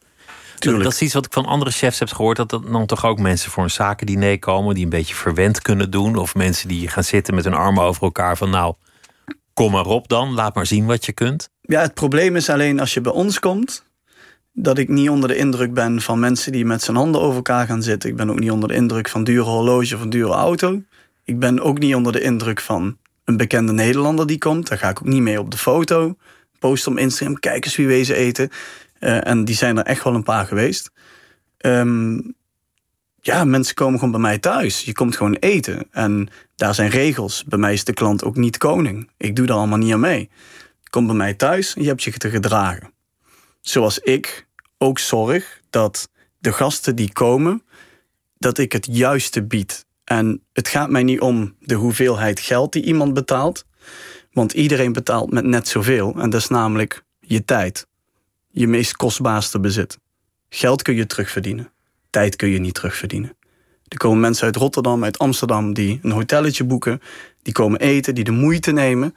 Tuurlijk. 0.58 0.84
Dat, 0.84 0.92
is 0.92 1.02
iets 1.02 1.14
wat 1.14 1.26
ik 1.26 1.32
van 1.32 1.46
andere 1.46 1.70
chefs 1.70 1.98
heb 1.98 2.08
gehoord. 2.12 2.36
Dat 2.36 2.50
dan 2.50 2.86
toch 2.86 3.04
ook 3.04 3.18
mensen 3.18 3.50
voor 3.50 3.62
een 3.62 3.70
zakendiner 3.70 4.38
komen 4.38 4.74
die 4.74 4.84
een 4.84 4.90
beetje 4.90 5.14
verwend 5.14 5.62
kunnen 5.62 5.90
doen. 5.90 6.16
Of 6.16 6.34
mensen 6.34 6.68
die 6.68 6.88
gaan 6.88 7.04
zitten 7.04 7.34
met 7.34 7.44
hun 7.44 7.54
armen 7.54 7.84
over 7.84 8.02
elkaar 8.02 8.36
van 8.36 8.50
nou, 8.50 8.74
kom 9.54 9.72
maar 9.72 9.86
op 9.86 10.08
dan. 10.08 10.34
Laat 10.34 10.54
maar 10.54 10.66
zien 10.66 10.86
wat 10.86 11.04
je 11.04 11.12
kunt. 11.12 11.48
Ja, 11.60 11.80
het 11.80 11.94
probleem 11.94 12.36
is 12.36 12.50
alleen 12.50 12.80
als 12.80 12.94
je 12.94 13.00
bij 13.00 13.12
ons 13.12 13.38
komt 13.38 13.84
dat 14.52 14.78
ik 14.78 14.88
niet 14.88 15.08
onder 15.08 15.28
de 15.28 15.36
indruk 15.36 15.74
ben 15.74 16.00
van 16.00 16.20
mensen 16.20 16.52
die 16.52 16.64
met 16.64 16.82
zijn 16.82 16.96
handen 16.96 17.20
over 17.20 17.36
elkaar 17.36 17.66
gaan 17.66 17.82
zitten. 17.82 18.10
Ik 18.10 18.16
ben 18.16 18.30
ook 18.30 18.38
niet 18.38 18.50
onder 18.50 18.68
de 18.68 18.74
indruk 18.74 19.08
van 19.08 19.24
dure 19.24 19.48
horloge 19.48 19.94
of 19.94 20.00
een 20.00 20.10
dure 20.10 20.32
auto. 20.32 20.82
Ik 21.24 21.38
ben 21.38 21.60
ook 21.60 21.78
niet 21.78 21.94
onder 21.94 22.12
de 22.12 22.20
indruk 22.20 22.60
van 22.60 22.96
een 23.24 23.36
bekende 23.36 23.72
Nederlander 23.72 24.26
die 24.26 24.38
komt. 24.38 24.68
Daar 24.68 24.78
ga 24.78 24.88
ik 24.88 25.00
ook 25.00 25.08
niet 25.08 25.22
mee 25.22 25.40
op 25.40 25.50
de 25.50 25.56
foto. 25.56 26.16
Post 26.58 26.86
op 26.86 26.98
Instagram, 26.98 27.38
kijk 27.38 27.64
eens 27.64 27.76
wie 27.76 27.86
wezen 27.86 28.16
eten. 28.16 28.50
Uh, 29.00 29.26
en 29.26 29.44
die 29.44 29.54
zijn 29.54 29.78
er 29.78 29.84
echt 29.84 30.04
wel 30.04 30.14
een 30.14 30.22
paar 30.22 30.46
geweest. 30.46 30.90
Um, 31.58 32.34
ja, 33.20 33.44
mensen 33.44 33.74
komen 33.74 33.98
gewoon 33.98 34.12
bij 34.12 34.20
mij 34.20 34.38
thuis. 34.38 34.84
Je 34.84 34.92
komt 34.92 35.16
gewoon 35.16 35.34
eten. 35.34 35.86
En 35.90 36.28
daar 36.56 36.74
zijn 36.74 36.90
regels. 36.90 37.44
Bij 37.44 37.58
mij 37.58 37.72
is 37.72 37.84
de 37.84 37.92
klant 37.92 38.24
ook 38.24 38.36
niet 38.36 38.58
koning. 38.58 39.10
Ik 39.16 39.36
doe 39.36 39.46
daar 39.46 39.56
allemaal 39.56 39.78
niet 39.78 39.92
aan 39.92 40.00
mee. 40.00 40.30
Je 40.82 40.90
komt 40.90 41.06
bij 41.06 41.16
mij 41.16 41.34
thuis 41.34 41.74
en 41.74 41.82
je 41.82 41.88
hebt 41.88 42.02
je 42.02 42.12
te 42.12 42.30
gedragen 42.30 42.91
zoals 43.62 43.98
ik 43.98 44.46
ook 44.78 44.98
zorg 44.98 45.60
dat 45.70 46.08
de 46.38 46.52
gasten 46.52 46.96
die 46.96 47.12
komen, 47.12 47.62
dat 48.38 48.58
ik 48.58 48.72
het 48.72 48.88
juiste 48.90 49.42
bied. 49.42 49.86
En 50.04 50.42
het 50.52 50.68
gaat 50.68 50.90
mij 50.90 51.02
niet 51.02 51.20
om 51.20 51.54
de 51.58 51.74
hoeveelheid 51.74 52.40
geld 52.40 52.72
die 52.72 52.82
iemand 52.82 53.14
betaalt, 53.14 53.64
want 54.32 54.52
iedereen 54.52 54.92
betaalt 54.92 55.32
met 55.32 55.44
net 55.44 55.68
zoveel. 55.68 56.14
En 56.16 56.30
dat 56.30 56.40
is 56.40 56.48
namelijk 56.48 57.04
je 57.20 57.44
tijd, 57.44 57.86
je 58.50 58.66
meest 58.66 58.96
kostbaarste 58.96 59.60
bezit. 59.60 59.98
Geld 60.48 60.82
kun 60.82 60.94
je 60.94 61.06
terugverdienen, 61.06 61.72
tijd 62.10 62.36
kun 62.36 62.48
je 62.48 62.58
niet 62.58 62.74
terugverdienen. 62.74 63.36
Er 63.88 63.98
komen 63.98 64.20
mensen 64.20 64.44
uit 64.44 64.56
Rotterdam, 64.56 65.04
uit 65.04 65.18
Amsterdam 65.18 65.72
die 65.72 65.98
een 66.02 66.10
hotelletje 66.10 66.64
boeken, 66.64 67.00
die 67.42 67.52
komen 67.52 67.80
eten, 67.80 68.14
die 68.14 68.24
de 68.24 68.30
moeite 68.30 68.72
nemen. 68.72 69.14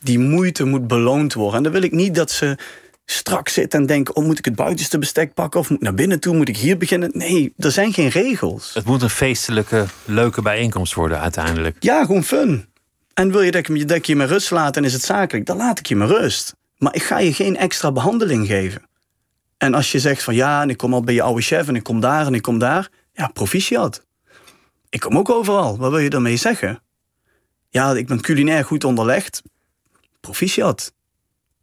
Die 0.00 0.18
moeite 0.18 0.64
moet 0.64 0.86
beloond 0.86 1.34
worden. 1.34 1.56
En 1.56 1.62
dan 1.62 1.72
wil 1.72 1.82
ik 1.82 1.92
niet 1.92 2.14
dat 2.14 2.30
ze 2.30 2.56
strak 3.04 3.48
zit 3.48 3.74
en 3.74 3.86
denk: 3.86 4.16
oh, 4.16 4.24
moet 4.24 4.38
ik 4.38 4.44
het 4.44 4.54
buitenste 4.54 4.98
bestek 4.98 5.34
pakken 5.34 5.60
of 5.60 5.68
moet 5.68 5.78
ik 5.78 5.84
naar 5.84 5.94
binnen 5.94 6.20
toe? 6.20 6.36
Moet 6.36 6.48
ik 6.48 6.56
hier 6.56 6.78
beginnen? 6.78 7.10
Nee, 7.12 7.52
er 7.56 7.70
zijn 7.70 7.92
geen 7.92 8.08
regels. 8.08 8.74
Het 8.74 8.84
moet 8.84 9.02
een 9.02 9.10
feestelijke, 9.10 9.86
leuke 10.04 10.42
bijeenkomst 10.42 10.94
worden 10.94 11.20
uiteindelijk. 11.20 11.76
Ja, 11.80 12.04
gewoon 12.04 12.24
fun. 12.24 12.66
En 13.14 13.30
wil 13.30 13.42
je 13.42 13.50
dat 13.50 13.68
ik, 13.68 13.88
dat 13.88 13.96
ik 13.96 14.06
je 14.06 14.16
met 14.16 14.28
rust 14.28 14.50
laat 14.50 14.76
en 14.76 14.84
is 14.84 14.92
het 14.92 15.02
zakelijk, 15.02 15.46
dan 15.46 15.56
laat 15.56 15.78
ik 15.78 15.86
je 15.86 15.96
met 15.96 16.10
rust. 16.10 16.54
Maar 16.78 16.94
ik 16.94 17.02
ga 17.02 17.18
je 17.18 17.32
geen 17.32 17.56
extra 17.56 17.92
behandeling 17.92 18.46
geven. 18.46 18.82
En 19.58 19.74
als 19.74 19.92
je 19.92 19.98
zegt 19.98 20.22
van 20.22 20.34
ja, 20.34 20.62
en 20.62 20.70
ik 20.70 20.76
kom 20.76 20.94
al 20.94 21.02
bij 21.02 21.14
je 21.14 21.22
oude 21.22 21.42
chef 21.42 21.68
en 21.68 21.76
ik 21.76 21.82
kom 21.82 22.00
daar 22.00 22.26
en 22.26 22.34
ik 22.34 22.42
kom 22.42 22.58
daar, 22.58 22.88
ja, 23.12 23.26
proficiat. 23.26 24.04
Ik 24.88 25.00
kom 25.00 25.18
ook 25.18 25.30
overal. 25.30 25.76
Wat 25.76 25.90
wil 25.90 25.98
je 25.98 26.10
daarmee 26.10 26.36
zeggen? 26.36 26.82
Ja, 27.68 27.92
ik 27.92 28.06
ben 28.06 28.20
culinair 28.20 28.64
goed 28.64 28.84
onderlegd. 28.84 29.42
Proficiat. 30.20 30.92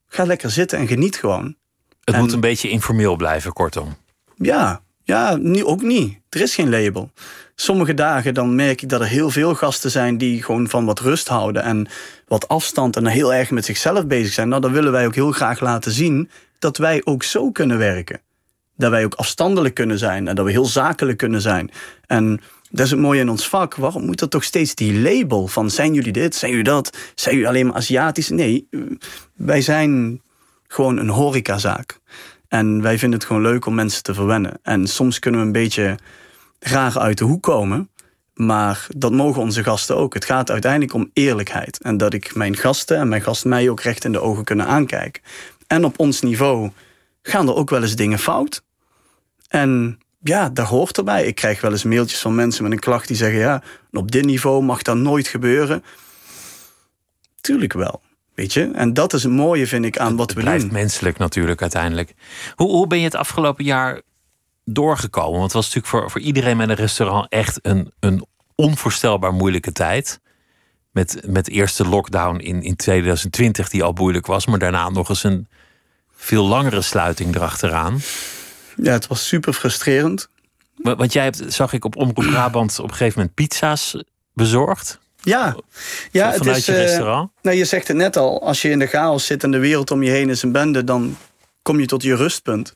Ga 0.10 0.24
lekker 0.24 0.49
zitten 0.49 0.78
en 0.78 0.88
geniet 0.88 1.16
gewoon. 1.16 1.55
Het 2.03 2.18
moet 2.18 2.34
een 2.34 2.39
beetje 2.39 2.70
informeel 2.70 3.16
blijven, 3.16 3.53
kortom. 3.53 3.95
Ja, 4.36 4.82
ja, 5.03 5.36
nu 5.36 5.66
ook 5.66 5.82
niet. 5.82 6.18
Er 6.30 6.41
is 6.41 6.55
geen 6.55 6.70
label. 6.70 7.12
Sommige 7.55 7.93
dagen 7.93 8.34
dan 8.34 8.55
merk 8.55 8.82
ik 8.82 8.89
dat 8.89 9.01
er 9.01 9.07
heel 9.07 9.30
veel 9.30 9.55
gasten 9.55 9.91
zijn 9.91 10.18
die 10.18 10.43
gewoon 10.43 10.70
van 10.70 10.86
wat 10.86 10.99
rust 10.99 11.28
houden 11.28 11.64
en 11.64 11.88
wat 12.28 12.47
afstand 12.47 12.95
en 12.95 13.05
heel 13.05 13.34
erg 13.34 13.51
met 13.51 13.66
zichzelf 13.66 14.05
bezig 14.05 14.34
zijn. 14.34 14.49
Nou, 14.49 14.62
dan 14.62 14.72
willen 14.72 14.91
wij 14.91 15.05
ook 15.05 15.16
heel 15.16 15.32
graag 15.32 15.60
laten 15.60 15.91
zien 15.91 16.30
dat 16.60 16.78
wij 16.78 17.01
ook 17.03 17.24
zo 17.24 17.51
kunnen 17.51 17.78
werken. 17.78 18.22
Dat 18.78 18.91
wij 18.91 19.05
ook 19.05 19.14
afstandelijk 19.14 19.74
kunnen 19.76 19.97
zijn 19.97 20.28
en 20.28 20.36
dat 20.36 20.45
we 20.45 20.51
heel 20.51 20.66
zakelijk 20.66 21.18
kunnen 21.18 21.41
zijn. 21.41 21.72
En 22.05 22.41
dat 22.70 22.86
is 22.86 22.91
het 22.91 22.99
mooie 22.99 23.20
in 23.20 23.30
ons 23.30 23.47
vak. 23.47 23.76
Waarom 23.76 24.05
moet 24.05 24.22
er 24.22 24.30
toch 24.30 24.43
steeds 24.43 24.76
die 24.76 24.99
label 24.99 25.47
van 25.47 25.70
zijn 25.70 25.93
jullie 25.93 26.11
dit, 26.11 26.36
zijn 26.36 26.51
jullie 26.51 26.65
dat, 26.65 26.97
zijn 27.15 27.36
jullie 27.36 27.49
alleen 27.49 27.65
maar 27.65 27.76
Aziatisch? 27.76 28.30
Nee, 28.30 28.67
wij 29.36 29.61
zijn 29.61 30.22
gewoon 30.67 30.97
een 30.97 31.09
horecazaak. 31.09 31.99
En 32.47 32.82
wij 32.82 32.97
vinden 32.97 33.20
het 33.20 33.28
gewoon 33.28 33.41
leuk 33.41 33.65
om 33.65 33.76
mensen 33.76 34.03
te 34.03 34.13
verwennen. 34.13 34.59
En 34.63 34.88
soms 34.88 35.20
kunnen 35.20 35.39
we 35.39 35.45
een 35.45 35.51
beetje 35.51 35.97
raar 36.59 36.99
uit 36.99 37.17
de 37.17 37.24
hoek 37.24 37.43
komen. 37.43 37.89
Maar 38.34 38.88
dat 38.95 39.11
mogen 39.11 39.41
onze 39.41 39.63
gasten 39.63 39.97
ook. 39.97 40.13
Het 40.13 40.26
gaat 40.26 40.51
uiteindelijk 40.51 40.93
om 40.93 41.09
eerlijkheid. 41.13 41.82
En 41.82 41.97
dat 41.97 42.13
ik 42.13 42.36
mijn 42.36 42.55
gasten 42.55 42.97
en 42.97 43.07
mijn 43.07 43.22
gasten 43.22 43.49
mij 43.49 43.70
ook 43.70 43.82
recht 43.82 44.05
in 44.05 44.11
de 44.11 44.22
ogen 44.22 44.43
kunnen 44.43 44.65
aankijken. 44.65 45.22
En 45.67 45.86
op 45.86 45.99
ons 45.99 46.22
niveau 46.22 46.72
gaan 47.22 47.47
er 47.47 47.55
ook 47.55 47.70
wel 47.70 47.82
eens 47.82 47.95
dingen 47.95 48.20
fout. 48.20 48.63
En 49.47 49.99
ja, 50.20 50.49
dat 50.49 50.67
hoort 50.67 50.97
erbij. 50.97 51.26
Ik 51.26 51.36
krijg 51.36 51.61
wel 51.61 51.72
eens 51.72 51.84
mailtjes 51.84 52.20
van 52.20 52.36
mensen 52.36 52.63
met 52.63 52.72
een 52.72 52.80
klacht 52.80 53.07
die 53.07 53.17
zeggen: 53.17 53.39
ja, 53.39 53.63
op 53.91 54.11
dit 54.11 54.26
niveau 54.26 54.63
mag 54.63 54.82
dat 54.82 54.97
nooit 54.97 55.28
gebeuren. 55.28 55.84
Tuurlijk 57.41 57.74
wel. 57.74 58.01
Weet 58.36 58.53
je? 58.53 58.72
En 58.74 58.93
dat 58.93 59.13
is 59.13 59.24
het 59.24 59.32
mooie, 59.32 59.67
vind 59.67 59.86
ik, 59.86 59.97
aan 59.97 60.15
wat 60.15 60.34
we 60.34 60.41
blijft 60.41 60.63
doen. 60.63 60.74
menselijk 60.74 61.17
natuurlijk 61.17 61.61
uiteindelijk. 61.61 62.13
Hoe, 62.55 62.70
hoe 62.70 62.88
ben 62.88 62.97
je 62.97 63.03
het 63.03 63.15
afgelopen 63.15 63.63
jaar 63.63 64.01
doorgekomen? 64.65 65.39
Want 65.39 65.43
het 65.43 65.53
was 65.53 65.65
natuurlijk 65.65 65.93
voor, 65.93 66.11
voor 66.11 66.22
iedereen 66.22 66.57
met 66.57 66.70
een 66.70 66.76
restaurant 66.76 67.30
echt 67.30 67.59
een, 67.61 67.91
een 67.99 68.26
onvoorstelbaar 68.55 69.34
moeilijke 69.34 69.72
tijd. 69.72 70.20
Met, 70.91 71.22
met 71.26 71.45
de 71.45 71.51
eerste 71.51 71.88
lockdown 71.88 72.38
in, 72.38 72.61
in 72.61 72.76
2020, 72.76 73.70
die 73.70 73.84
al 73.84 73.91
moeilijk 73.91 74.26
was, 74.26 74.45
maar 74.45 74.59
daarna 74.59 74.89
nog 74.89 75.09
eens 75.09 75.24
een 75.24 75.47
veel 76.11 76.45
langere 76.45 76.82
sluiting 76.82 77.36
erachteraan. 77.36 77.99
Ja, 78.84 78.91
het 78.91 79.07
was 79.07 79.27
super 79.27 79.53
frustrerend. 79.53 80.30
Wa- 80.75 80.95
Want 80.95 81.13
jij 81.13 81.23
hebt, 81.23 81.43
zag 81.47 81.73
ik 81.73 81.86
op 81.86 81.95
Omroep 81.95 82.25
Brabant 82.25 82.80
op 82.80 82.86
een 82.89 82.91
gegeven 82.95 83.17
moment 83.19 83.36
pizza's 83.36 84.03
bezorgd. 84.34 84.99
Ja, 85.21 85.55
ja 86.11 86.27
het 86.27 86.38
vanuit 86.38 86.57
is, 86.57 86.65
je 86.65 86.71
eh, 86.73 86.80
restaurant. 86.82 87.32
Nou, 87.41 87.57
je 87.57 87.65
zegt 87.65 87.88
het 87.88 87.97
net 87.97 88.17
al. 88.17 88.41
Als 88.43 88.61
je 88.61 88.69
in 88.69 88.80
de 88.80 88.88
chaos 88.88 89.25
zit 89.25 89.43
en 89.43 89.51
de 89.51 89.57
wereld 89.59 89.91
om 89.91 90.03
je 90.03 90.09
heen 90.09 90.30
is 90.30 90.41
een 90.43 90.51
bende, 90.51 90.84
dan 90.84 91.17
kom 91.61 91.80
je 91.80 91.86
tot 91.86 92.03
je 92.03 92.15
rustpunt. 92.15 92.75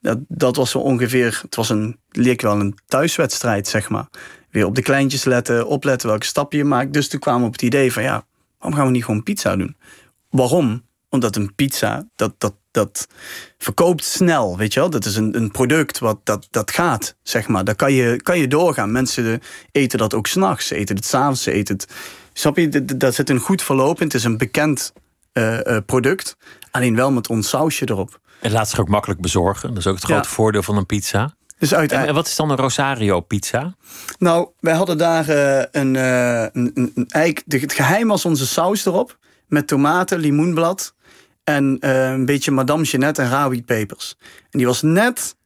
Dat, 0.00 0.18
dat 0.28 0.56
was 0.56 0.70
zo 0.70 0.78
ongeveer. 0.78 1.38
Het 1.42 1.54
was 1.54 1.68
een, 1.68 1.98
leek 2.10 2.40
wel 2.40 2.60
een 2.60 2.78
thuiswedstrijd, 2.86 3.68
zeg 3.68 3.88
maar. 3.88 4.06
Weer 4.50 4.66
op 4.66 4.74
de 4.74 4.82
kleintjes 4.82 5.24
letten, 5.24 5.66
opletten 5.66 6.08
welke 6.08 6.26
stappen 6.26 6.58
je 6.58 6.64
maakt. 6.64 6.92
Dus 6.92 7.08
toen 7.08 7.20
kwamen 7.20 7.40
we 7.40 7.46
op 7.46 7.52
het 7.52 7.62
idee 7.62 7.92
van 7.92 8.02
ja, 8.02 8.26
waarom 8.58 8.78
gaan 8.78 8.86
we 8.86 8.92
niet 8.92 9.04
gewoon 9.04 9.22
pizza 9.22 9.56
doen? 9.56 9.76
Waarom? 10.30 10.82
Omdat 11.14 11.36
een 11.36 11.54
pizza, 11.54 12.06
dat, 12.16 12.34
dat, 12.38 12.54
dat 12.70 13.06
verkoopt 13.58 14.04
snel, 14.04 14.56
weet 14.56 14.72
je 14.74 14.80
wel. 14.80 14.90
Dat 14.90 15.04
is 15.04 15.16
een, 15.16 15.36
een 15.36 15.50
product 15.50 15.98
wat 15.98 16.20
dat, 16.24 16.46
dat 16.50 16.70
gaat, 16.70 17.16
zeg 17.22 17.48
maar. 17.48 17.64
Daar 17.64 17.74
kan 17.74 17.92
je, 17.92 18.22
kan 18.22 18.38
je 18.38 18.48
doorgaan. 18.48 18.92
Mensen 18.92 19.40
eten 19.72 19.98
dat 19.98 20.14
ook 20.14 20.26
s'nachts, 20.26 20.66
ze 20.66 20.74
eten 20.74 20.96
het 20.96 21.04
s'avonds, 21.06 21.42
ze 21.42 21.52
eten 21.52 21.74
het... 21.74 21.92
Snap 22.32 22.56
je, 22.56 22.68
Dat- 22.68 23.00
dat 23.00 23.14
zit 23.14 23.30
een 23.30 23.38
goed 23.38 23.62
verloop 23.62 23.98
in. 24.00 24.04
Het 24.06 24.14
is 24.14 24.24
een 24.24 24.38
bekend 24.38 24.92
eh, 25.32 25.76
eh, 25.76 25.84
product. 25.86 26.36
Alleen 26.70 26.96
wel 26.96 27.10
met 27.12 27.28
ons 27.28 27.48
sausje 27.48 27.88
erop. 27.90 28.20
En 28.40 28.50
laat 28.52 28.68
zich 28.70 28.80
ook 28.80 28.88
makkelijk 28.88 29.20
bezorgen. 29.20 29.68
Dat 29.68 29.78
is 29.78 29.86
ook 29.86 29.94
het 29.98 30.08
Ja. 30.08 30.14
grote 30.14 30.28
voordeel 30.28 30.62
van 30.62 30.76
een 30.76 30.86
pizza. 30.86 31.34
Dus 31.58 31.72
En, 31.72 31.78
uiteindelijk... 31.78 32.08
en 32.18 32.22
wat 32.22 32.30
is 32.30 32.36
dan 32.36 32.50
een 32.50 32.56
Rosario 32.56 33.20
pizza? 33.20 33.74
Nou, 34.18 34.48
wij 34.60 34.74
hadden 34.74 34.98
daar 34.98 35.28
eh, 35.28 35.64
een, 35.82 35.94
een, 35.94 36.50
een, 36.74 36.92
een 36.94 37.08
eik. 37.08 37.42
de- 37.46 37.58
Het 37.58 37.72
geheim 37.72 38.08
was 38.08 38.24
onze 38.24 38.46
saus 38.46 38.86
erop. 38.86 39.18
Met 39.46 39.66
tomaten, 39.66 40.18
limoenblad. 40.18 40.94
En 41.44 41.76
eh, 41.80 42.10
een 42.10 42.26
beetje 42.26 42.50
Madame 42.50 42.82
Jeannette 42.82 43.22
en 43.22 43.28
rawietpepers. 43.28 44.16
En 44.50 44.58
die 44.58 44.66
was 44.66 44.82
net, 44.82 45.36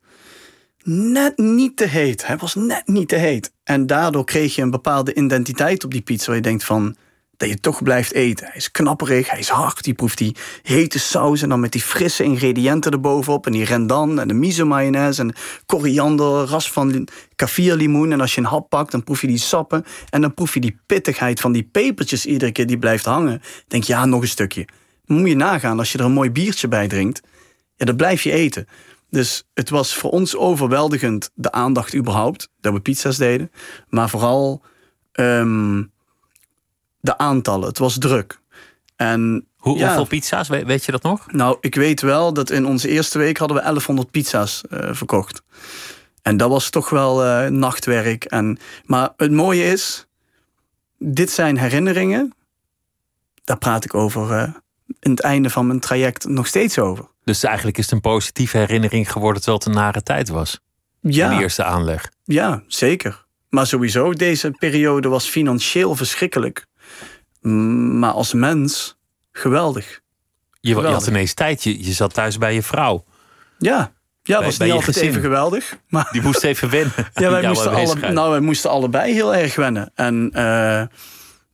net 0.83 1.39
niet 1.39 1.77
te 1.77 1.87
heet. 1.87 2.27
Hij 2.27 2.37
was 2.37 2.55
net 2.55 2.87
niet 2.87 3.09
te 3.09 3.17
heet. 3.17 3.53
En 3.65 3.87
daardoor 3.87 4.25
kreeg 4.25 4.55
je 4.55 4.63
een 4.63 4.71
bepaalde 4.71 5.15
identiteit 5.15 5.85
op 5.85 5.91
die 5.91 6.01
pizza. 6.01 6.27
Waar 6.27 6.37
je 6.37 6.43
denkt 6.43 6.65
van, 6.65 6.97
dat 7.37 7.49
je 7.49 7.61
toch 7.61 7.83
blijft 7.83 8.13
eten. 8.13 8.47
Hij 8.47 8.57
is 8.57 8.71
knapperig, 8.71 9.31
hij 9.31 9.39
is 9.39 9.49
hard. 9.49 9.85
Die 9.85 9.95
proeft 9.95 10.19
die 10.19 10.37
hete 10.63 10.99
saus 10.99 11.43
en 11.43 11.49
dan 11.49 11.61
met 11.61 11.73
die 11.73 11.83
frisse 11.83 12.23
ingrediënten 12.23 12.93
erbovenop. 12.93 13.47
En 13.47 13.53
die 13.53 13.65
rendan 13.65 14.21
en 14.21 14.29
de 14.29 14.35
miso 14.35 14.67
mayonaise 14.67 15.21
en 15.21 15.35
koriander, 15.67 16.45
ras 16.45 16.73
van 16.73 16.91
li- 16.91 17.05
kaffir 17.37 17.75
limoen. 17.75 18.13
En 18.13 18.21
als 18.21 18.35
je 18.35 18.41
een 18.41 18.47
hap 18.47 18.69
pakt, 18.69 18.91
dan 18.91 19.05
proef 19.05 19.21
je 19.21 19.27
die 19.27 19.39
sappen. 19.39 19.85
En 20.11 20.21
dan 20.21 20.35
proef 20.35 20.55
je 20.55 20.61
die 20.61 20.81
pittigheid 20.87 21.41
van 21.41 21.53
die 21.53 21.69
pepertjes 21.73 22.27
iedere 22.27 22.53
keer 22.53 22.67
die 22.67 22.79
blijft 22.79 23.05
hangen. 23.05 23.41
Denk 23.69 23.85
ja, 23.85 24.05
nog 24.05 24.23
een 24.23 24.29
stukje. 24.29 24.69
Moet 25.09 25.29
je 25.29 25.37
nagaan, 25.37 25.79
als 25.79 25.93
je 25.93 25.99
er 25.99 26.05
een 26.05 26.13
mooi 26.13 26.31
biertje 26.31 26.69
bij 26.69 26.89
drinkt, 26.89 27.21
ja, 27.77 27.85
dan 27.85 27.97
blijf 27.97 28.23
je 28.23 28.33
eten. 28.33 28.69
Dus 29.11 29.45
het 29.55 29.71
was 29.71 29.95
voor 29.95 30.11
ons 30.11 30.37
overweldigend 30.37 31.31
de 31.35 31.53
aandacht 31.53 31.95
überhaupt, 31.95 32.49
dat 32.61 32.73
we 32.73 32.81
pizza's 32.81 33.17
deden. 33.17 33.51
Maar 33.89 34.09
vooral 34.09 34.63
ehm, 35.13 35.83
de 37.01 37.19
aantallen. 37.19 37.69
Het 37.69 37.79
was 37.79 37.99
druk. 37.99 38.41
En 38.97 39.47
Hoe, 39.57 39.79
ja, 39.79 39.87
Hoeveel 39.87 40.05
pizza's? 40.05 40.49
Weet, 40.49 40.65
weet 40.65 40.85
je 40.85 40.93
dat 40.93 41.03
nog? 41.03 41.33
nou, 41.33 41.57
ik 41.61 41.75
weet 41.75 42.01
wel 42.01 42.33
dat 42.33 42.51
in 42.51 42.67
onze 42.67 42.89
eerste 42.89 43.19
week 43.19 43.37
hadden 43.37 43.57
we 43.57 43.63
1100 43.63 44.11
pizza's 44.11 44.63
eh, 44.71 44.89
verkocht. 44.93 45.43
En 46.23 46.37
dat 46.37 46.51
was 46.51 46.71
toch 46.71 46.91
wel 46.91 47.25
eh, 47.25 47.51
nachtwerk. 47.51 48.25
En, 48.25 48.59
maar 48.85 49.13
het 49.17 49.33
mooie 49.33 49.65
is, 49.65 50.07
dit 50.99 51.31
zijn 51.31 51.59
herinneringen. 51.59 52.35
Daar 53.45 53.59
praat 53.59 53.85
ik 53.85 53.95
over 53.95 54.33
eh, 54.33 54.49
in 55.01 55.11
het 55.11 55.21
einde 55.21 55.51
van 55.51 55.67
mijn 55.67 55.81
traject 55.81 56.29
nog 56.29 56.47
steeds 56.47 56.79
over. 56.79 57.05
Dus 57.25 57.45
eigenlijk 57.45 57.79
is 57.79 57.85
het 57.85 57.93
een 57.95 58.01
positieve 58.01 58.59
herinnering 58.59 59.13
geworden 59.13 59.43
terwijl 59.43 59.59
het 59.65 59.69
een 59.69 59.83
nare 59.83 60.03
tijd 60.03 60.29
was. 60.29 60.61
In 61.03 61.11
de 61.11 61.17
Ja, 61.17 61.41
eerste 61.41 61.65
aanleg. 61.65 62.11
ja, 62.25 62.63
zeker. 62.67 63.27
Maar 63.49 63.67
sowieso, 63.67 64.13
deze 64.13 64.51
periode 64.51 65.09
was 65.09 65.29
financieel 65.29 65.97
verschrikkelijk. 65.97 66.67
Maar 67.41 68.11
als 68.13 68.33
mens, 68.33 68.99
geweldig. 69.33 70.01
Je, 70.61 70.75
je 70.75 70.87
had 70.87 71.07
ineens 71.07 71.35
tijd. 71.35 71.63
Je, 71.63 71.85
je 71.85 71.93
zat 71.93 72.15
thuis 72.15 72.39
bij 72.39 72.55
je 72.55 72.63
vrouw. 72.63 73.05
Ja, 73.59 73.93
ja 74.23 74.43
was 74.43 74.57
bij 74.57 74.67
niet 74.67 74.77
altijd 74.77 74.95
gezin. 74.97 75.09
even 75.11 75.21
geweldig. 75.23 75.79
Maar 75.89 76.09
Die 76.13 76.23
moest 76.23 76.45
even 76.45 76.71
wennen. 76.71 76.93
Ja, 77.15 77.31
wij 77.31 77.47
moesten, 77.49 77.73
alle, 77.73 78.13
nou, 78.13 78.31
wij 78.31 78.41
moesten 78.41 78.71
allebei 78.71 79.13
heel 79.13 79.35
erg 79.35 79.55
wennen. 79.55 79.91
En 79.95 80.31
eh, 80.33 80.83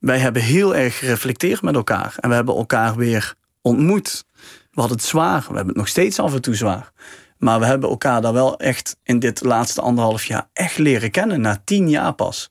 wij 0.05 0.19
hebben 0.19 0.43
heel 0.43 0.75
erg 0.75 0.99
gereflecteerd 0.99 1.63
met 1.63 1.75
elkaar. 1.75 2.15
En 2.21 2.29
we 2.29 2.35
hebben 2.35 2.55
elkaar 2.57 2.97
weer 2.97 3.35
ontmoet. 3.63 4.25
We 4.71 4.81
hadden 4.81 4.97
het 4.97 5.07
zwaar. 5.07 5.41
We 5.41 5.47
hebben 5.47 5.67
het 5.67 5.77
nog 5.77 5.89
steeds 5.89 6.19
af 6.19 6.35
en 6.35 6.41
toe 6.43 6.55
zwaar. 6.55 6.93
Maar 7.39 7.61
we 7.61 7.67
hebben 7.67 7.89
elkaar 7.89 8.21
daar 8.21 8.33
wel 8.33 8.59
echt 8.59 8.97
in 9.03 9.19
dit 9.19 9.45
laatste 9.45 9.81
anderhalf 9.81 10.25
jaar 10.25 10.49
echt 10.53 10.79
leren 10.79 11.11
kennen. 11.11 11.41
Na 11.41 11.63
tien 11.65 11.89
jaar 11.89 12.13
pas. 12.13 12.51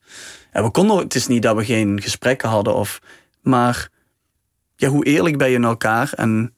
En 0.51 0.63
we 0.63 0.71
konden, 0.71 0.97
het 0.97 1.15
is 1.15 1.27
niet 1.27 1.41
dat 1.41 1.55
we 1.55 1.65
geen 1.65 2.01
gesprekken 2.01 2.49
hadden. 2.49 2.75
Of, 2.75 2.99
maar 3.41 3.89
ja, 4.75 4.87
hoe 4.87 5.05
eerlijk 5.05 5.37
ben 5.37 5.49
je 5.49 5.55
in 5.55 5.63
elkaar? 5.63 6.13
En 6.13 6.55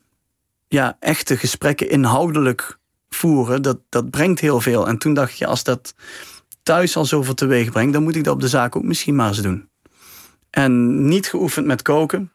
ja, 0.67 0.97
echte 0.99 1.37
gesprekken 1.37 1.89
inhoudelijk 1.89 2.79
voeren, 3.09 3.61
dat, 3.61 3.79
dat 3.89 4.09
brengt 4.09 4.39
heel 4.39 4.61
veel. 4.61 4.87
En 4.87 4.97
toen 4.97 5.13
dacht 5.13 5.37
je, 5.37 5.47
als 5.47 5.63
dat 5.63 5.93
thuis 6.63 6.97
al 6.97 7.05
zoveel 7.05 7.33
teweeg 7.33 7.71
brengt, 7.71 7.93
dan 7.93 8.03
moet 8.03 8.15
ik 8.15 8.23
dat 8.23 8.33
op 8.33 8.41
de 8.41 8.47
zaak 8.47 8.75
ook 8.75 8.83
misschien 8.83 9.15
maar 9.15 9.27
eens 9.27 9.41
doen. 9.41 9.69
En 10.55 11.05
niet 11.07 11.27
geoefend 11.27 11.65
met 11.65 11.81
koken. 11.81 12.31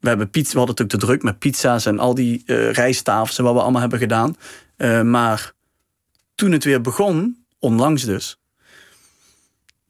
We, 0.00 0.08
hebben 0.08 0.30
pizza, 0.30 0.52
we 0.52 0.58
hadden 0.58 0.76
natuurlijk 0.76 1.00
te 1.00 1.06
druk 1.06 1.22
met 1.22 1.38
pizza's 1.38 1.86
en 1.86 1.98
al 1.98 2.14
die 2.14 2.42
eh 2.46 2.72
rijsttafels 2.72 3.38
en 3.38 3.44
wat 3.44 3.54
we 3.54 3.60
allemaal 3.60 3.80
hebben 3.80 3.98
gedaan. 3.98 4.36
Eh, 4.76 5.02
maar 5.02 5.52
toen 6.34 6.52
het 6.52 6.64
weer 6.64 6.80
begon, 6.80 7.44
onlangs 7.58 8.04
dus, 8.04 8.40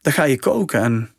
dan 0.01 0.13
ga 0.13 0.25
je 0.25 0.39
koken 0.39 0.83
en 0.83 1.11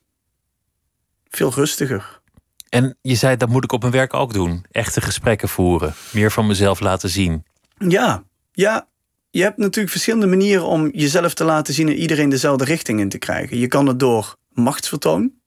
veel 1.29 1.53
rustiger. 1.53 2.21
En 2.69 2.97
je 3.01 3.15
zei, 3.15 3.37
dat 3.37 3.49
moet 3.49 3.63
ik 3.63 3.71
op 3.71 3.81
mijn 3.81 3.93
werk 3.93 4.13
ook 4.13 4.33
doen. 4.33 4.65
Echte 4.71 5.01
gesprekken 5.01 5.49
voeren. 5.49 5.93
Meer 6.11 6.31
van 6.31 6.47
mezelf 6.47 6.79
laten 6.79 7.09
zien. 7.09 7.45
Ja, 7.77 8.23
ja. 8.51 8.87
Je 9.29 9.41
hebt 9.41 9.57
natuurlijk 9.57 9.91
verschillende 9.91 10.27
manieren 10.27 10.65
om 10.65 10.89
jezelf 10.89 11.33
te 11.33 11.43
laten 11.43 11.73
zien 11.73 11.87
en 11.87 11.95
iedereen 11.95 12.29
dezelfde 12.29 12.65
richting 12.65 12.99
in 12.99 13.09
te 13.09 13.17
krijgen. 13.17 13.57
Je 13.57 13.67
kan 13.67 13.87
het 13.87 13.99
door 13.99 14.35
machtsvertoon, 14.49 15.41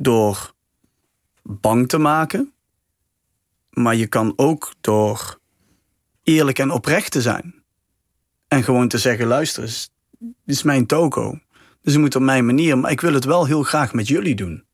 door 0.00 0.52
bang 1.42 1.88
te 1.88 1.98
maken, 1.98 2.52
maar 3.70 3.96
je 3.96 4.06
kan 4.06 4.32
ook 4.36 4.72
door 4.80 5.38
eerlijk 6.22 6.58
en 6.58 6.70
oprecht 6.70 7.12
te 7.12 7.20
zijn. 7.20 7.54
En 8.48 8.62
gewoon 8.62 8.88
te 8.88 8.98
zeggen: 8.98 9.26
luister, 9.26 9.62
dit 10.18 10.34
is 10.44 10.62
mijn 10.62 10.86
toko. 10.86 11.38
Dus 11.82 11.92
je 11.92 11.98
moet 11.98 12.16
op 12.16 12.22
mijn 12.22 12.46
manier, 12.46 12.78
maar 12.78 12.90
ik 12.90 13.00
wil 13.00 13.14
het 13.14 13.24
wel 13.24 13.46
heel 13.46 13.62
graag 13.62 13.92
met 13.92 14.08
jullie 14.08 14.34
doen. 14.34 14.64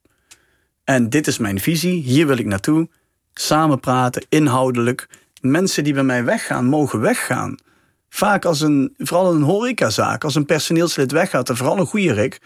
En 0.84 1.10
dit 1.10 1.26
is 1.26 1.38
mijn 1.38 1.60
visie, 1.60 2.02
hier 2.02 2.26
wil 2.26 2.38
ik 2.38 2.46
naartoe. 2.46 2.88
Samen 3.34 3.80
praten, 3.80 4.26
inhoudelijk. 4.28 5.08
Mensen 5.40 5.84
die 5.84 5.92
bij 5.92 6.04
mij 6.04 6.24
weggaan, 6.24 6.64
mogen 6.64 7.00
weggaan. 7.00 7.56
Vaak 8.08 8.44
als 8.44 8.60
een, 8.60 8.94
vooral 8.96 9.34
een 9.34 9.42
horecazaak, 9.42 10.24
als 10.24 10.34
een 10.34 10.46
personeelslid 10.46 11.12
weggaat, 11.12 11.48
en 11.48 11.56
vooral 11.56 11.78
een 11.78 11.86
goede 11.86 12.12
rik, 12.12 12.40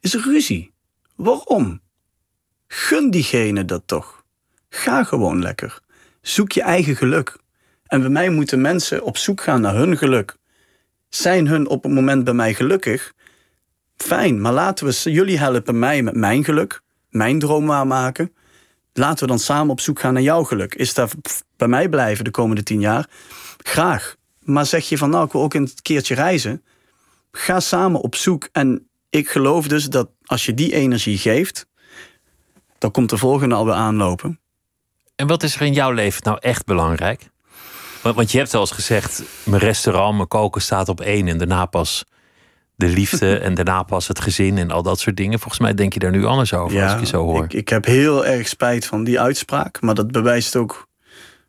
is 0.00 0.14
er 0.14 0.22
ruzie. 0.22 0.72
Waarom? 1.16 1.82
Gun 2.76 3.10
diegene 3.10 3.64
dat 3.64 3.82
toch. 3.86 4.24
Ga 4.68 5.04
gewoon 5.04 5.42
lekker. 5.42 5.80
Zoek 6.20 6.52
je 6.52 6.62
eigen 6.62 6.96
geluk. 6.96 7.36
En 7.86 8.00
bij 8.00 8.08
mij 8.10 8.30
moeten 8.30 8.60
mensen 8.60 9.02
op 9.02 9.16
zoek 9.16 9.40
gaan 9.40 9.60
naar 9.60 9.74
hun 9.74 9.96
geluk. 9.96 10.36
Zijn 11.08 11.46
hun 11.46 11.68
op 11.68 11.82
het 11.82 11.92
moment 11.92 12.24
bij 12.24 12.34
mij 12.34 12.54
gelukkig? 12.54 13.12
Fijn, 13.96 14.40
maar 14.40 14.52
laten 14.52 14.86
we 14.86 15.12
jullie 15.12 15.38
helpen 15.38 15.78
mij 15.78 16.02
met 16.02 16.14
mijn 16.14 16.44
geluk, 16.44 16.80
mijn 17.08 17.38
droom 17.38 17.66
waarmaken. 17.66 18.32
Laten 18.92 19.24
we 19.24 19.30
dan 19.30 19.38
samen 19.38 19.70
op 19.70 19.80
zoek 19.80 20.00
gaan 20.00 20.12
naar 20.12 20.22
jouw 20.22 20.42
geluk. 20.42 20.74
Is 20.74 20.94
dat 20.94 21.14
bij 21.56 21.68
mij 21.68 21.88
blijven 21.88 22.24
de 22.24 22.30
komende 22.30 22.62
tien 22.62 22.80
jaar? 22.80 23.08
Graag. 23.56 24.16
Maar 24.38 24.66
zeg 24.66 24.88
je 24.88 24.98
van 24.98 25.10
nou, 25.10 25.24
ik 25.26 25.32
wil 25.32 25.42
ook 25.42 25.54
een 25.54 25.70
keertje 25.82 26.14
reizen. 26.14 26.64
Ga 27.32 27.60
samen 27.60 28.00
op 28.00 28.14
zoek. 28.14 28.48
En 28.52 28.88
ik 29.10 29.28
geloof 29.28 29.68
dus 29.68 29.88
dat 29.88 30.10
als 30.24 30.46
je 30.46 30.54
die 30.54 30.72
energie 30.72 31.18
geeft, 31.18 31.66
dan 32.78 32.90
komt 32.90 33.10
de 33.10 33.16
volgende 33.16 33.54
alweer 33.54 33.74
aanlopen. 33.74 34.40
En 35.16 35.26
wat 35.26 35.42
is 35.42 35.54
er 35.54 35.62
in 35.62 35.72
jouw 35.72 35.90
leven 35.90 36.22
nou 36.24 36.38
echt 36.40 36.64
belangrijk? 36.64 37.30
Want, 38.02 38.16
want 38.16 38.32
je 38.32 38.38
hebt 38.38 38.50
zelfs 38.50 38.70
gezegd, 38.70 39.22
mijn 39.44 39.62
restaurant, 39.62 40.16
mijn 40.16 40.28
koken 40.28 40.62
staat 40.62 40.88
op 40.88 41.00
één 41.00 41.28
en 41.28 41.38
daarna 41.38 41.66
pas 41.66 42.04
de 42.76 42.88
liefde 42.88 43.38
en 43.46 43.54
daarna 43.54 43.82
pas 43.82 44.08
het 44.08 44.20
gezin 44.20 44.58
en 44.58 44.70
al 44.70 44.82
dat 44.82 45.00
soort 45.00 45.16
dingen. 45.16 45.38
Volgens 45.38 45.60
mij 45.60 45.74
denk 45.74 45.92
je 45.92 45.98
daar 45.98 46.10
nu 46.10 46.24
anders 46.24 46.54
over 46.54 46.82
als 46.82 46.92
ik 46.92 47.00
je 47.00 47.06
zo 47.06 47.24
hoor. 47.24 47.44
Ik, 47.44 47.52
ik 47.52 47.68
heb 47.68 47.84
heel 47.84 48.26
erg 48.26 48.48
spijt 48.48 48.86
van 48.86 49.04
die 49.04 49.20
uitspraak, 49.20 49.80
maar 49.80 49.94
dat 49.94 50.10
bewijst 50.10 50.56
ook 50.56 50.88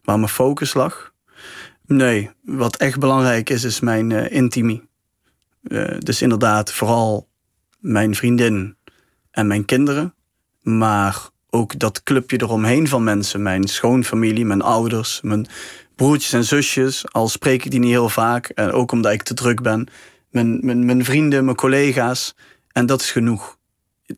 waar 0.03 0.19
mijn 0.19 0.31
focus 0.31 0.73
lag. 0.73 1.13
Nee, 1.85 2.29
wat 2.41 2.75
echt 2.75 2.99
belangrijk 2.99 3.49
is, 3.49 3.63
is 3.63 3.79
mijn 3.79 4.09
uh, 4.09 4.31
intimie. 4.31 4.89
Uh, 5.63 5.97
dus 5.99 6.21
inderdaad, 6.21 6.73
vooral 6.73 7.27
mijn 7.79 8.15
vriendin 8.15 8.77
en 9.31 9.47
mijn 9.47 9.65
kinderen. 9.65 10.14
Maar 10.65 11.29
ook 11.49 11.79
dat 11.79 12.03
clubje 12.03 12.41
eromheen 12.41 12.87
van 12.87 13.03
mensen. 13.03 13.41
Mijn 13.41 13.67
schoonfamilie, 13.67 14.45
mijn 14.45 14.61
ouders, 14.61 15.21
mijn 15.21 15.47
broertjes 15.95 16.33
en 16.33 16.43
zusjes. 16.43 17.11
Al 17.11 17.27
spreek 17.27 17.65
ik 17.65 17.71
die 17.71 17.79
niet 17.79 17.89
heel 17.89 18.09
vaak. 18.09 18.49
En 18.49 18.71
ook 18.71 18.91
omdat 18.91 19.11
ik 19.11 19.23
te 19.23 19.33
druk 19.33 19.61
ben. 19.61 19.87
Mijn, 20.29 20.65
mijn, 20.65 20.85
mijn 20.85 21.05
vrienden, 21.05 21.45
mijn 21.45 21.57
collega's. 21.57 22.35
En 22.71 22.85
dat 22.85 23.01
is 23.01 23.11
genoeg. 23.11 23.57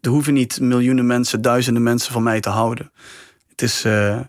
Er 0.02 0.10
hoeven 0.10 0.34
niet 0.34 0.60
miljoenen 0.60 1.06
mensen, 1.06 1.42
duizenden 1.42 1.84
mensen 1.84 2.14
van 2.14 2.24
mij 2.24 2.40
te 2.40 2.50
houden. 2.50 2.92
Het 3.50 3.62
is 3.62 3.86
uh, 3.86 4.20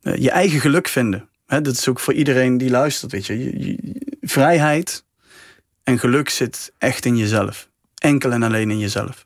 je 0.00 0.30
eigen 0.30 0.60
geluk 0.60 0.88
vinden. 0.88 1.28
Dat 1.46 1.66
is 1.66 1.88
ook 1.88 2.00
voor 2.00 2.14
iedereen 2.14 2.58
die 2.58 2.70
luistert. 2.70 3.12
Weet 3.12 3.26
je. 3.26 3.96
Vrijheid 4.20 5.04
en 5.82 5.98
geluk 5.98 6.28
zit 6.28 6.72
echt 6.78 7.04
in 7.04 7.16
jezelf. 7.16 7.68
Enkel 7.94 8.32
en 8.32 8.42
alleen 8.42 8.70
in 8.70 8.78
jezelf. 8.78 9.25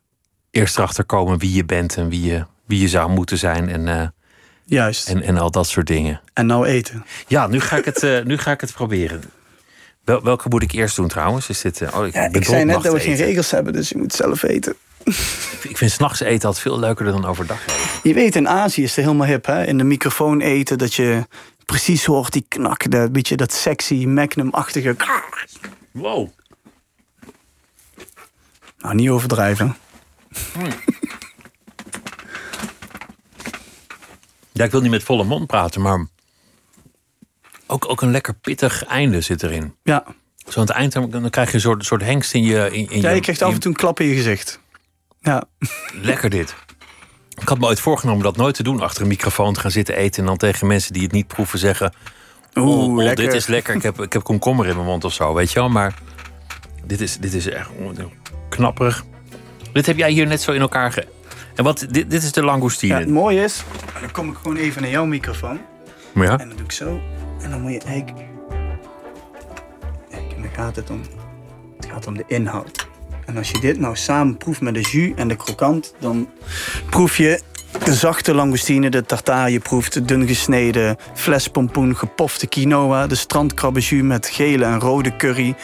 Eerst 0.50 0.78
erachter 0.78 1.04
komen 1.04 1.38
wie 1.38 1.54
je 1.54 1.64
bent 1.64 1.96
en 1.96 2.08
wie 2.08 2.22
je, 2.22 2.46
wie 2.66 2.80
je 2.80 2.88
zou 2.88 3.10
moeten 3.10 3.38
zijn. 3.38 3.68
En, 3.68 3.86
uh, 3.86 4.06
Juist. 4.64 5.08
En, 5.08 5.22
en 5.22 5.38
al 5.38 5.50
dat 5.50 5.66
soort 5.66 5.86
dingen. 5.86 6.20
En 6.32 6.46
nou 6.46 6.66
eten. 6.66 7.04
Ja, 7.26 7.46
nu 7.46 7.60
ga 7.60 7.76
ik 7.76 7.84
het, 7.84 8.02
uh, 8.02 8.24
nu 8.24 8.38
ga 8.38 8.50
ik 8.50 8.60
het 8.60 8.72
proberen. 8.72 9.22
Wel, 10.04 10.22
welke 10.22 10.48
moet 10.48 10.62
ik 10.62 10.72
eerst 10.72 10.96
doen 10.96 11.08
trouwens? 11.08 11.48
Is 11.48 11.60
dit, 11.60 11.80
uh, 11.80 11.96
oh, 11.96 12.06
ik, 12.06 12.14
ja, 12.14 12.28
ik 12.32 12.44
zei 12.44 12.64
net 12.64 12.82
dat 12.82 12.92
we 12.92 13.00
geen 13.00 13.16
regels 13.16 13.50
hebben, 13.50 13.72
dus 13.72 13.88
je 13.88 13.98
moet 13.98 14.12
zelf 14.12 14.42
eten. 14.42 14.74
Ik 15.62 15.76
vind 15.76 15.90
s'nachts 15.90 16.20
eten 16.20 16.46
altijd 16.46 16.62
veel 16.62 16.78
leuker 16.78 17.04
dan 17.04 17.24
overdag 17.24 17.66
eten. 17.66 18.00
Je 18.02 18.14
weet, 18.14 18.36
in 18.36 18.48
Azië 18.48 18.82
is 18.82 18.96
het 18.96 19.04
helemaal 19.04 19.26
hip, 19.26 19.46
hè? 19.46 19.66
In 19.66 19.78
de 19.78 19.84
microfoon 19.84 20.40
eten, 20.40 20.78
dat 20.78 20.94
je 20.94 21.26
precies 21.64 22.04
hoort 22.04 22.32
die 22.32 22.44
knak, 22.48 22.90
dat 22.90 23.12
beetje 23.12 23.36
dat 23.36 23.52
sexy 23.52 24.06
magnum-achtige. 24.06 24.96
Wow. 25.90 26.28
Nou, 28.78 28.94
niet 28.94 29.08
overdrijven. 29.08 29.76
Ja, 34.52 34.64
ik 34.64 34.70
wil 34.70 34.80
niet 34.80 34.90
met 34.90 35.02
volle 35.02 35.24
mond 35.24 35.46
praten, 35.46 35.80
maar 35.80 36.06
ook, 37.66 37.88
ook 37.88 38.02
een 38.02 38.10
lekker 38.10 38.34
pittig 38.34 38.84
einde 38.84 39.20
zit 39.20 39.42
erin. 39.42 39.74
Ja. 39.82 40.04
Zo 40.48 40.60
aan 40.60 40.66
het 40.66 40.74
eind 40.74 40.92
dan 40.92 41.30
krijg 41.30 41.48
je 41.48 41.54
een 41.54 41.60
soort, 41.60 41.84
soort 41.84 42.02
hengst 42.02 42.34
in 42.34 42.42
je... 42.42 42.70
In, 42.72 42.90
in 42.90 43.00
ja, 43.00 43.08
je, 43.08 43.14
je 43.14 43.20
krijgt 43.20 43.42
af 43.42 43.52
en 43.52 43.60
toe 43.60 43.70
een 43.70 43.76
klap 43.76 44.00
in 44.00 44.06
je 44.06 44.14
gezicht. 44.14 44.60
Ja. 45.20 45.44
Lekker 46.02 46.30
dit. 46.30 46.54
Ik 47.40 47.48
had 47.48 47.58
me 47.58 47.66
ooit 47.66 47.80
voorgenomen 47.80 48.22
dat 48.22 48.36
nooit 48.36 48.54
te 48.54 48.62
doen. 48.62 48.80
Achter 48.80 49.02
een 49.02 49.08
microfoon 49.08 49.54
te 49.54 49.60
gaan 49.60 49.70
zitten 49.70 49.96
eten. 49.96 50.20
En 50.20 50.26
dan 50.26 50.36
tegen 50.36 50.66
mensen 50.66 50.92
die 50.92 51.02
het 51.02 51.12
niet 51.12 51.26
proeven 51.26 51.58
zeggen... 51.58 51.92
Oeh, 52.54 52.68
oh, 52.68 52.84
oh, 52.84 52.96
lekker. 52.96 53.24
dit 53.24 53.34
is 53.34 53.46
lekker. 53.46 53.74
Ik 53.74 53.82
heb, 53.82 54.00
ik 54.00 54.12
heb 54.12 54.22
komkommer 54.22 54.66
in 54.66 54.74
mijn 54.74 54.86
mond 54.86 55.04
of 55.04 55.12
zo, 55.12 55.34
weet 55.34 55.52
je 55.52 55.58
wel. 55.58 55.68
Maar 55.68 55.94
dit 56.84 57.00
is, 57.00 57.18
dit 57.18 57.34
is 57.34 57.46
echt 57.46 57.70
knapperig. 58.48 59.04
Dit 59.72 59.86
heb 59.86 59.96
jij 59.96 60.10
hier 60.10 60.26
net 60.26 60.40
zo 60.40 60.52
in 60.52 60.60
elkaar 60.60 60.92
ge... 60.92 61.06
En 61.54 61.64
wat, 61.64 61.86
dit, 61.90 62.10
dit 62.10 62.22
is 62.22 62.32
de 62.32 62.44
langoustine. 62.44 62.94
Ja, 62.94 63.00
het 63.00 63.08
mooie 63.08 63.42
is, 63.42 63.64
dan 64.00 64.10
kom 64.10 64.30
ik 64.30 64.36
gewoon 64.36 64.56
even 64.56 64.82
naar 64.82 64.90
jouw 64.90 65.04
microfoon. 65.04 65.60
Ja. 66.14 66.38
En 66.38 66.48
dan 66.48 66.56
doe 66.56 66.64
ik 66.64 66.72
zo. 66.72 67.00
En 67.42 67.50
dan 67.50 67.60
moet 67.60 67.72
je 67.72 67.80
eigenlijk... 67.80 68.26
Kijk, 70.10 70.32
en 70.36 70.42
dan 70.42 70.50
gaat 70.52 70.76
het 70.76 70.90
om... 70.90 71.00
Het 71.76 71.86
gaat 71.90 72.06
om 72.06 72.16
de 72.16 72.24
inhoud. 72.26 72.88
En 73.26 73.36
als 73.36 73.50
je 73.50 73.60
dit 73.60 73.78
nou 73.78 73.96
samen 73.96 74.36
proeft 74.36 74.60
met 74.60 74.74
de 74.74 74.80
jus 74.80 75.12
en 75.16 75.28
de 75.28 75.36
krokant... 75.36 75.94
dan 75.98 76.28
proef 76.90 77.16
je 77.16 77.40
de 77.84 77.94
zachte 77.94 78.34
langoustine, 78.34 78.90
de 78.90 79.04
tartare. 79.04 79.52
Je 79.52 79.58
proeft 79.58 79.92
de 79.92 80.04
dun 80.04 80.26
gesneden 80.26 80.96
flespompoen, 81.14 81.96
gepofte 81.96 82.46
quinoa... 82.46 83.06
de 83.06 83.14
strandkrabbenjus 83.14 84.02
met 84.02 84.26
gele 84.26 84.64
en 84.64 84.80
rode 84.80 85.16
curry. 85.16 85.54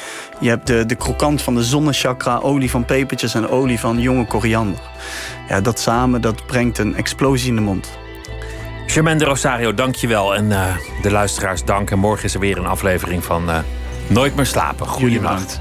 Je 0.40 0.48
hebt 0.48 0.66
de, 0.66 0.86
de 0.86 0.94
krokant 0.94 1.42
van 1.42 1.54
de 1.54 1.64
zonnechakra, 1.64 2.38
olie 2.38 2.70
van 2.70 2.84
pepertjes... 2.84 3.34
en 3.34 3.48
olie 3.48 3.80
van 3.80 4.00
jonge 4.00 4.26
koriander. 4.26 4.80
Ja, 5.48 5.60
dat 5.60 5.80
samen, 5.80 6.20
dat 6.20 6.46
brengt 6.46 6.78
een 6.78 6.96
explosie 6.96 7.48
in 7.48 7.54
de 7.54 7.60
mond. 7.60 7.90
Germaine 8.86 9.20
de 9.20 9.26
Rosario, 9.26 9.74
dankjewel. 9.74 10.34
En 10.34 10.44
uh, 10.44 10.76
de 11.02 11.10
luisteraars 11.10 11.64
dank. 11.64 11.90
En 11.90 11.98
morgen 11.98 12.24
is 12.24 12.34
er 12.34 12.40
weer 12.40 12.58
een 12.58 12.66
aflevering 12.66 13.24
van 13.24 13.48
uh, 13.48 13.58
Nooit 14.06 14.36
meer 14.36 14.46
slapen. 14.46 14.86
Goeienacht. 14.86 15.60